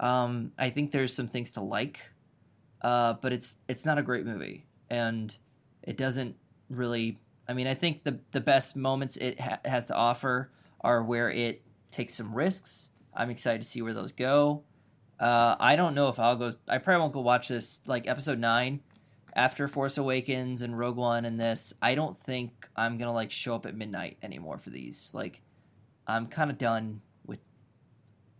Um, 0.00 0.52
I 0.58 0.70
think 0.70 0.92
there's 0.92 1.14
some 1.14 1.28
things 1.28 1.52
to 1.52 1.60
like, 1.60 2.00
uh, 2.80 3.14
but 3.20 3.32
it's 3.32 3.58
it's 3.68 3.84
not 3.84 3.98
a 3.98 4.02
great 4.02 4.24
movie, 4.24 4.64
and 4.88 5.34
it 5.82 5.96
doesn't 5.98 6.34
really. 6.70 7.18
I 7.46 7.52
mean, 7.52 7.66
I 7.66 7.74
think 7.74 8.02
the 8.02 8.18
the 8.32 8.40
best 8.40 8.74
moments 8.74 9.18
it 9.18 9.38
ha- 9.38 9.60
has 9.64 9.86
to 9.86 9.94
offer 9.94 10.50
are 10.80 11.02
where 11.02 11.30
it 11.30 11.62
takes 11.90 12.14
some 12.14 12.34
risks. 12.34 12.88
I'm 13.14 13.28
excited 13.28 13.62
to 13.62 13.68
see 13.68 13.82
where 13.82 13.92
those 13.92 14.12
go. 14.12 14.62
Uh, 15.20 15.54
I 15.60 15.76
don't 15.76 15.94
know 15.94 16.08
if 16.08 16.18
I'll 16.18 16.36
go. 16.36 16.54
I 16.66 16.78
probably 16.78 17.02
won't 17.02 17.12
go 17.12 17.20
watch 17.20 17.48
this 17.48 17.82
like 17.86 18.08
episode 18.08 18.38
nine 18.38 18.80
after 19.34 19.68
Force 19.68 19.98
Awakens 19.98 20.62
and 20.62 20.78
Rogue 20.78 20.96
One 20.96 21.24
and 21.24 21.38
this, 21.38 21.72
I 21.80 21.94
don't 21.94 22.20
think 22.24 22.68
I'm 22.76 22.98
gonna 22.98 23.12
like 23.12 23.32
show 23.32 23.54
up 23.54 23.66
at 23.66 23.76
midnight 23.76 24.18
anymore 24.22 24.58
for 24.58 24.70
these. 24.70 25.10
Like, 25.14 25.40
I'm 26.06 26.26
kind 26.26 26.50
of 26.50 26.58
done 26.58 27.00
with 27.26 27.40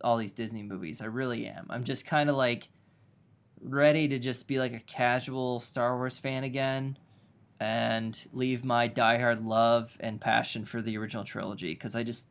all 0.01 0.17
these 0.17 0.33
Disney 0.33 0.63
movies. 0.63 1.01
I 1.01 1.05
really 1.05 1.47
am. 1.47 1.67
I'm 1.69 1.83
just 1.83 2.05
kind 2.05 2.29
of 2.29 2.35
like 2.35 2.69
ready 3.61 4.07
to 4.09 4.19
just 4.19 4.47
be 4.47 4.59
like 4.59 4.73
a 4.73 4.79
casual 4.79 5.59
Star 5.59 5.97
Wars 5.97 6.19
fan 6.19 6.43
again 6.43 6.97
and 7.59 8.19
leave 8.33 8.63
my 8.65 8.89
diehard 8.89 9.45
love 9.45 9.95
and 9.99 10.19
passion 10.19 10.65
for 10.65 10.81
the 10.81 10.97
original 10.97 11.23
trilogy 11.23 11.73
because 11.73 11.95
I 11.95 12.03
just 12.03 12.27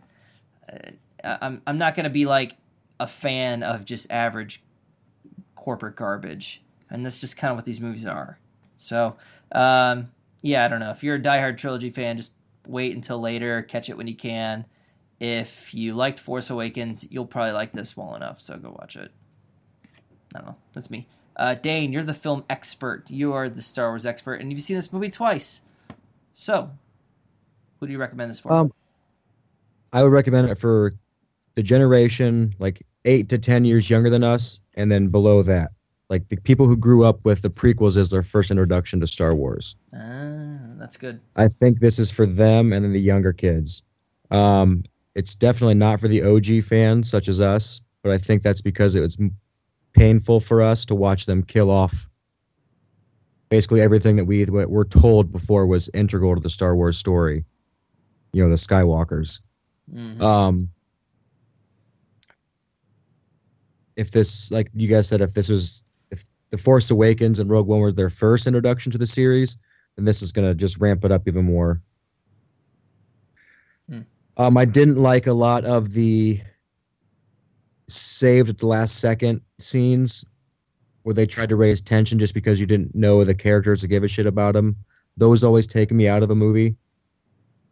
uh, 0.70 1.36
I'm 1.40 1.62
I'm 1.66 1.78
not 1.78 1.96
gonna 1.96 2.10
be 2.10 2.26
like 2.26 2.56
a 3.00 3.08
fan 3.08 3.62
of 3.62 3.84
just 3.84 4.10
average 4.10 4.62
corporate 5.56 5.96
garbage, 5.96 6.62
and 6.90 7.04
that's 7.04 7.18
just 7.18 7.36
kind 7.36 7.50
of 7.50 7.56
what 7.56 7.64
these 7.64 7.80
movies 7.80 8.06
are. 8.06 8.38
So 8.82 9.16
um, 9.52 10.10
yeah, 10.42 10.64
I 10.64 10.68
don't 10.68 10.80
know 10.80 10.90
if 10.90 11.02
you're 11.02 11.16
a 11.16 11.22
diehard 11.22 11.58
trilogy 11.58 11.90
fan, 11.90 12.16
just 12.16 12.32
wait 12.66 12.94
until 12.94 13.20
later, 13.20 13.62
catch 13.62 13.88
it 13.88 13.96
when 13.96 14.06
you 14.06 14.16
can. 14.16 14.64
If 15.20 15.72
you 15.72 15.94
liked 15.94 16.18
Force 16.18 16.50
Awakens, 16.50 17.06
you'll 17.08 17.26
probably 17.26 17.52
like 17.52 17.72
this 17.72 17.96
well 17.96 18.16
enough, 18.16 18.40
so 18.40 18.56
go 18.56 18.76
watch 18.78 18.96
it. 18.96 19.12
I 20.34 20.38
don't 20.38 20.48
know. 20.48 20.56
That's 20.74 20.90
me. 20.90 21.06
Uh, 21.36 21.54
Dane, 21.54 21.92
you're 21.92 22.02
the 22.02 22.14
film 22.14 22.44
expert. 22.50 23.04
You 23.08 23.32
are 23.32 23.48
the 23.48 23.62
Star 23.62 23.90
Wars 23.90 24.04
expert, 24.04 24.34
and 24.34 24.52
you've 24.52 24.62
seen 24.62 24.76
this 24.76 24.92
movie 24.92 25.10
twice. 25.10 25.60
So, 26.34 26.70
who 27.78 27.86
do 27.86 27.92
you 27.92 27.98
recommend 27.98 28.30
this 28.30 28.40
for? 28.40 28.52
Um, 28.52 28.72
I 29.92 30.02
would 30.02 30.12
recommend 30.12 30.50
it 30.50 30.58
for 30.58 30.94
the 31.54 31.62
generation 31.62 32.52
like 32.58 32.82
eight 33.04 33.28
to 33.28 33.38
ten 33.38 33.64
years 33.64 33.88
younger 33.88 34.10
than 34.10 34.24
us, 34.24 34.60
and 34.74 34.90
then 34.90 35.08
below 35.08 35.42
that, 35.44 35.70
like 36.10 36.28
the 36.28 36.36
people 36.36 36.66
who 36.66 36.76
grew 36.76 37.04
up 37.04 37.24
with 37.24 37.42
the 37.42 37.50
prequels 37.50 37.96
as 37.96 38.10
their 38.10 38.22
first 38.22 38.50
introduction 38.50 39.00
to 39.00 39.06
Star 39.06 39.34
Wars. 39.34 39.76
Ah, 39.94 40.58
that's 40.78 40.96
good. 40.96 41.20
I 41.36 41.48
think 41.48 41.80
this 41.80 41.98
is 41.98 42.10
for 42.10 42.26
them 42.26 42.72
and 42.72 42.84
then 42.84 42.92
the 42.92 43.00
younger 43.00 43.32
kids. 43.32 43.82
Um, 44.30 44.84
it's 45.14 45.34
definitely 45.34 45.74
not 45.74 46.00
for 46.00 46.08
the 46.08 46.22
OG 46.22 46.64
fans 46.64 47.10
such 47.10 47.28
as 47.28 47.40
us, 47.40 47.82
but 48.02 48.12
I 48.12 48.18
think 48.18 48.42
that's 48.42 48.60
because 48.60 48.94
it 48.94 49.00
was 49.00 49.18
painful 49.92 50.40
for 50.40 50.62
us 50.62 50.84
to 50.86 50.94
watch 50.94 51.26
them 51.26 51.42
kill 51.42 51.70
off 51.70 52.08
basically 53.52 53.82
everything 53.82 54.16
that 54.16 54.24
we 54.24 54.46
were 54.46 54.86
told 54.86 55.30
before 55.30 55.66
was 55.66 55.90
integral 55.92 56.34
to 56.34 56.40
the 56.40 56.48
Star 56.48 56.74
Wars 56.74 56.96
story. 56.96 57.44
You 58.32 58.42
know, 58.42 58.48
the 58.48 58.56
Skywalkers. 58.56 59.42
Mhm. 59.92 60.22
Um, 60.22 60.70
if 63.94 64.10
this, 64.10 64.50
like 64.50 64.70
you 64.74 64.88
guys 64.88 65.06
said, 65.06 65.20
if 65.20 65.34
this 65.34 65.50
was 65.50 65.84
the 66.52 66.58
Force 66.58 66.90
Awakens 66.90 67.40
and 67.40 67.50
Rogue 67.50 67.66
One 67.66 67.80
was 67.80 67.94
their 67.94 68.10
first 68.10 68.46
introduction 68.46 68.92
to 68.92 68.98
the 68.98 69.06
series, 69.06 69.56
and 69.96 70.06
this 70.06 70.20
is 70.22 70.32
gonna 70.32 70.54
just 70.54 70.78
ramp 70.78 71.04
it 71.04 71.10
up 71.10 71.26
even 71.26 71.46
more. 71.46 71.80
Hmm. 73.88 74.00
Um, 74.36 74.56
I 74.58 74.66
didn't 74.66 74.96
like 74.96 75.26
a 75.26 75.32
lot 75.32 75.64
of 75.64 75.92
the 75.92 76.40
saved 77.88 78.50
at 78.50 78.58
the 78.58 78.66
last 78.66 79.00
second 79.00 79.40
scenes 79.58 80.24
where 81.04 81.14
they 81.14 81.26
tried 81.26 81.48
to 81.48 81.56
raise 81.56 81.80
tension 81.80 82.18
just 82.18 82.34
because 82.34 82.60
you 82.60 82.66
didn't 82.66 82.94
know 82.94 83.24
the 83.24 83.34
characters 83.34 83.82
or 83.82 83.86
give 83.88 84.04
a 84.04 84.08
shit 84.08 84.26
about 84.26 84.52
them. 84.52 84.76
Those 85.16 85.42
always 85.42 85.66
take 85.66 85.90
me 85.90 86.06
out 86.06 86.22
of 86.22 86.30
a 86.30 86.34
movie. 86.34 86.76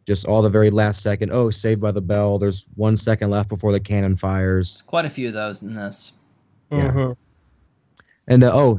Just 0.06 0.26
all 0.26 0.40
the 0.40 0.48
very 0.50 0.70
last 0.70 1.02
second. 1.02 1.32
Oh, 1.32 1.50
saved 1.50 1.82
by 1.82 1.92
the 1.92 2.00
bell. 2.00 2.38
There's 2.38 2.64
one 2.74 2.96
second 2.96 3.30
left 3.30 3.50
before 3.50 3.72
the 3.72 3.78
cannon 3.78 4.16
fires. 4.16 4.82
Quite 4.86 5.04
a 5.04 5.10
few 5.10 5.28
of 5.28 5.34
those 5.34 5.62
in 5.62 5.74
this. 5.74 6.12
Yeah. 6.72 6.92
Mhm. 6.92 7.16
And 8.30 8.44
uh, 8.44 8.52
oh, 8.54 8.78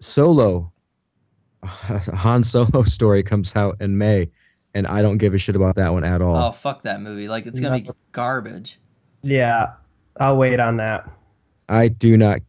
Solo, 0.00 0.70
Han 1.62 2.44
Solo 2.44 2.82
story 2.82 3.22
comes 3.22 3.56
out 3.56 3.78
in 3.80 3.96
May, 3.96 4.28
and 4.74 4.86
I 4.86 5.00
don't 5.00 5.16
give 5.16 5.32
a 5.32 5.38
shit 5.38 5.56
about 5.56 5.76
that 5.76 5.90
one 5.94 6.04
at 6.04 6.20
all. 6.20 6.36
Oh, 6.36 6.52
fuck 6.52 6.82
that 6.82 7.00
movie. 7.00 7.26
Like, 7.26 7.46
it's 7.46 7.58
going 7.58 7.84
to 7.84 7.90
be 7.90 7.98
garbage. 8.12 8.78
Yeah, 9.22 9.72
I'll 10.20 10.36
wait 10.36 10.60
on 10.60 10.76
that. 10.76 11.10
I 11.70 11.88
do 11.88 12.18
not 12.18 12.40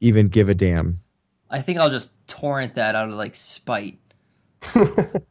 even 0.00 0.28
give 0.28 0.48
a 0.48 0.54
damn. 0.54 1.00
I 1.50 1.60
think 1.60 1.80
I'll 1.80 1.90
just 1.90 2.12
torrent 2.28 2.76
that 2.76 2.94
out 2.94 3.08
of, 3.08 3.16
like, 3.16 3.34
spite. 3.34 3.98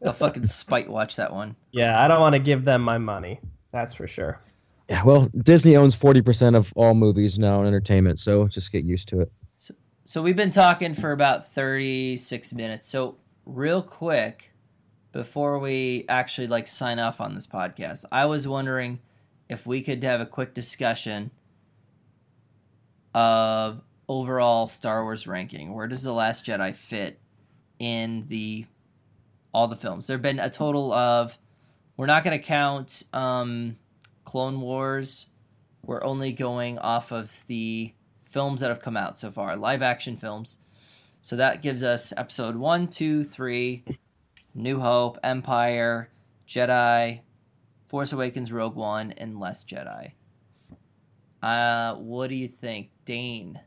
I'll 0.05 0.11
fucking 0.11 0.45
spite 0.47 0.89
watch 0.89 1.15
that 1.15 1.31
one. 1.33 1.55
yeah, 1.71 2.03
I 2.03 2.09
don't 2.09 2.19
want 2.19 2.33
to 2.33 2.39
give 2.39 2.65
them 2.65 2.81
my 2.81 2.97
money. 2.97 3.39
That's 3.71 3.93
for 3.93 4.07
sure. 4.07 4.41
Yeah, 4.89 5.03
well, 5.05 5.29
Disney 5.43 5.77
owns 5.77 5.93
forty 5.93 6.23
percent 6.23 6.55
of 6.55 6.73
all 6.75 6.95
movies 6.95 7.37
now 7.37 7.61
in 7.61 7.67
entertainment, 7.67 8.19
so 8.19 8.47
just 8.47 8.71
get 8.71 8.83
used 8.83 9.07
to 9.09 9.21
it. 9.21 9.31
So 10.09 10.23
we've 10.23 10.35
been 10.35 10.49
talking 10.49 10.95
for 10.95 11.11
about 11.11 11.51
36 11.51 12.53
minutes. 12.53 12.89
So 12.89 13.17
real 13.45 13.83
quick 13.83 14.51
before 15.11 15.59
we 15.59 16.05
actually 16.09 16.47
like 16.47 16.67
sign 16.67 16.97
off 16.97 17.21
on 17.21 17.35
this 17.35 17.45
podcast, 17.45 18.05
I 18.11 18.25
was 18.25 18.47
wondering 18.47 19.01
if 19.49 19.67
we 19.67 19.83
could 19.83 20.03
have 20.03 20.19
a 20.19 20.25
quick 20.25 20.55
discussion 20.55 21.29
of 23.13 23.83
overall 24.07 24.65
Star 24.65 25.03
Wars 25.03 25.27
ranking. 25.27 25.75
Where 25.75 25.85
does 25.85 26.01
the 26.01 26.11
Last 26.11 26.43
Jedi 26.43 26.75
fit 26.75 27.19
in 27.77 28.25
the 28.29 28.65
all 29.53 29.67
the 29.67 29.75
films? 29.75 30.07
There've 30.07 30.19
been 30.19 30.39
a 30.39 30.49
total 30.49 30.91
of 30.91 31.37
we're 31.97 32.07
not 32.07 32.23
going 32.23 32.35
to 32.35 32.43
count 32.43 33.03
um 33.13 33.77
Clone 34.25 34.59
Wars. 34.59 35.27
We're 35.85 36.03
only 36.03 36.33
going 36.33 36.79
off 36.79 37.11
of 37.11 37.31
the 37.45 37.93
films 38.29 38.61
that 38.61 38.69
have 38.69 38.81
come 38.81 38.97
out 38.97 39.17
so 39.17 39.31
far, 39.31 39.55
live 39.55 39.81
action 39.81 40.17
films. 40.17 40.57
So 41.21 41.35
that 41.35 41.61
gives 41.61 41.83
us 41.83 42.13
episode 42.15 42.55
one, 42.55 42.87
two, 42.87 43.23
three, 43.23 43.83
New 44.55 44.79
Hope, 44.79 45.17
Empire, 45.23 46.09
Jedi, 46.47 47.19
Force 47.87 48.13
Awakens, 48.13 48.51
Rogue 48.51 48.75
One, 48.75 49.11
and 49.13 49.39
Last 49.39 49.67
Jedi. 49.67 50.11
Uh, 51.41 51.95
what 51.95 52.27
do 52.27 52.35
you 52.35 52.47
think, 52.47 52.89
Dane? 53.05 53.59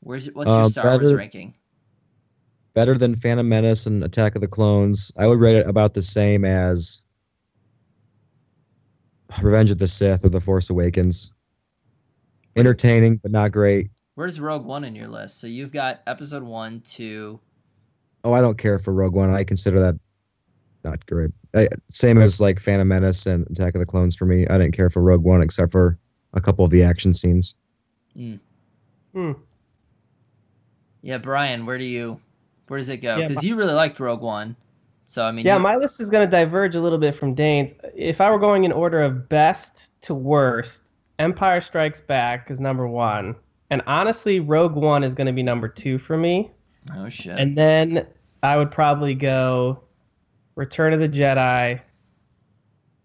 Where's 0.00 0.26
what's 0.32 0.48
your 0.48 0.64
Uh, 0.64 0.68
Star 0.68 0.98
Wars 0.98 1.14
ranking? 1.14 1.54
Better 2.72 2.96
than 2.96 3.14
Phantom 3.14 3.48
Menace 3.48 3.86
and 3.86 4.02
Attack 4.04 4.34
of 4.36 4.40
the 4.40 4.48
Clones. 4.48 5.12
I 5.18 5.26
would 5.26 5.40
rate 5.40 5.56
it 5.56 5.66
about 5.66 5.94
the 5.94 6.02
same 6.02 6.44
as 6.44 7.02
Revenge 9.42 9.70
of 9.70 9.78
the 9.78 9.86
Sith 9.86 10.24
or 10.24 10.28
The 10.28 10.40
Force 10.40 10.70
Awakens. 10.70 11.32
Entertaining, 12.56 13.16
but 13.18 13.30
not 13.30 13.52
great. 13.52 13.90
Where's 14.14 14.40
Rogue 14.40 14.64
One 14.66 14.84
in 14.84 14.94
your 14.94 15.08
list? 15.08 15.40
So 15.40 15.46
you've 15.46 15.72
got 15.72 16.00
episode 16.06 16.42
one, 16.42 16.80
two. 16.80 17.40
Oh, 18.24 18.32
I 18.34 18.40
don't 18.40 18.58
care 18.58 18.78
for 18.78 18.92
Rogue 18.92 19.14
One. 19.14 19.32
I 19.34 19.44
consider 19.44 19.80
that 19.80 19.98
not 20.84 21.04
great. 21.06 21.30
I, 21.54 21.68
same 21.90 22.18
as 22.18 22.40
like 22.40 22.58
Phantom 22.60 22.86
Menace 22.86 23.26
and 23.26 23.46
Attack 23.50 23.74
of 23.74 23.80
the 23.80 23.86
Clones 23.86 24.14
for 24.16 24.26
me. 24.26 24.46
I 24.48 24.58
didn't 24.58 24.76
care 24.76 24.90
for 24.90 25.02
Rogue 25.02 25.24
One 25.24 25.42
except 25.42 25.72
for 25.72 25.98
a 26.34 26.40
couple 26.40 26.64
of 26.64 26.70
the 26.70 26.82
action 26.82 27.14
scenes. 27.14 27.54
Hmm. 28.14 29.32
Yeah, 31.02 31.18
Brian, 31.18 31.64
where 31.66 31.78
do 31.78 31.84
you, 31.84 32.20
where 32.68 32.78
does 32.78 32.88
it 32.88 32.98
go? 32.98 33.16
Yeah, 33.16 33.28
Because 33.28 33.42
you 33.44 33.56
really 33.56 33.72
liked 33.74 33.98
Rogue 34.00 34.20
One. 34.20 34.54
So 35.06 35.24
I 35.24 35.32
mean, 35.32 35.46
Yeah, 35.46 35.56
you- 35.56 35.62
my 35.62 35.76
list 35.76 36.00
is 36.00 36.10
going 36.10 36.24
to 36.26 36.30
diverge 36.30 36.76
a 36.76 36.80
little 36.80 36.98
bit 36.98 37.14
from 37.14 37.34
Dane's. 37.34 37.72
If 37.94 38.20
I 38.20 38.30
were 38.30 38.38
going 38.38 38.64
in 38.64 38.72
order 38.72 39.00
of 39.00 39.28
best 39.28 39.90
to 40.02 40.14
worst, 40.14 40.89
Empire 41.20 41.60
Strikes 41.60 42.00
Back 42.00 42.50
is 42.50 42.58
number 42.60 42.88
one. 42.88 43.36
And 43.70 43.82
honestly, 43.86 44.40
Rogue 44.40 44.74
One 44.74 45.04
is 45.04 45.14
going 45.14 45.26
to 45.26 45.32
be 45.32 45.42
number 45.42 45.68
two 45.68 45.98
for 45.98 46.16
me. 46.16 46.50
oh 46.96 47.08
shit. 47.08 47.38
And 47.38 47.56
then 47.56 48.06
I 48.42 48.56
would 48.56 48.70
probably 48.70 49.14
go 49.14 49.80
Return 50.56 50.92
of 50.92 51.00
the 51.00 51.08
Jedi, 51.08 51.80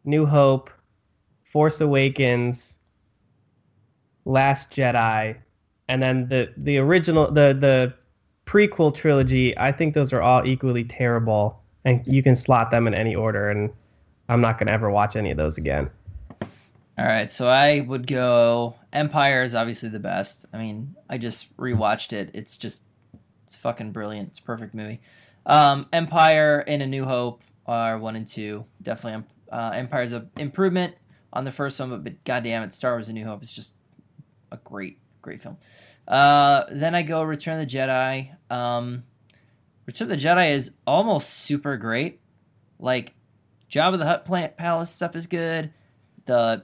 New 0.05 0.25
Hope, 0.25 0.71
Force 1.51 1.81
Awakens, 1.81 2.79
Last 4.23 4.71
Jedi, 4.71 5.35
and 5.87 6.01
then 6.01 6.27
the 6.29 6.51
the 6.57 6.77
original 6.77 7.27
the 7.31 7.55
the 7.59 7.93
prequel 8.45 8.95
trilogy. 8.95 9.55
I 9.57 9.71
think 9.71 9.93
those 9.93 10.13
are 10.13 10.21
all 10.21 10.45
equally 10.45 10.83
terrible, 10.83 11.61
and 11.83 12.01
you 12.07 12.23
can 12.23 12.35
slot 12.35 12.71
them 12.71 12.87
in 12.87 12.93
any 12.95 13.13
order. 13.13 13.49
And 13.49 13.71
I'm 14.29 14.41
not 14.41 14.57
gonna 14.57 14.71
ever 14.71 14.89
watch 14.89 15.15
any 15.15 15.31
of 15.31 15.37
those 15.37 15.57
again. 15.57 15.89
All 16.97 17.05
right, 17.05 17.29
so 17.29 17.49
I 17.49 17.81
would 17.81 18.07
go. 18.07 18.75
Empire 18.93 19.43
is 19.43 19.53
obviously 19.53 19.89
the 19.89 19.99
best. 19.99 20.45
I 20.53 20.57
mean, 20.57 20.95
I 21.09 21.17
just 21.17 21.55
rewatched 21.57 22.13
it. 22.13 22.31
It's 22.33 22.55
just, 22.55 22.83
it's 23.45 23.55
fucking 23.57 23.91
brilliant. 23.91 24.29
It's 24.29 24.39
perfect 24.39 24.73
movie. 24.73 25.01
Um, 25.45 25.87
Empire 25.91 26.59
and 26.59 26.81
A 26.81 26.87
New 26.87 27.03
Hope 27.03 27.41
are 27.65 27.97
one 27.97 28.15
and 28.15 28.25
two. 28.25 28.63
Definitely, 28.81 29.25
uh, 29.51 29.71
Empire's 29.75 30.13
a 30.13 30.25
improvement 30.37 30.95
on 31.33 31.43
the 31.43 31.51
first 31.51 31.79
one, 31.79 31.89
but, 31.89 32.03
but 32.03 32.23
goddamn 32.23 32.63
it, 32.63 32.73
Star 32.73 32.93
Wars: 32.93 33.09
A 33.09 33.13
New 33.13 33.25
Hope 33.25 33.43
is 33.43 33.51
just 33.51 33.73
a 34.51 34.57
great, 34.57 34.97
great 35.21 35.41
film. 35.43 35.57
Uh, 36.07 36.63
then 36.71 36.95
I 36.95 37.01
go 37.01 37.23
Return 37.23 37.59
of 37.59 37.67
the 37.67 37.77
Jedi. 37.77 38.31
Um, 38.49 39.03
Return 39.85 40.09
of 40.09 40.17
the 40.17 40.25
Jedi 40.25 40.55
is 40.55 40.71
almost 40.87 41.29
super 41.29 41.75
great. 41.77 42.21
Like, 42.79 43.13
Jabba 43.69 43.97
the 43.97 44.05
Hutt 44.05 44.25
plant 44.25 44.55
palace 44.55 44.91
stuff 44.91 45.15
is 45.15 45.27
good. 45.27 45.73
The 46.25 46.63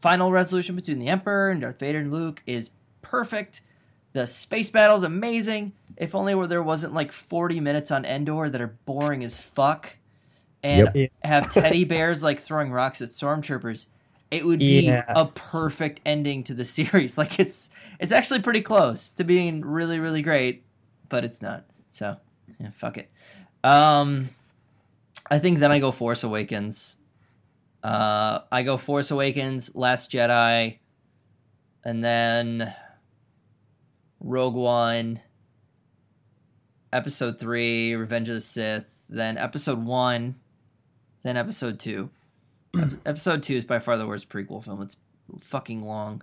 final 0.00 0.30
resolution 0.30 0.76
between 0.76 0.98
the 0.98 1.08
Emperor 1.08 1.50
and 1.50 1.60
Darth 1.60 1.78
Vader 1.78 1.98
and 1.98 2.12
Luke 2.12 2.42
is 2.46 2.70
perfect. 3.02 3.60
The 4.12 4.26
space 4.26 4.70
battle 4.70 4.96
is 4.96 5.02
amazing. 5.02 5.72
If 5.96 6.14
only 6.14 6.34
where 6.34 6.46
there 6.46 6.62
wasn't 6.62 6.94
like 6.94 7.12
40 7.12 7.60
minutes 7.60 7.90
on 7.90 8.04
Endor 8.04 8.48
that 8.48 8.60
are 8.60 8.74
boring 8.86 9.24
as 9.24 9.38
fuck. 9.38 9.96
And 10.62 10.90
Yep. 10.94 11.12
have 11.22 11.52
teddy 11.52 11.84
bears 11.84 12.22
like 12.22 12.40
throwing 12.40 12.70
rocks 12.72 13.00
at 13.02 13.10
stormtroopers. 13.10 13.86
it 14.30 14.44
would 14.44 14.58
be 14.58 14.80
Yeah. 14.82 15.04
a 15.08 15.26
perfect 15.26 16.00
ending 16.04 16.44
to 16.44 16.54
the 16.54 16.64
series. 16.64 17.16
Like 17.18 17.38
it's 17.40 17.70
it's 17.98 18.12
actually 18.12 18.40
pretty 18.42 18.60
close 18.62 19.10
to 19.12 19.24
being 19.24 19.60
really 19.64 19.98
really 19.98 20.22
great, 20.22 20.62
but 21.08 21.24
it's 21.24 21.40
not. 21.42 21.64
So 21.90 22.16
yeah, 22.60 22.70
fuck 22.78 22.98
it. 22.98 23.08
Um, 23.64 24.30
I 25.30 25.38
think 25.38 25.58
then 25.58 25.72
I 25.72 25.78
go 25.78 25.90
Force 25.90 26.22
Awakens. 26.24 26.96
Uh, 27.82 28.40
I 28.50 28.62
go 28.64 28.76
Force 28.76 29.10
Awakens, 29.10 29.74
Last 29.74 30.10
Jedi, 30.10 30.78
and 31.84 32.02
then 32.04 32.74
Rogue 34.20 34.54
One, 34.54 35.20
Episode 36.92 37.38
Three, 37.38 37.94
Revenge 37.94 38.28
of 38.28 38.34
the 38.36 38.40
Sith, 38.40 38.84
then 39.08 39.38
Episode 39.38 39.84
One, 39.84 40.36
then 41.22 41.36
Episode 41.36 41.78
Two. 41.78 42.10
Episode 43.06 43.42
Two 43.42 43.56
is 43.56 43.64
by 43.64 43.78
far 43.78 43.96
the 43.96 44.06
worst 44.06 44.28
prequel 44.28 44.64
film. 44.64 44.82
It's 44.82 44.96
fucking 45.42 45.82
long, 45.84 46.22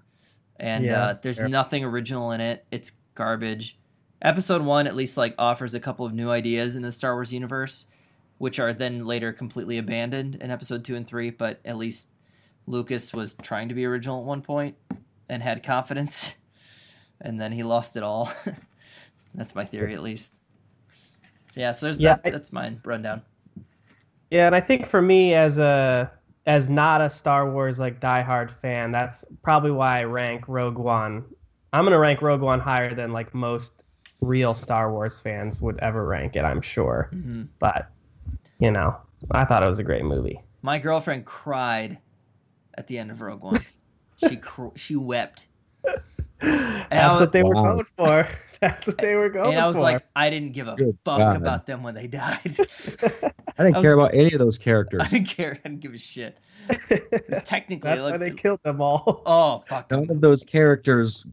and 0.60 0.84
Yeah, 0.84 1.06
uh, 1.06 1.16
there's 1.22 1.38
fair. 1.38 1.48
nothing 1.48 1.84
original 1.84 2.32
in 2.32 2.42
it. 2.42 2.66
It's 2.72 2.92
garbage. 3.14 3.78
Episode 4.22 4.62
One 4.64 4.88
at 4.88 4.96
least 4.96 5.18
like 5.18 5.36
offers 5.38 5.74
a 5.76 5.80
couple 5.80 6.06
of 6.06 6.14
new 6.14 6.30
ideas 6.32 6.76
in 6.76 6.82
the 6.82 6.92
Star 6.92 7.14
Wars 7.14 7.32
universe, 7.32 7.86
which 8.38 8.60
are 8.60 8.74
then 8.74 9.06
later 9.06 9.32
completely 9.34 9.78
abandoned 9.78 10.36
in 10.36 10.52
Episode 10.52 10.84
Two 10.86 10.96
and 10.96 11.08
Three. 11.08 11.30
But 11.30 11.60
at 11.66 11.78
least 11.78 12.10
Lucas 12.68 13.14
was 13.14 13.36
trying 13.42 13.70
to 13.70 13.76
be 13.76 13.86
original 13.86 14.20
at 14.20 14.26
one 14.26 14.42
point 14.42 14.76
and 15.30 15.42
had 15.42 15.64
confidence, 15.64 16.34
and 17.22 17.40
then 17.40 17.52
he 17.52 17.64
lost 17.64 17.96
it 17.96 18.04
all. 18.04 18.32
that's 19.36 19.56
my 19.56 19.66
theory, 19.66 19.94
at 19.94 20.04
least. 20.04 20.36
So 21.54 21.62
yeah, 21.62 21.72
so 21.72 21.86
there's 21.86 22.00
Yeah, 22.00 22.16
that, 22.16 22.22
I- 22.26 22.30
that's 22.32 22.52
mine 22.52 22.82
rundown. 22.84 23.22
Yeah, 24.32 24.48
and 24.48 24.56
I 24.56 24.60
think 24.62 24.88
for 24.88 25.02
me 25.02 25.34
as 25.34 25.58
a 25.58 26.12
as 26.48 26.70
not 26.70 27.02
a 27.02 27.10
Star 27.10 27.50
Wars 27.52 27.80
like 27.80 28.00
diehard 28.00 28.52
fan, 28.52 28.92
that's 28.92 29.24
probably 29.44 29.72
why 29.72 30.00
I 30.00 30.04
rank 30.04 30.46
Rogue 30.48 30.78
One. 30.78 31.24
I'm 31.74 31.86
gonna 31.86 32.00
rank 32.00 32.22
Rogue 32.22 32.42
One 32.42 32.60
higher 32.60 32.94
than 32.94 33.12
like 33.14 33.34
most 33.34 33.84
real 34.22 34.54
Star 34.54 34.92
Wars 34.92 35.22
fans 35.22 35.62
would 35.62 35.80
ever 35.80 36.06
rank 36.06 36.36
it. 36.36 36.42
I'm 36.44 36.62
sure, 36.62 37.10
hmm 37.12 37.44
but 37.60 37.90
you 38.60 38.72
know, 38.72 38.96
I 39.32 39.46
thought 39.46 39.64
it 39.64 39.68
was 39.68 39.80
a 39.80 39.84
great 39.84 40.04
movie. 40.06 40.42
My 40.62 40.80
girlfriend 40.80 41.26
cried 41.26 41.98
at 42.78 42.88
the 42.88 42.98
end 42.98 43.12
of 43.12 43.22
Rogue 43.22 43.44
One. 43.44 43.60
she 44.18 44.36
cr- 44.42 44.76
she 44.76 44.96
wept, 44.96 45.48
That's 46.40 47.12
was- 47.12 47.22
what 47.22 47.32
they 47.32 47.44
were 47.44 47.54
going 47.54 47.86
for. 47.98 48.28
That's 48.62 48.88
what 48.88 48.98
they 48.98 49.16
were 49.16 49.30
going 49.30 49.52
and 49.52 49.60
I 49.60 49.68
was 49.68 49.76
for. 49.76 49.82
like, 49.82 50.04
I 50.16 50.30
didn't 50.30 50.54
give 50.54 50.68
a 50.68 50.76
Good 50.76 50.98
fuck 51.04 51.20
God. 51.20 51.36
about 51.36 51.68
them 51.68 51.84
when 51.84 51.94
they 51.94 52.08
died. 52.08 52.40
I 52.46 53.64
didn't 53.64 53.76
I 53.76 53.78
was- 53.78 53.82
care 53.82 53.94
about 53.94 54.14
any 54.14 54.32
of 54.32 54.40
those 54.40 54.58
characters. 54.58 55.02
I 55.04 55.08
didn't 55.08 55.28
care. 55.28 55.60
I 55.64 55.68
didn't 55.68 55.82
give 55.82 55.94
a 55.94 55.98
shit. 56.00 56.38
Technically, 57.46 57.90
That's 57.90 58.02
like, 58.02 58.12
why 58.14 58.18
they 58.18 58.32
killed 58.32 58.62
them 58.64 58.82
all. 58.82 59.22
oh 59.26 59.64
fuck. 59.68 59.92
None 59.92 60.10
of 60.10 60.20
those 60.22 60.44
characters 60.44 61.28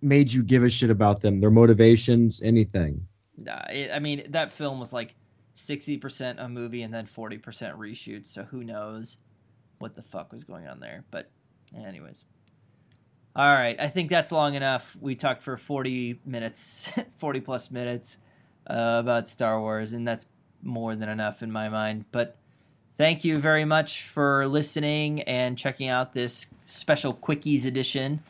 made 0.00 0.32
you 0.32 0.42
give 0.44 0.62
a 0.62 0.68
shit 0.70 0.90
about 0.90 1.22
them, 1.22 1.40
their 1.40 1.50
motivations, 1.50 2.40
anything. 2.42 3.06
Nah, 3.36 3.62
it, 3.70 3.90
I 3.92 3.98
mean, 3.98 4.24
that 4.30 4.52
film 4.52 4.78
was 4.78 4.92
like 4.92 5.14
sixty 5.54 5.96
percent 5.96 6.40
a 6.40 6.48
movie 6.48 6.82
and 6.82 6.92
then 6.92 7.06
forty 7.06 7.38
percent 7.38 7.78
reshoots. 7.78 8.28
So 8.28 8.44
who 8.44 8.64
knows 8.64 9.16
what 9.78 9.94
the 9.94 10.02
fuck 10.02 10.32
was 10.32 10.44
going 10.44 10.66
on 10.66 10.80
there? 10.80 11.04
But, 11.10 11.30
anyways. 11.76 12.24
All 13.34 13.54
right, 13.54 13.80
I 13.80 13.88
think 13.88 14.10
that's 14.10 14.30
long 14.30 14.54
enough. 14.54 14.94
We 15.00 15.14
talked 15.14 15.42
for 15.42 15.56
forty 15.56 16.20
minutes, 16.26 16.90
forty 17.18 17.40
plus 17.40 17.70
minutes 17.70 18.16
uh, 18.68 18.98
about 19.00 19.28
Star 19.28 19.58
Wars, 19.60 19.92
and 19.92 20.06
that's 20.06 20.26
more 20.62 20.94
than 20.94 21.08
enough 21.08 21.42
in 21.42 21.50
my 21.50 21.68
mind. 21.68 22.04
But 22.12 22.36
thank 22.98 23.24
you 23.24 23.38
very 23.38 23.64
much 23.64 24.02
for 24.02 24.46
listening 24.46 25.22
and 25.22 25.56
checking 25.56 25.88
out 25.88 26.12
this 26.12 26.46
special 26.66 27.14
quickies 27.14 27.64
edition 27.64 28.22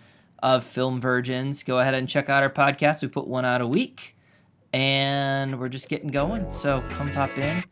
of 0.42 0.64
Film 0.64 1.00
Virgins. 1.00 1.62
Go 1.62 1.80
ahead 1.80 1.94
and 1.94 2.08
check 2.08 2.28
out 2.28 2.42
our 2.42 2.50
podcast. 2.50 3.02
We 3.02 3.08
put 3.08 3.26
one 3.26 3.44
out 3.44 3.60
a 3.60 3.66
week 3.66 4.11
and 4.72 5.58
we're 5.58 5.68
just 5.68 5.88
getting 5.88 6.08
going. 6.08 6.50
So 6.50 6.82
come 6.90 7.12
pop 7.12 7.36
in. 7.36 7.62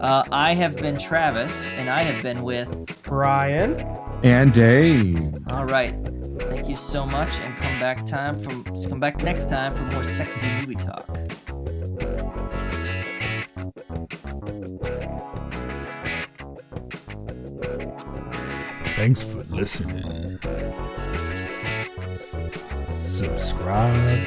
Uh, 0.00 0.24
I 0.32 0.54
have 0.54 0.76
been 0.76 0.98
Travis, 0.98 1.66
and 1.68 1.88
I 1.88 2.02
have 2.02 2.22
been 2.22 2.42
with. 2.42 2.68
Brian. 3.02 3.80
And 4.22 4.52
Dave. 4.52 5.34
All 5.50 5.64
right, 5.64 5.94
thank 6.40 6.68
you 6.68 6.76
so 6.76 7.06
much, 7.06 7.32
and 7.34 7.56
come 7.56 7.80
back 7.80 8.04
time 8.06 8.42
from 8.42 8.64
come 8.88 9.00
back 9.00 9.22
next 9.22 9.48
time 9.48 9.74
for 9.74 9.82
more 9.94 10.04
sexy 10.16 10.46
movie 10.60 10.74
talk. 10.74 11.06
Thanks 18.96 19.22
for 19.22 19.42
listening. 19.44 20.38
Subscribe 22.98 24.26